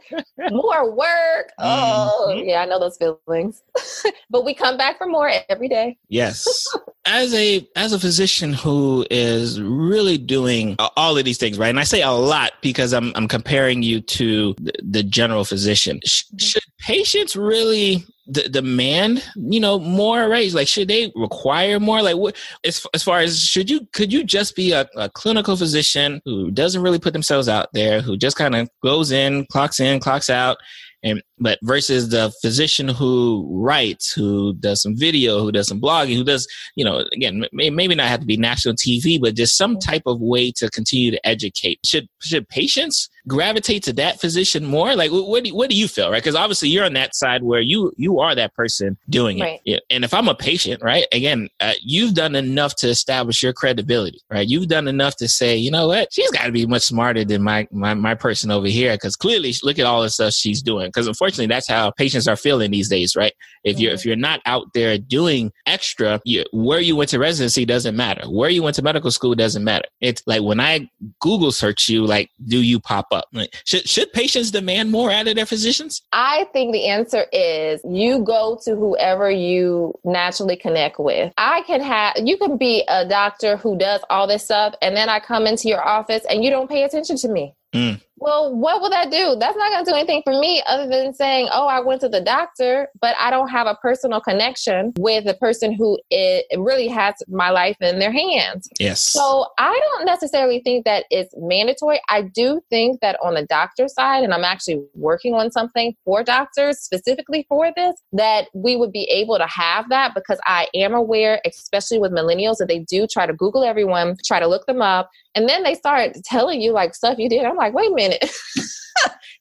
more 0.50 0.92
work. 0.92 1.52
Oh, 1.60 2.28
mm-hmm. 2.30 2.48
yeah, 2.48 2.62
I 2.62 2.66
know 2.66 2.80
those 2.80 2.98
feelings. 2.98 3.64
but 4.30 4.46
we 4.46 4.54
come 4.54 4.78
back 4.78 4.98
for 4.98 5.08
more 5.08 5.32
every 5.50 5.68
day. 5.68 5.98
Yes. 6.08 6.68
as 7.06 7.34
a 7.34 7.68
as 7.76 7.94
a 7.94 8.00
physician 8.00 8.54
who 8.54 9.06
is 9.10 9.60
really 9.62 10.18
doing 10.18 10.76
all 10.96 11.18
of 11.18 11.26
these 11.26 11.38
things, 11.38 11.58
right? 11.58 11.70
And 11.70 11.80
I 11.80 11.84
say 11.84 12.02
a 12.02 12.12
lot 12.12 12.54
because 12.62 12.94
I'm 12.94 13.12
I'm 13.16 13.28
comparing 13.28 13.84
you 13.84 14.02
to 14.02 14.54
the, 14.60 14.74
the 14.82 15.04
general 15.04 15.46
physician. 15.46 16.00
Sh- 16.06 16.24
mm-hmm. 16.26 16.38
should 16.38 16.64
patients 16.80 17.36
really 17.36 18.06
d- 18.32 18.48
demand 18.50 19.24
you 19.36 19.60
know 19.60 19.80
more 19.80 20.28
right? 20.28 20.52
Like 20.54 20.68
should 20.68 20.88
they 20.88 21.12
require 21.16 21.80
more? 21.80 22.02
Like 22.02 22.18
what 22.18 22.36
as, 22.66 22.86
as 22.94 23.04
far 23.04 23.20
as 23.20 23.42
should 23.42 23.70
you 23.70 23.88
could 23.94 24.12
you 24.12 24.24
just 24.24 24.56
be 24.56 24.72
a, 24.72 24.88
a 24.96 25.10
clinical 25.10 25.56
physician 25.56 26.22
who 26.26 26.52
doesn't 26.52 26.82
really 26.82 27.00
put 27.00 27.14
themselves 27.14 27.50
out 27.50 27.70
there 27.74 28.02
who 28.02 28.18
just 28.18 28.38
kind 28.38 28.56
of 28.56 28.70
goes 28.84 29.12
in 29.12 29.46
clocks 29.52 29.80
in 29.80 30.00
clocks 30.00 30.30
out 30.30 30.58
and 31.04 31.22
but 31.40 31.60
versus 31.64 32.10
the 32.10 32.32
physician 32.42 32.88
who 32.88 33.48
writes 33.52 34.12
who 34.12 34.54
does 34.56 34.82
some 34.82 34.96
video 34.96 35.40
who 35.40 35.52
does 35.52 35.68
some 35.68 35.80
blogging 35.80 36.16
who 36.16 36.24
does 36.24 36.48
you 36.76 36.84
know 36.84 37.06
again 37.14 37.46
maybe 37.54 37.96
not 37.96 38.08
have 38.08 38.20
to 38.20 38.26
be 38.26 38.38
national 38.38 38.76
tv 38.76 39.20
but 39.20 39.36
just 39.36 39.58
some 39.58 39.78
type 39.78 40.04
of 40.06 40.20
way 40.22 40.52
to 40.52 40.70
continue 40.70 41.12
to 41.12 41.28
educate. 41.28 41.80
Should 41.86 42.08
should 42.22 42.48
patients 42.50 43.10
gravitate 43.28 43.84
to 43.84 43.94
that 43.94 44.20
physician 44.22 44.66
more? 44.66 44.96
Like 44.96 45.12
what 45.12 45.44
do, 45.44 45.56
what 45.56 45.70
do 45.70 45.76
you 45.76 45.88
feel 45.88 46.12
right? 46.12 46.24
Because 46.24 46.36
obviously 46.36 46.70
you're 46.70 46.86
on 46.86 46.94
that 46.94 47.16
side 47.16 47.44
where 47.44 47.62
you 47.62 47.92
you 47.98 48.20
are 48.20 48.36
that 48.36 48.54
person 48.54 48.98
doing 49.10 49.40
right. 49.40 49.60
it 49.66 49.84
and 49.90 50.04
if 50.04 50.14
i'm 50.14 50.28
a 50.28 50.36
patient 50.36 50.82
right 50.82 51.06
again 51.12 51.50
uh, 51.60 51.74
you've 51.82 52.14
done 52.14 52.36
enough 52.36 52.76
to 52.76 52.88
establish 52.88 53.42
your 53.44 53.54
credibility 53.54 54.22
right? 54.30 54.48
You've 54.48 54.68
done 54.68 54.88
enough 54.88 55.16
to 55.18 55.28
say 55.28 55.56
you 55.56 55.72
know 55.72 55.88
what? 55.88 56.12
She's 56.12 56.32
got 56.32 56.46
to 56.46 56.52
be 56.52 56.66
much 56.66 56.84
smarter 56.84 57.24
than 57.24 57.42
my 57.42 57.68
my, 57.72 57.94
my 57.94 58.16
person 58.16 58.52
over 58.52 58.68
here 58.68 58.94
because 58.94 59.16
clearly 59.16 59.54
look 59.64 59.80
at 59.80 59.86
all 59.86 60.02
the 60.02 60.10
stuff 60.10 60.34
she's 60.34 60.62
doing. 60.62 60.88
Because 60.88 61.08
unfortunately 61.08 61.27
that's 61.36 61.68
how 61.68 61.92
patients 61.92 62.28
are 62.28 62.36
feeling 62.36 62.72
these 62.72 62.90
days 62.90 63.16
right? 63.16 63.34
If 63.64 63.80
you're 63.80 63.94
if 63.94 64.02
mm-hmm. 64.02 64.10
you're 64.10 64.18
not 64.18 64.42
out 64.46 64.74
there 64.74 64.98
doing 64.98 65.52
extra 65.66 66.22
you, 66.24 66.46
where 66.54 66.80
you 66.80 66.96
went 66.96 67.10
to 67.10 67.20
residency 67.20 67.66
doesn't 67.66 67.96
matter. 67.96 68.26
Where 68.30 68.50
you 68.50 68.64
went 68.64 68.76
to 68.78 68.82
medical 68.82 69.12
school 69.12 69.36
doesn't 69.36 69.64
matter. 69.64 69.86
It's 70.02 70.24
like 70.26 70.42
when 70.42 70.60
i 70.60 70.90
google 71.20 71.52
search 71.52 71.90
you 71.90 72.06
like 72.06 72.30
do 72.46 72.62
you 72.62 72.80
pop 72.80 73.08
up? 73.12 73.26
Like, 73.34 73.54
should 73.66 73.88
should 73.88 74.14
patients 74.14 74.52
demand 74.52 74.92
more 74.92 75.12
out 75.12 75.28
of 75.28 75.36
their 75.36 75.46
physicians? 75.46 76.02
I 76.14 76.46
think 76.54 76.74
the 76.74 76.88
answer 76.88 77.26
is 77.34 77.82
you 77.84 78.24
go 78.24 78.60
to 78.64 78.76
whoever 78.76 79.30
you 79.30 79.94
naturally 80.04 80.56
connect 80.56 81.00
with. 81.00 81.34
I 81.38 81.62
can 81.64 81.82
have 81.82 82.16
you 82.24 82.38
can 82.38 82.58
be 82.58 82.84
a 82.88 83.08
doctor 83.08 83.58
who 83.58 83.78
does 83.78 84.02
all 84.10 84.28
this 84.28 84.44
stuff 84.44 84.76
and 84.82 84.96
then 84.96 85.10
i 85.10 85.20
come 85.20 85.48
into 85.48 85.68
your 85.68 85.86
office 85.86 86.24
and 86.30 86.44
you 86.44 86.50
don't 86.50 86.70
pay 86.70 86.84
attention 86.84 87.18
to 87.18 87.28
me. 87.28 87.54
Mm. 87.74 88.02
Well, 88.20 88.56
what 88.56 88.82
will 88.82 88.90
that 88.90 89.12
do? 89.12 89.38
That's 89.40 89.56
not 89.56 89.72
going 89.72 89.86
to 89.86 89.92
do 89.92 89.96
anything 89.96 90.22
for 90.24 90.34
me 90.34 90.64
other 90.68 90.88
than 90.88 91.14
saying, 91.14 91.50
oh, 91.54 91.68
I 91.68 91.80
went 91.80 92.02
to 92.02 92.10
the 92.10 92.20
doctor, 92.20 92.88
but 93.00 93.16
I 93.20 93.30
don't 93.30 93.50
have 93.50 93.68
a 93.68 93.76
personal 93.76 94.20
connection 94.20 94.94
with 94.98 95.26
the 95.26 95.36
person 95.36 95.72
who 95.72 96.00
it 96.10 96.46
really 96.58 96.88
has 96.88 97.14
my 97.28 97.52
life 97.52 97.78
in 97.80 98.00
their 98.00 98.12
hands. 98.12 98.70
Yes. 98.80 99.02
So 99.02 99.46
I 99.60 99.80
don't 99.80 100.06
necessarily 100.06 100.62
think 100.64 100.86
that 100.86 101.06
it's 101.12 101.34
mandatory. 101.38 102.02
I 102.10 102.24
do 102.24 102.60
think 102.72 103.02
that 103.02 103.18
on 103.24 103.36
the 103.36 103.46
doctor 103.46 103.88
side, 103.88 104.24
and 104.24 104.34
I'm 104.34 104.44
actually 104.44 104.84
working 104.96 105.36
on 105.36 105.52
something 105.52 105.96
for 106.04 106.24
doctors 106.24 106.80
specifically 106.80 107.46
for 107.48 107.72
this, 107.76 108.02
that 108.14 108.48
we 108.54 108.76
would 108.76 108.92
be 108.92 109.04
able 109.04 109.38
to 109.38 109.48
have 109.48 109.90
that 109.90 110.16
because 110.16 110.40
I 110.46 110.68
am 110.74 110.96
aware, 110.96 111.40
especially 111.46 112.00
with 112.00 112.12
millennials, 112.12 112.58
that 112.58 112.68
they 112.68 112.80
do 112.80 113.06
try 113.06 113.28
to 113.28 113.34
Google 113.34 113.64
everyone, 113.64 114.18
try 114.26 114.40
to 114.40 114.48
look 114.48 114.66
them 114.66 114.82
up, 114.82 115.10
and 115.36 115.48
then 115.48 115.62
they 115.62 115.76
start 115.76 116.16
telling 116.26 116.62
you 116.62 116.72
like 116.72 116.96
stuff 116.96 117.20
you 117.20 117.30
did. 117.30 117.46
I'm 117.46 117.56
like, 117.56 117.74
wait 117.74 117.92
a 117.92 117.94
minute. 117.94 118.07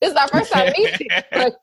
This 0.01 0.11
is 0.11 0.14
our 0.14 0.29
first 0.29 0.53
time 0.53 0.73
meeting. 0.77 1.09
Like, 1.33 1.55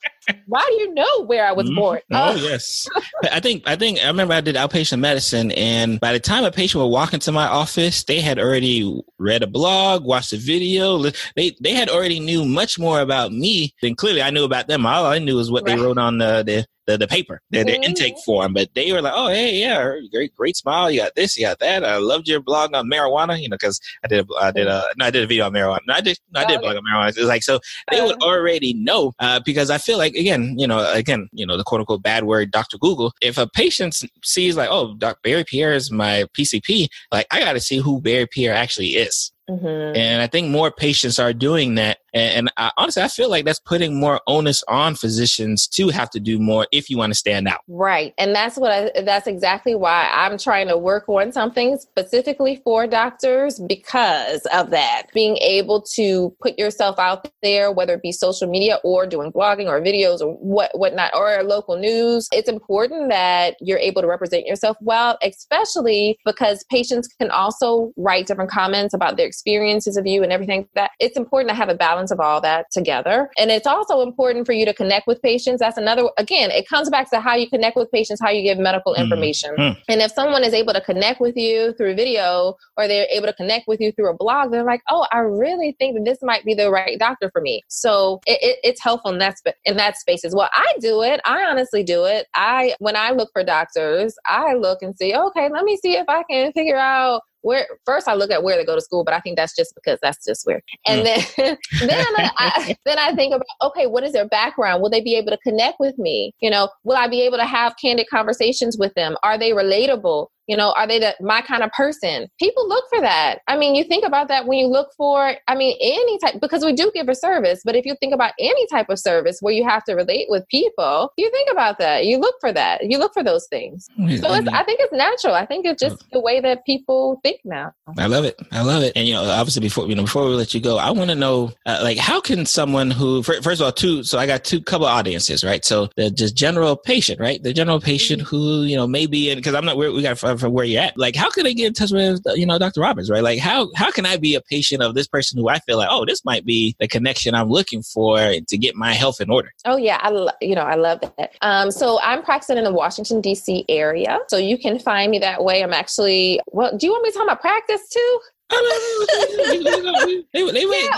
why 0.47 0.65
do 0.67 0.73
you 0.75 0.93
know 0.93 1.25
where 1.25 1.45
I 1.45 1.51
was 1.51 1.67
mm-hmm. 1.67 1.75
born? 1.75 1.99
Oh, 2.11 2.35
yes. 2.35 2.87
I 3.31 3.39
think 3.39 3.63
I 3.65 3.75
think 3.75 4.03
I 4.03 4.07
remember 4.07 4.33
I 4.33 4.41
did 4.41 4.55
outpatient 4.55 4.99
medicine, 4.99 5.51
and 5.51 5.99
by 5.99 6.13
the 6.13 6.19
time 6.19 6.43
a 6.43 6.51
patient 6.51 6.81
would 6.81 6.89
walk 6.89 7.13
into 7.13 7.31
my 7.31 7.47
office, 7.47 8.03
they 8.03 8.21
had 8.21 8.39
already 8.39 9.01
read 9.19 9.43
a 9.43 9.47
blog, 9.47 10.05
watched 10.05 10.33
a 10.33 10.37
video. 10.37 11.03
They 11.35 11.55
they 11.61 11.73
had 11.73 11.89
already 11.89 12.19
knew 12.19 12.45
much 12.45 12.79
more 12.79 13.01
about 13.01 13.31
me 13.31 13.73
than 13.81 13.95
clearly 13.95 14.21
I 14.21 14.29
knew 14.29 14.43
about 14.43 14.67
them. 14.67 14.85
All 14.85 15.05
I 15.05 15.19
knew 15.19 15.35
was 15.35 15.51
what 15.51 15.63
right. 15.63 15.75
they 15.75 15.83
wrote 15.83 15.97
on 15.97 16.17
the, 16.17 16.43
the 16.43 16.65
the, 16.85 16.97
the 16.97 17.07
paper, 17.07 17.41
their, 17.49 17.63
their 17.63 17.75
mm-hmm. 17.75 17.83
intake 17.83 18.15
form. 18.25 18.53
But 18.53 18.69
they 18.73 18.91
were 18.91 19.01
like, 19.01 19.13
oh, 19.15 19.29
hey, 19.29 19.55
yeah, 19.55 19.95
great, 20.11 20.35
great 20.35 20.55
smile. 20.55 20.91
You 20.91 21.01
got 21.01 21.15
this, 21.15 21.37
you 21.37 21.45
got 21.45 21.59
that. 21.59 21.83
I 21.83 21.97
loved 21.97 22.27
your 22.27 22.41
blog 22.41 22.75
on 22.75 22.89
marijuana, 22.89 23.41
you 23.41 23.49
know, 23.49 23.55
because 23.55 23.79
I 24.03 24.07
did, 24.07 24.25
a, 24.25 24.35
I 24.39 24.51
did 24.51 24.67
a, 24.67 24.83
no, 24.97 25.05
I 25.05 25.11
did 25.11 25.23
a 25.23 25.27
video 25.27 25.45
on 25.45 25.53
marijuana. 25.53 25.79
No, 25.87 25.93
I 25.95 26.01
did, 26.01 26.19
no, 26.31 26.41
I 26.41 26.45
did 26.45 26.57
oh, 26.57 26.61
blog 26.61 26.77
on 26.77 26.83
marijuana. 26.83 27.09
It's 27.09 27.19
like, 27.19 27.43
so 27.43 27.59
they 27.91 28.01
would 28.01 28.21
already 28.21 28.73
know, 28.73 29.13
uh, 29.19 29.39
because 29.45 29.69
I 29.69 29.77
feel 29.77 29.97
like, 29.97 30.13
again, 30.15 30.55
you 30.57 30.67
know, 30.67 30.91
again, 30.91 31.29
you 31.31 31.45
know, 31.45 31.57
the 31.57 31.63
quote 31.63 31.79
unquote 31.79 32.03
bad 32.03 32.25
word, 32.25 32.51
Dr. 32.51 32.77
Google, 32.77 33.13
if 33.21 33.37
a 33.37 33.47
patient 33.47 34.01
sees 34.23 34.57
like, 34.57 34.69
oh, 34.71 34.95
Dr. 34.95 35.19
Berry 35.23 35.43
Pierre 35.43 35.73
is 35.73 35.91
my 35.91 36.25
PCP, 36.37 36.87
like, 37.11 37.27
I 37.31 37.39
got 37.39 37.53
to 37.53 37.59
see 37.59 37.77
who 37.77 38.01
Berry 38.01 38.27
Pierre 38.27 38.53
actually 38.53 38.89
is. 38.89 39.31
Mm-hmm. 39.49 39.97
And 39.97 40.21
I 40.21 40.27
think 40.27 40.49
more 40.49 40.71
patients 40.71 41.19
are 41.19 41.33
doing 41.33 41.75
that 41.75 41.99
and, 42.13 42.33
and 42.33 42.51
I, 42.57 42.71
honestly, 42.77 43.03
I 43.03 43.07
feel 43.07 43.29
like 43.29 43.45
that's 43.45 43.59
putting 43.59 43.99
more 43.99 44.21
onus 44.27 44.63
on 44.67 44.95
physicians 44.95 45.67
to 45.69 45.89
have 45.89 46.09
to 46.11 46.19
do 46.19 46.39
more 46.39 46.67
if 46.71 46.89
you 46.89 46.97
want 46.97 47.11
to 47.11 47.17
stand 47.17 47.47
out. 47.47 47.61
Right. 47.67 48.13
And 48.17 48.35
that's 48.35 48.57
what 48.57 48.71
I, 48.71 49.01
that's 49.01 49.27
exactly 49.27 49.75
why 49.75 50.09
I'm 50.13 50.37
trying 50.37 50.67
to 50.67 50.77
work 50.77 51.09
on 51.09 51.31
something 51.31 51.77
specifically 51.77 52.61
for 52.63 52.87
doctors 52.87 53.59
because 53.67 54.45
of 54.53 54.69
that. 54.69 55.03
Being 55.13 55.37
able 55.37 55.81
to 55.95 56.35
put 56.41 56.57
yourself 56.59 56.99
out 56.99 57.27
there, 57.41 57.71
whether 57.71 57.93
it 57.93 58.01
be 58.01 58.11
social 58.11 58.47
media 58.47 58.79
or 58.83 59.07
doing 59.07 59.31
blogging 59.31 59.67
or 59.67 59.81
videos 59.81 60.21
or 60.21 60.33
what, 60.35 60.71
whatnot, 60.77 61.15
or 61.15 61.43
local 61.43 61.77
news. 61.77 62.27
It's 62.31 62.49
important 62.49 63.09
that 63.09 63.55
you're 63.59 63.79
able 63.79 64.01
to 64.01 64.07
represent 64.07 64.45
yourself 64.45 64.77
well, 64.81 65.17
especially 65.23 66.17
because 66.25 66.63
patients 66.69 67.07
can 67.19 67.31
also 67.31 67.91
write 67.97 68.27
different 68.27 68.51
comments 68.51 68.93
about 68.93 69.17
their 69.17 69.27
experiences 69.33 69.97
of 69.97 70.05
you 70.05 70.21
and 70.21 70.31
everything 70.31 70.67
that 70.75 70.91
it's 70.99 71.17
important 71.17 71.49
to 71.49 71.55
have 71.55 71.69
a 71.69 71.73
balance 71.73 72.11
of 72.11 72.19
all 72.19 72.39
that 72.41 72.67
together. 72.71 73.29
And 73.39 73.49
it's 73.49 73.65
also 73.65 74.01
important 74.01 74.45
for 74.45 74.53
you 74.53 74.65
to 74.65 74.73
connect 74.73 75.07
with 75.07 75.19
patients. 75.23 75.59
That's 75.59 75.77
another, 75.77 76.03
again, 76.19 76.51
it 76.51 76.67
comes 76.67 76.87
back 76.89 77.09
to 77.09 77.19
how 77.19 77.35
you 77.35 77.49
connect 77.49 77.75
with 77.75 77.91
patients, 77.91 78.21
how 78.21 78.29
you 78.29 78.43
give 78.43 78.59
medical 78.59 78.93
mm-hmm. 78.93 79.03
information. 79.03 79.55
Mm-hmm. 79.57 79.79
And 79.89 80.01
if 80.01 80.11
someone 80.11 80.43
is 80.43 80.53
able 80.53 80.73
to 80.73 80.81
connect 80.81 81.19
with 81.19 81.35
you 81.35 81.73
through 81.73 81.95
video 81.95 82.55
or 82.77 82.87
they're 82.87 83.07
able 83.09 83.25
to 83.25 83.33
connect 83.33 83.67
with 83.67 83.79
you 83.81 83.91
through 83.93 84.11
a 84.11 84.15
blog, 84.15 84.51
they're 84.51 84.63
like, 84.63 84.81
oh, 84.89 85.07
I 85.11 85.19
really 85.19 85.75
think 85.79 85.95
that 85.95 86.05
this 86.05 86.19
might 86.21 86.45
be 86.45 86.53
the 86.53 86.69
right 86.69 86.99
doctor 86.99 87.31
for 87.33 87.41
me. 87.41 87.63
So 87.69 88.21
it, 88.27 88.37
it, 88.43 88.59
it's 88.63 88.83
helpful 88.83 89.11
in 89.11 89.17
that, 89.17 89.39
sp- 89.41 89.57
in 89.65 89.77
that 89.77 89.97
space 89.97 90.23
as 90.23 90.35
well. 90.35 90.49
I 90.53 90.75
do 90.79 91.01
it. 91.01 91.19
I 91.25 91.43
honestly 91.43 91.83
do 91.83 92.05
it. 92.05 92.27
I, 92.35 92.75
when 92.79 92.95
I 92.95 93.11
look 93.11 93.29
for 93.33 93.43
doctors, 93.43 94.15
I 94.27 94.53
look 94.53 94.83
and 94.83 94.95
see, 94.95 95.15
okay, 95.15 95.49
let 95.51 95.63
me 95.63 95.77
see 95.77 95.93
if 95.97 96.05
I 96.07 96.21
can 96.29 96.51
figure 96.53 96.77
out 96.77 97.21
where 97.43 97.67
first 97.85 98.07
I 98.07 98.15
look 98.15 98.31
at 98.31 98.43
where 98.43 98.57
they 98.57 98.65
go 98.65 98.75
to 98.75 98.81
school, 98.81 99.03
but 99.03 99.13
I 99.13 99.19
think 99.19 99.37
that's 99.37 99.55
just 99.55 99.75
because 99.75 99.99
that's 100.01 100.25
just 100.25 100.45
where. 100.45 100.61
And 100.87 101.01
mm. 101.01 101.35
then 101.35 101.57
then 101.87 102.05
I, 102.17 102.75
then 102.85 102.97
I 102.97 103.13
think 103.13 103.35
about 103.35 103.45
okay, 103.61 103.85
what 103.85 104.03
is 104.03 104.13
their 104.13 104.27
background? 104.27 104.81
Will 104.81 104.89
they 104.89 105.01
be 105.01 105.15
able 105.15 105.31
to 105.31 105.37
connect 105.37 105.79
with 105.79 105.97
me? 105.97 106.33
You 106.39 106.49
know, 106.49 106.69
will 106.83 106.97
I 106.97 107.07
be 107.07 107.21
able 107.21 107.37
to 107.37 107.45
have 107.45 107.75
candid 107.79 108.07
conversations 108.09 108.77
with 108.77 108.93
them? 108.95 109.15
Are 109.23 109.37
they 109.37 109.51
relatable? 109.51 110.27
You 110.47 110.57
know, 110.57 110.73
are 110.73 110.87
they 110.87 110.99
the, 110.99 111.15
my 111.21 111.41
kind 111.41 111.63
of 111.63 111.71
person? 111.71 112.27
People 112.39 112.67
look 112.67 112.85
for 112.89 112.99
that. 113.01 113.39
I 113.47 113.57
mean, 113.57 113.75
you 113.75 113.83
think 113.83 114.05
about 114.05 114.27
that 114.27 114.45
when 114.45 114.57
you 114.57 114.67
look 114.67 114.89
for, 114.97 115.35
I 115.47 115.55
mean, 115.55 115.77
any 115.81 116.17
type, 116.19 116.41
because 116.41 116.65
we 116.65 116.73
do 116.73 116.91
give 116.93 117.07
a 117.07 117.15
service, 117.15 117.61
but 117.63 117.75
if 117.75 117.85
you 117.85 117.95
think 117.99 118.13
about 118.13 118.33
any 118.39 118.67
type 118.67 118.89
of 118.89 118.99
service 118.99 119.37
where 119.41 119.53
you 119.53 119.63
have 119.67 119.83
to 119.85 119.93
relate 119.93 120.27
with 120.29 120.47
people, 120.49 121.13
you 121.17 121.31
think 121.31 121.49
about 121.51 121.79
that. 121.79 122.05
You 122.05 122.17
look 122.17 122.35
for 122.41 122.51
that. 122.51 122.89
You 122.89 122.97
look 122.97 123.13
for 123.13 123.23
those 123.23 123.47
things. 123.47 123.87
So 124.19 124.27
I 124.29 124.63
think 124.63 124.79
it's 124.81 124.93
natural. 124.93 125.33
I 125.33 125.45
think 125.45 125.65
it's 125.65 125.81
just 125.81 126.03
the 126.11 126.19
way 126.19 126.41
that 126.41 126.65
people 126.65 127.19
think 127.23 127.39
now. 127.45 127.71
I 127.97 128.07
love 128.07 128.25
it. 128.25 128.37
I 128.51 128.61
love 128.63 128.83
it. 128.83 128.93
And, 128.95 129.07
you 129.07 129.13
know, 129.13 129.23
obviously 129.23 129.61
before, 129.61 129.87
you 129.87 129.95
know, 129.95 130.03
before 130.03 130.25
we 130.25 130.35
let 130.35 130.53
you 130.53 130.59
go, 130.59 130.77
I 130.77 130.91
want 130.91 131.09
to 131.09 131.15
know, 131.15 131.53
uh, 131.65 131.79
like, 131.81 131.97
how 131.97 132.19
can 132.19 132.45
someone 132.45 132.91
who, 132.91 133.23
first 133.23 133.45
of 133.45 133.61
all, 133.61 133.71
two, 133.71 134.03
so 134.03 134.19
I 134.19 134.27
got 134.27 134.43
two 134.43 134.61
couple 134.61 134.87
audiences, 134.87 135.43
right? 135.43 135.63
So 135.63 135.89
the 135.95 136.11
just 136.11 136.35
general 136.35 136.75
patient, 136.75 137.19
right? 137.19 137.41
The 137.41 137.53
general 137.53 137.79
patient 137.79 138.23
mm-hmm. 138.23 138.35
who, 138.35 138.63
you 138.63 138.75
know, 138.75 138.87
maybe, 138.87 139.29
and 139.29 139.37
because 139.37 139.55
I'm 139.55 139.65
not, 139.65 139.77
we 139.77 140.01
got 140.01 140.17
of 140.41 140.51
where 140.51 140.65
you're 140.65 140.81
at. 140.81 140.97
Like, 140.97 141.15
how 141.15 141.29
can 141.29 141.45
I 141.45 141.53
get 141.53 141.67
in 141.67 141.73
touch 141.73 141.91
with 141.91 142.21
you 142.35 142.45
know 142.45 142.57
Dr. 142.57 142.81
Robins, 142.81 143.09
right? 143.09 143.23
Like, 143.23 143.39
how 143.39 143.69
how 143.75 143.91
can 143.91 144.05
I 144.05 144.17
be 144.17 144.35
a 144.35 144.41
patient 144.41 144.81
of 144.81 144.95
this 144.95 145.07
person 145.07 145.37
who 145.37 145.49
I 145.49 145.59
feel 145.59 145.77
like, 145.77 145.89
oh, 145.91 146.05
this 146.05 146.23
might 146.25 146.45
be 146.45 146.75
the 146.79 146.87
connection 146.87 147.35
I'm 147.35 147.49
looking 147.49 147.81
for 147.83 148.17
to 148.17 148.57
get 148.57 148.75
my 148.75 148.93
health 148.93 149.21
in 149.21 149.29
order? 149.29 149.51
Oh 149.65 149.77
yeah, 149.77 149.99
I 150.01 150.09
you 150.41 150.55
know 150.55 150.61
I 150.61 150.75
love 150.75 151.01
that. 151.01 151.33
Um, 151.41 151.71
so 151.71 151.99
I'm 152.01 152.23
practicing 152.23 152.57
in 152.57 152.63
the 152.63 152.73
Washington 152.73 153.21
D.C. 153.21 153.65
area, 153.69 154.19
so 154.27 154.37
you 154.37 154.57
can 154.57 154.79
find 154.79 155.11
me 155.11 155.19
that 155.19 155.43
way. 155.43 155.63
I'm 155.63 155.73
actually 155.73 156.39
well. 156.47 156.75
Do 156.75 156.85
you 156.85 156.91
want 156.91 157.03
me 157.03 157.11
to 157.11 157.17
talk 157.17 157.25
about 157.25 157.41
practice 157.41 157.87
too? 157.89 158.19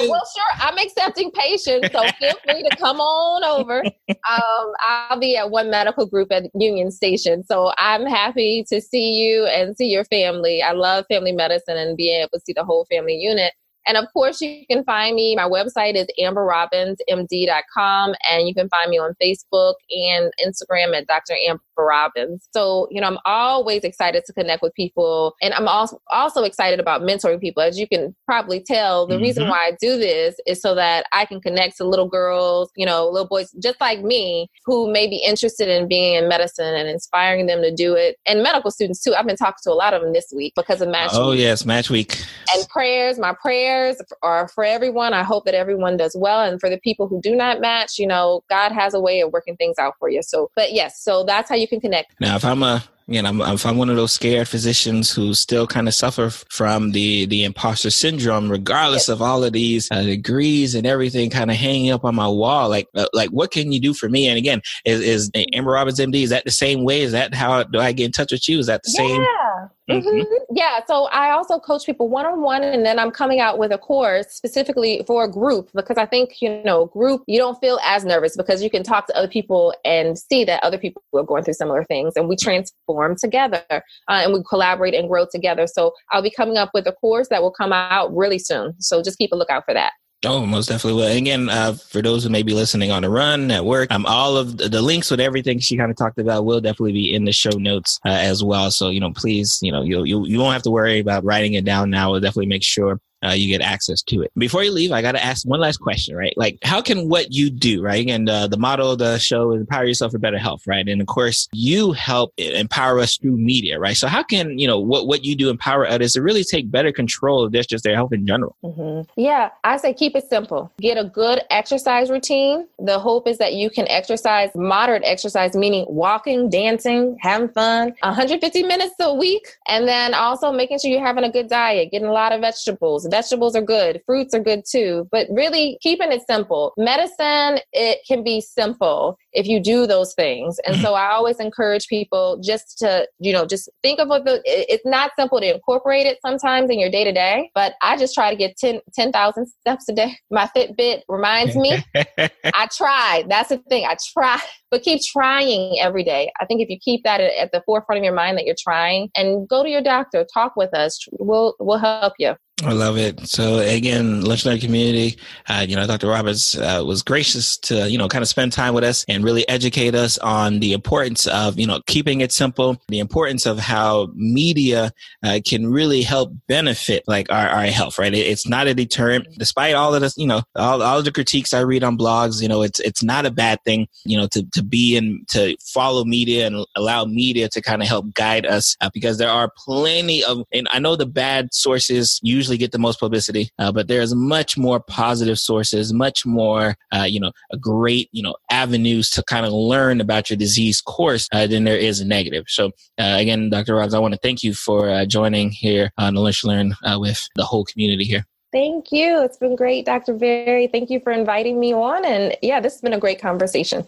Yeah, 0.02 0.10
well, 0.10 0.24
sure. 0.36 0.68
I'm 0.68 0.78
accepting 0.78 1.32
patients, 1.32 1.90
so 1.92 2.02
feel 2.20 2.34
free 2.46 2.64
to 2.64 2.76
come 2.78 3.00
on 3.00 3.44
over. 3.44 3.84
Um, 4.10 4.74
I'll 4.88 5.20
be 5.20 5.38
at 5.38 5.50
one 5.52 5.70
medical 5.70 6.06
group 6.06 6.32
at 6.32 6.44
Union 6.56 6.92
Station, 6.92 7.44
so 7.44 7.72
I'm 7.78 8.06
happy 8.06 8.66
to 8.70 8.82
see 8.82 9.14
you 9.14 9.46
and 9.46 9.76
see 9.76 9.88
your 9.88 10.06
family. 10.06 10.62
I 10.62 10.72
love 10.72 11.06
family 11.10 11.32
medicine 11.32 11.78
and 11.78 11.98
being 11.98 12.22
able 12.22 12.32
to 12.34 12.42
see 12.46 12.54
the 12.54 12.64
whole 12.64 12.86
family 12.86 13.16
unit. 13.16 13.54
And 13.88 13.98
of 13.98 14.06
course, 14.14 14.42
you 14.42 14.66
can 14.70 14.84
find 14.84 15.16
me. 15.16 15.36
My 15.36 15.48
website 15.48 15.96
is 15.96 16.08
amberrobinsmd.com, 16.20 18.16
and 18.28 18.48
you 18.48 18.54
can 18.56 18.68
find 18.70 18.90
me 18.90 18.98
on 18.98 19.14
Facebook 19.22 19.76
and 19.92 20.32
Instagram 20.44 20.98
at 20.98 21.06
Dr. 21.08 21.36
Amber 21.48 21.62
Robins. 21.84 22.48
So, 22.52 22.88
you 22.92 23.02
know, 23.02 23.08
I'm 23.08 23.18
always 23.26 23.84
excited 23.84 24.24
to 24.26 24.34
connect 24.34 24.62
with 24.62 24.74
people, 24.74 25.36
and 25.42 25.54
I'm 25.54 25.68
also 25.68 26.00
also 26.12 26.44
excited 26.44 26.80
about 26.80 27.02
mentoring 27.02 27.40
people. 27.40 27.64
As 27.64 27.80
you 27.80 27.88
can 27.88 28.16
probably 28.26 28.62
tell, 28.62 29.08
the 29.08 29.16
mm-hmm. 29.16 29.24
reason 29.24 29.50
why 29.50 29.58
I 29.58 29.78
do 29.80 29.98
this 29.98 30.36
is 30.46 30.62
so 30.62 30.76
that 30.76 31.06
I 31.12 31.26
can 31.26 31.42
connect 31.42 31.78
to 31.78 31.86
little 31.86 32.08
girls, 32.08 32.72
you 32.76 32.86
know, 32.86 33.10
little 33.10 33.28
boys 33.28 33.52
just 33.62 33.80
like 33.82 34.02
me 34.02 34.50
who 34.66 34.92
may 34.92 35.08
be 35.08 35.18
interested 35.18 35.68
in 35.68 35.88
being 35.88 36.16
in 36.16 36.30
medicine 36.30 36.74
and 36.76 36.88
inspiring 36.88 37.48
them 37.48 37.62
to 37.62 37.74
do 37.74 37.94
it, 37.96 38.18
and 38.26 38.44
medical 38.44 38.72
students 38.72 39.04
too. 39.04 39.14
I've 39.14 39.26
been 39.26 39.38
talking 39.38 39.60
to 39.64 39.72
a 39.72 39.74
lot 39.74 39.94
of 39.94 40.02
them 40.02 40.14
this 40.14 40.32
week 40.36 40.54
because 40.56 40.82
of 40.82 40.90
match. 40.90 41.12
Week. 41.12 41.22
Oh 41.22 41.32
week. 41.32 41.40
yes, 41.40 41.66
match 41.66 41.90
week. 41.90 42.24
And 42.54 42.68
prayers, 42.70 43.20
my 43.20 43.34
prayers 43.34 43.98
are 44.22 44.48
for 44.50 44.64
everyone. 44.64 45.14
I 45.14 45.24
hope 45.24 45.46
that 45.46 45.54
everyone 45.54 45.98
does 45.98 46.16
well. 46.18 46.42
And 46.42 46.60
for 46.60 46.70
the 46.70 46.80
people 46.80 47.08
who 47.08 47.22
do 47.22 47.36
not 47.36 47.62
match, 47.62 47.98
you 47.98 48.08
know, 48.08 48.42
God 48.50 48.72
has 48.72 48.94
a 48.94 49.00
way 49.00 49.22
of 49.22 49.32
working 49.32 49.56
things 49.58 49.78
out 49.80 49.96
for 50.00 50.10
you. 50.10 50.22
So, 50.22 50.50
but 50.56 50.74
yes, 50.74 51.02
so 51.02 51.24
that's 51.24 51.50
how 51.50 51.56
you 51.56 51.65
can 51.68 51.80
connect. 51.80 52.20
Now, 52.20 52.36
if 52.36 52.46
I'm 52.46 52.64
a 52.64 52.84
you 53.08 53.22
know, 53.22 53.54
if 53.54 53.68
I'm 53.68 53.78
one 53.78 53.92
of 53.92 53.98
those 53.98 54.14
scared 54.14 54.48
physicians 54.48 55.12
who 55.12 55.36
still 55.36 55.68
kind 55.68 55.88
of 55.88 55.94
suffer 55.94 56.32
from 56.32 56.92
the 56.92 57.28
the 57.28 57.44
imposter 57.44 57.92
syndrome, 57.92 58.52
regardless 58.52 59.10
of 59.10 59.22
all 59.22 59.44
of 59.44 59.54
these 59.54 59.92
uh, 59.92 60.02
degrees 60.02 60.74
and 60.74 60.88
everything 60.88 61.30
kind 61.30 61.52
of 61.52 61.58
hanging 61.58 61.92
up 61.92 62.04
on 62.04 62.16
my 62.16 62.28
wall, 62.28 62.68
like 62.68 62.88
uh, 62.96 63.06
like 63.14 63.30
what 63.30 63.52
can 63.52 63.72
you 63.72 63.80
do 63.80 63.94
for 63.94 64.10
me? 64.10 64.28
And 64.28 64.40
again, 64.40 64.62
is 64.86 65.02
is 65.02 65.32
Amber 65.54 65.72
Robins 65.72 66.00
MD? 66.00 66.24
Is 66.24 66.32
that 66.32 66.46
the 66.46 66.52
same 66.52 66.84
way? 66.84 67.02
Is 67.02 67.12
that 67.12 67.36
how 67.36 67.62
do 67.62 67.80
I 67.80 67.92
get 67.92 68.06
in 68.06 68.12
touch 68.12 68.32
with 68.32 68.50
you? 68.50 68.58
Is 68.58 68.66
that 68.66 68.82
the 68.82 68.92
yeah. 68.98 69.08
same? 69.08 69.70
Mm-hmm. 69.90 70.08
mm-hmm. 70.08 70.56
Yeah. 70.56 70.80
So 70.88 71.06
I 71.06 71.32
also 71.32 71.60
coach 71.60 71.86
people 71.86 72.10
one 72.10 72.26
on 72.26 72.42
one, 72.42 72.64
and 72.64 72.86
then 72.86 72.98
I'm 72.98 73.12
coming 73.12 73.40
out 73.40 73.58
with 73.58 73.72
a 73.72 73.78
course 73.78 74.28
specifically 74.30 75.04
for 75.06 75.26
a 75.26 75.32
group 75.32 75.70
because 75.76 75.98
I 75.98 76.06
think, 76.06 76.42
you 76.42 76.64
know, 76.64 76.88
group, 76.88 77.22
you 77.28 77.38
don't 77.38 77.60
feel 77.60 77.80
as 77.84 78.04
nervous 78.04 78.36
because 78.36 78.64
you 78.64 78.70
can 78.70 78.84
talk 78.84 79.08
to 79.08 79.18
other 79.18 79.28
people 79.28 79.74
and 79.84 80.18
see 80.18 80.44
that 80.46 80.64
other 80.64 80.78
people 80.78 81.04
are 81.14 81.24
going 81.24 81.44
through 81.44 81.54
similar 81.54 81.84
things 81.84 82.14
and 82.16 82.28
we 82.28 82.36
transform 82.36 83.16
together 83.16 83.64
uh, 83.70 83.80
and 84.08 84.34
we 84.34 84.44
collaborate 84.50 84.96
and 84.96 85.08
grow 85.08 85.26
together. 85.32 85.68
So 85.68 85.94
I'll 86.12 86.24
be 86.24 86.32
coming 86.32 86.58
up 86.58 86.72
with 86.74 86.88
a 86.88 86.94
course 86.94 87.28
that 87.30 87.42
will 87.42 87.54
come 87.54 87.72
out 87.72 88.16
really 88.16 88.40
soon. 88.40 88.74
So 88.80 89.04
just 89.04 89.18
keep 89.18 89.32
a 89.32 89.36
lookout 89.36 89.66
for 89.66 89.74
that. 89.74 89.92
Oh, 90.26 90.46
most 90.46 90.68
definitely 90.68 91.02
will. 91.02 91.12
again, 91.12 91.50
uh, 91.50 91.74
for 91.74 92.02
those 92.02 92.24
who 92.24 92.30
may 92.30 92.44
be 92.44 92.54
listening 92.54 92.92
on 92.92 93.04
the 93.04 93.10
run 93.10 93.52
at 93.52 93.64
work, 93.64 93.92
um, 93.92 94.06
all 94.06 94.38
of 94.38 94.58
the, 94.58 94.68
the 94.68 94.82
links 94.82 95.12
with 95.12 95.20
everything 95.20 95.60
she 95.60 95.78
kind 95.78 95.92
of 95.92 95.98
talked 95.98 96.18
about 96.18 96.46
will 96.46 96.60
definitely 96.60 96.94
be 96.94 97.14
in 97.14 97.26
the 97.26 97.32
show 97.32 97.58
notes 97.58 98.00
uh, 98.06 98.10
as 98.10 98.44
well. 98.44 98.72
So 98.72 98.90
you 98.90 99.00
know, 99.00 99.12
please, 99.12 99.60
you 99.62 99.72
know, 99.72 99.84
you 99.84 100.04
you 100.04 100.26
you 100.26 100.40
won't 100.40 100.54
have 100.54 100.64
to 100.64 100.72
worry 100.72 101.00
about 101.00 101.24
writing 101.24 101.54
it 101.54 101.66
down 101.66 101.90
now. 101.90 102.12
We'll 102.12 102.22
definitely 102.22 102.48
make 102.48 102.64
sure 102.64 103.00
uh, 103.26 103.34
you 103.34 103.48
get 103.48 103.62
access 103.62 104.02
to 104.04 104.22
it. 104.22 104.32
Before 104.38 104.64
you 104.64 104.72
leave, 104.72 104.92
I 104.92 105.02
got 105.02 105.14
to 105.14 105.24
ask 105.24 105.48
one 105.48 105.60
last 105.60 105.78
question, 105.78 106.16
right? 106.16 106.34
Like, 106.38 106.58
how 106.64 106.82
can 106.82 107.10
what 107.10 107.34
you 107.34 107.50
do, 107.50 107.82
right? 107.82 108.08
And 108.08 108.30
uh, 108.30 108.48
the 108.48 108.58
motto 108.58 108.92
of 108.92 109.00
the 109.00 109.18
show 109.18 109.54
is 109.54 109.62
empower 109.62 109.86
yourself 109.86 110.12
for 110.12 110.20
better 110.20 110.38
health, 110.38 110.62
right? 110.68 110.88
And 110.88 111.02
of 111.02 111.08
course, 111.08 111.48
you 111.54 111.92
help 111.94 112.34
empower 112.38 113.00
us 113.00 113.18
through 113.18 113.38
media, 113.38 113.80
right? 113.80 113.98
So 113.98 114.08
how 114.08 114.24
can, 114.24 114.60
you 114.60 114.68
know, 114.68 114.80
what, 114.80 115.08
what 115.08 115.24
you 115.24 115.36
do 115.36 115.50
empower 115.50 115.88
others 115.88 116.14
to 116.14 116.22
really 116.22 116.44
take 116.44 116.70
better 116.70 116.92
control 116.92 117.44
of 117.44 117.52
this, 117.52 117.66
just 117.66 117.84
their 117.84 117.96
health 117.96 118.14
in 118.14 118.28
general? 118.28 118.56
Mm-hmm. 118.64 119.20
Yeah, 119.20 119.50
I 119.64 119.78
say 119.78 119.94
keep 119.94 120.16
it 120.16 120.30
simple. 120.30 120.72
Get 120.80 120.98
a 120.98 121.04
good 121.04 121.42
exercise 121.50 122.10
routine. 122.10 122.68
The 122.80 123.00
hope 123.00 123.28
is 123.28 123.38
that 123.40 123.54
you 123.54 123.70
can 123.70 123.88
exercise 123.88 124.50
moderate 124.56 125.04
exercise, 125.06 125.56
meaning 125.56 125.86
walking, 125.88 126.50
dancing, 126.50 127.18
having 127.22 127.50
fun, 127.50 127.96
150 128.02 128.64
minutes 128.64 128.96
a 129.00 129.14
week. 129.14 129.48
And 129.68 129.88
then 129.88 130.14
also 130.14 130.52
making 130.52 130.80
sure 130.80 130.92
you're 130.92 131.06
having 131.06 131.24
a 131.24 131.32
good 131.32 131.50
diet, 131.50 131.92
getting 131.92 132.08
a 132.08 132.14
lot 132.14 132.32
of 132.32 132.42
vegetables, 132.42 133.08
Vegetables 133.16 133.56
are 133.56 133.62
good, 133.62 134.02
fruits 134.06 134.34
are 134.34 134.42
good 134.42 134.64
too, 134.70 135.08
but 135.10 135.26
really 135.32 135.78
keeping 135.82 136.12
it 136.12 136.22
simple. 136.30 136.74
Medicine, 136.76 137.62
it 137.72 138.00
can 138.06 138.26
be 138.26 138.42
simple 138.42 139.18
if 139.32 139.48
you 139.48 139.62
do 139.62 139.88
those 139.88 140.14
things. 140.16 140.58
And 140.66 140.76
so 140.82 140.88
mm-hmm. 140.90 140.96
I 140.96 141.14
always 141.14 141.40
encourage 141.40 141.88
people 141.88 142.42
just 142.44 142.78
to, 142.80 143.08
you 143.20 143.32
know, 143.32 143.46
just 143.46 143.70
think 143.82 144.02
of 144.02 144.10
what 144.10 144.26
the, 144.26 144.42
it's 144.44 144.86
not 144.86 145.12
simple 145.18 145.40
to 145.40 145.54
incorporate 145.54 146.06
it 146.06 146.18
sometimes 146.26 146.70
in 146.70 146.78
your 146.78 146.90
day 146.90 147.06
to 147.06 147.14
day, 147.14 147.52
but 147.56 147.76
I 147.82 147.96
just 147.96 148.14
try 148.14 148.30
to 148.30 148.36
get 148.36 148.58
10,000 148.58 148.84
10, 148.94 149.46
steps 149.46 149.88
a 149.88 149.94
day. 149.94 150.18
My 150.30 150.50
Fitbit 150.54 151.04
reminds 151.08 151.56
me. 151.56 151.86
I 151.96 152.68
try. 152.76 153.24
That's 153.30 153.48
the 153.48 153.60
thing. 153.70 153.86
I 153.86 153.96
try, 154.12 154.42
but 154.72 154.82
keep 154.82 155.00
trying 155.02 155.78
every 155.80 156.04
day. 156.04 156.34
I 156.42 156.46
think 156.46 156.60
if 156.60 156.68
you 156.68 156.78
keep 156.84 157.06
that 157.06 157.22
at 157.22 157.54
the 157.54 157.64
forefront 157.66 158.00
of 158.00 158.04
your 158.04 158.14
mind 158.14 158.38
that 158.38 158.46
you're 158.46 158.56
trying 158.60 159.10
and 159.16 159.48
go 159.48 159.64
to 159.64 159.70
your 159.70 159.82
doctor, 159.82 160.26
talk 160.34 160.58
with 160.58 160.74
us, 160.74 161.00
we'll, 161.14 161.56
we'll 161.62 161.78
help 161.78 162.12
you. 162.20 162.36
I 162.64 162.72
love 162.72 162.98
it. 162.98 163.28
So 163.28 163.60
again, 163.60 164.22
legendary 164.22 164.60
Community, 164.60 165.18
uh, 165.50 165.66
you 165.68 165.76
know, 165.76 165.86
Dr. 165.86 166.08
Roberts 166.08 166.58
uh, 166.58 166.82
was 166.86 167.04
gracious 167.04 167.58
to, 167.58 167.90
you 167.90 167.98
know, 167.98 168.08
kind 168.08 168.22
of 168.22 168.30
spend 168.30 168.54
time 168.54 168.74
with 168.74 168.86
us 168.86 169.04
and 169.10 169.26
really 169.26 169.48
educate 169.50 169.94
us 169.94 170.18
on 170.20 170.62
the 170.62 170.72
importance 170.72 171.28
of, 171.28 171.60
you 171.60 171.68
know, 171.68 171.82
keeping 171.86 172.22
it 172.22 172.32
simple, 172.32 172.82
the 172.88 173.00
importance 173.00 173.46
of 173.46 173.60
how 173.60 174.08
media 174.16 174.94
uh, 175.22 175.42
can 175.46 175.70
really 175.70 176.02
help 176.02 176.32
benefit 176.48 177.04
like 177.08 177.30
our, 177.30 177.50
our 177.50 177.66
health, 177.66 178.00
right? 178.00 178.14
It, 178.14 178.26
it's 178.26 178.48
not 178.48 178.68
a 178.68 178.74
deterrent, 178.74 179.28
despite 179.38 179.76
all 179.76 179.94
of 179.94 180.00
this, 180.00 180.16
you 180.16 180.26
know, 180.26 180.42
all, 180.56 180.82
all 180.82 181.04
the 181.04 181.12
critiques 181.12 181.54
I 181.54 181.60
read 181.60 181.84
on 181.84 181.98
blogs, 181.98 182.42
you 182.42 182.48
know, 182.48 182.62
it's, 182.62 182.80
it's 182.80 183.04
not 183.04 183.26
a 183.26 183.32
bad 183.32 183.60
thing, 183.66 183.90
you 184.06 184.18
know, 184.18 184.28
to, 184.28 184.46
to 184.54 184.64
be 184.64 184.96
in, 184.96 185.26
to 185.32 185.58
follow 185.74 186.06
media 186.06 186.48
and 186.48 186.66
allow 186.78 187.04
media 187.04 187.50
to 187.50 187.62
kind 187.62 187.82
of 187.82 187.90
help 187.90 188.14
guide 188.14 188.46
us 188.46 188.78
uh, 188.80 188.90
because 188.94 189.18
there 189.18 189.30
are 189.30 189.52
plenty 189.58 190.24
of, 190.24 190.44
and 190.54 190.70
I 190.72 190.80
know 190.80 190.96
the 190.96 191.06
bad 191.06 191.54
sources 191.54 192.18
usually 192.24 192.45
usually 192.46 192.58
get 192.60 192.72
the 192.72 192.78
most 192.78 193.00
publicity, 193.00 193.50
uh, 193.58 193.72
but 193.72 193.88
there's 193.88 194.14
much 194.14 194.56
more 194.56 194.80
positive 194.80 195.40
sources, 195.40 195.92
much 195.92 196.28
more, 196.28 196.76
uh, 196.94 197.08
you 197.10 197.20
know, 197.20 197.32
a 197.52 197.58
great, 197.58 198.08
you 198.12 198.22
know, 198.22 198.36
avenues 198.52 199.10
to 199.10 199.24
kind 199.24 199.48
of 199.48 199.52
learn 199.52 200.00
about 200.00 200.30
your 200.30 200.38
disease 200.38 200.80
course 200.80 201.28
uh, 201.34 201.48
than 201.48 201.64
there 201.64 201.78
is 201.78 202.06
negative. 202.06 202.46
So 202.48 202.68
uh, 203.00 203.18
again, 203.18 203.50
Dr. 203.50 203.74
Robins, 203.74 203.96
I 203.96 204.00
want 204.00 204.14
to 204.14 204.20
thank 204.22 204.44
you 204.44 204.54
for 204.54 204.90
uh, 204.90 205.06
joining 205.06 205.50
here 205.50 205.92
on 205.98 206.14
Lunch 206.14 206.44
Learn 206.44 206.76
uh, 206.84 207.00
with 207.00 207.28
the 207.36 207.46
whole 207.46 207.66
community 207.66 208.04
here. 208.04 208.26
Thank 208.52 208.92
you. 208.92 209.24
It's 209.24 209.38
been 209.38 209.56
great, 209.56 209.88
Dr. 209.88 210.14
Berry. 210.14 210.68
Thank 210.68 210.92
you 210.92 211.00
for 211.00 211.12
inviting 211.12 211.60
me 211.60 211.74
on. 211.74 212.06
And 212.06 212.38
yeah, 212.44 212.60
this 212.60 212.74
has 212.74 212.82
been 212.82 212.94
a 212.94 213.00
great 213.00 213.20
conversation. 213.20 213.88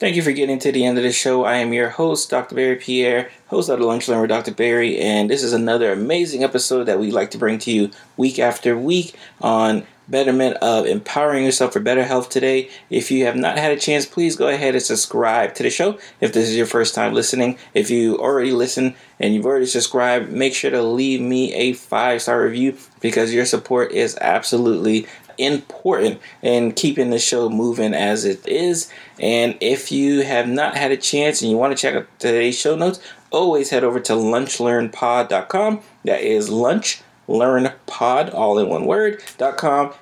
Thank 0.00 0.16
you 0.16 0.22
for 0.22 0.32
getting 0.32 0.58
to 0.60 0.72
the 0.72 0.86
end 0.86 0.96
of 0.96 1.04
the 1.04 1.12
show. 1.12 1.44
I 1.44 1.56
am 1.56 1.74
your 1.74 1.90
host, 1.90 2.30
Dr. 2.30 2.54
Berry 2.54 2.76
Pierre, 2.76 3.30
host 3.48 3.68
of 3.68 3.80
the 3.80 3.84
Lunch 3.84 4.08
Learn 4.08 4.22
with 4.22 4.30
Dr. 4.30 4.54
Berry, 4.54 4.98
and 4.98 5.28
this 5.28 5.42
is 5.42 5.52
another 5.52 5.92
amazing 5.92 6.42
episode 6.42 6.84
that 6.84 6.98
we 6.98 7.10
like 7.10 7.30
to 7.32 7.38
bring 7.38 7.58
to 7.58 7.70
you 7.70 7.90
week 8.16 8.38
after 8.38 8.78
week 8.78 9.14
on 9.42 9.86
betterment 10.08 10.56
of 10.56 10.86
empowering 10.86 11.44
yourself 11.44 11.74
for 11.74 11.80
better 11.80 12.04
health 12.04 12.30
today. 12.30 12.70
If 12.88 13.10
you 13.10 13.26
have 13.26 13.36
not 13.36 13.58
had 13.58 13.72
a 13.72 13.78
chance, 13.78 14.06
please 14.06 14.36
go 14.36 14.48
ahead 14.48 14.74
and 14.74 14.82
subscribe 14.82 15.54
to 15.54 15.62
the 15.62 15.70
show. 15.70 15.98
If 16.20 16.32
this 16.32 16.48
is 16.48 16.56
your 16.56 16.66
first 16.66 16.94
time 16.94 17.14
listening, 17.14 17.58
if 17.74 17.90
you 17.90 18.18
already 18.18 18.52
listen 18.52 18.94
and 19.18 19.34
you've 19.34 19.46
already 19.46 19.66
subscribed, 19.66 20.30
make 20.30 20.54
sure 20.54 20.70
to 20.70 20.82
leave 20.82 21.20
me 21.20 21.52
a 21.54 21.74
five 21.74 22.22
star 22.22 22.42
review 22.42 22.76
because 23.00 23.32
your 23.32 23.44
support 23.46 23.92
is 23.92 24.16
absolutely 24.20 25.06
important 25.38 26.20
in 26.42 26.72
keeping 26.72 27.10
the 27.10 27.18
show 27.18 27.48
moving 27.48 27.94
as 27.94 28.24
it 28.24 28.46
is. 28.46 28.90
And 29.18 29.56
if 29.60 29.92
you 29.92 30.22
have 30.22 30.48
not 30.48 30.76
had 30.76 30.90
a 30.90 30.96
chance 30.96 31.42
and 31.42 31.50
you 31.50 31.56
want 31.56 31.76
to 31.76 31.80
check 31.80 31.94
out 31.94 32.06
today's 32.18 32.58
show 32.58 32.76
notes, 32.76 33.00
always 33.30 33.70
head 33.70 33.84
over 33.84 34.00
to 34.00 34.12
lunchlearnpod.com. 34.14 35.80
That 36.04 36.20
is 36.22 36.48
lunch 36.50 37.02
learn 37.30 37.72
pod 37.86 38.30
all 38.30 38.58
in 38.58 38.68
one 38.68 38.84
word 38.84 39.22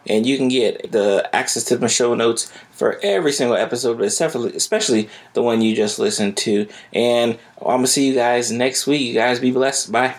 and 0.06 0.26
you 0.26 0.36
can 0.38 0.48
get 0.48 0.90
the 0.92 1.28
access 1.32 1.62
to 1.64 1.78
my 1.78 1.86
show 1.86 2.14
notes 2.14 2.50
for 2.70 2.98
every 3.02 3.32
single 3.32 3.56
episode 3.56 3.98
but 3.98 4.06
especially 4.54 5.08
the 5.34 5.42
one 5.42 5.60
you 5.60 5.76
just 5.76 5.98
listened 5.98 6.36
to 6.36 6.66
and 6.92 7.38
i'm 7.60 7.66
gonna 7.66 7.86
see 7.86 8.08
you 8.08 8.14
guys 8.14 8.50
next 8.50 8.86
week 8.86 9.02
you 9.02 9.12
guys 9.12 9.38
be 9.38 9.50
blessed 9.50 9.92
bye 9.92 10.14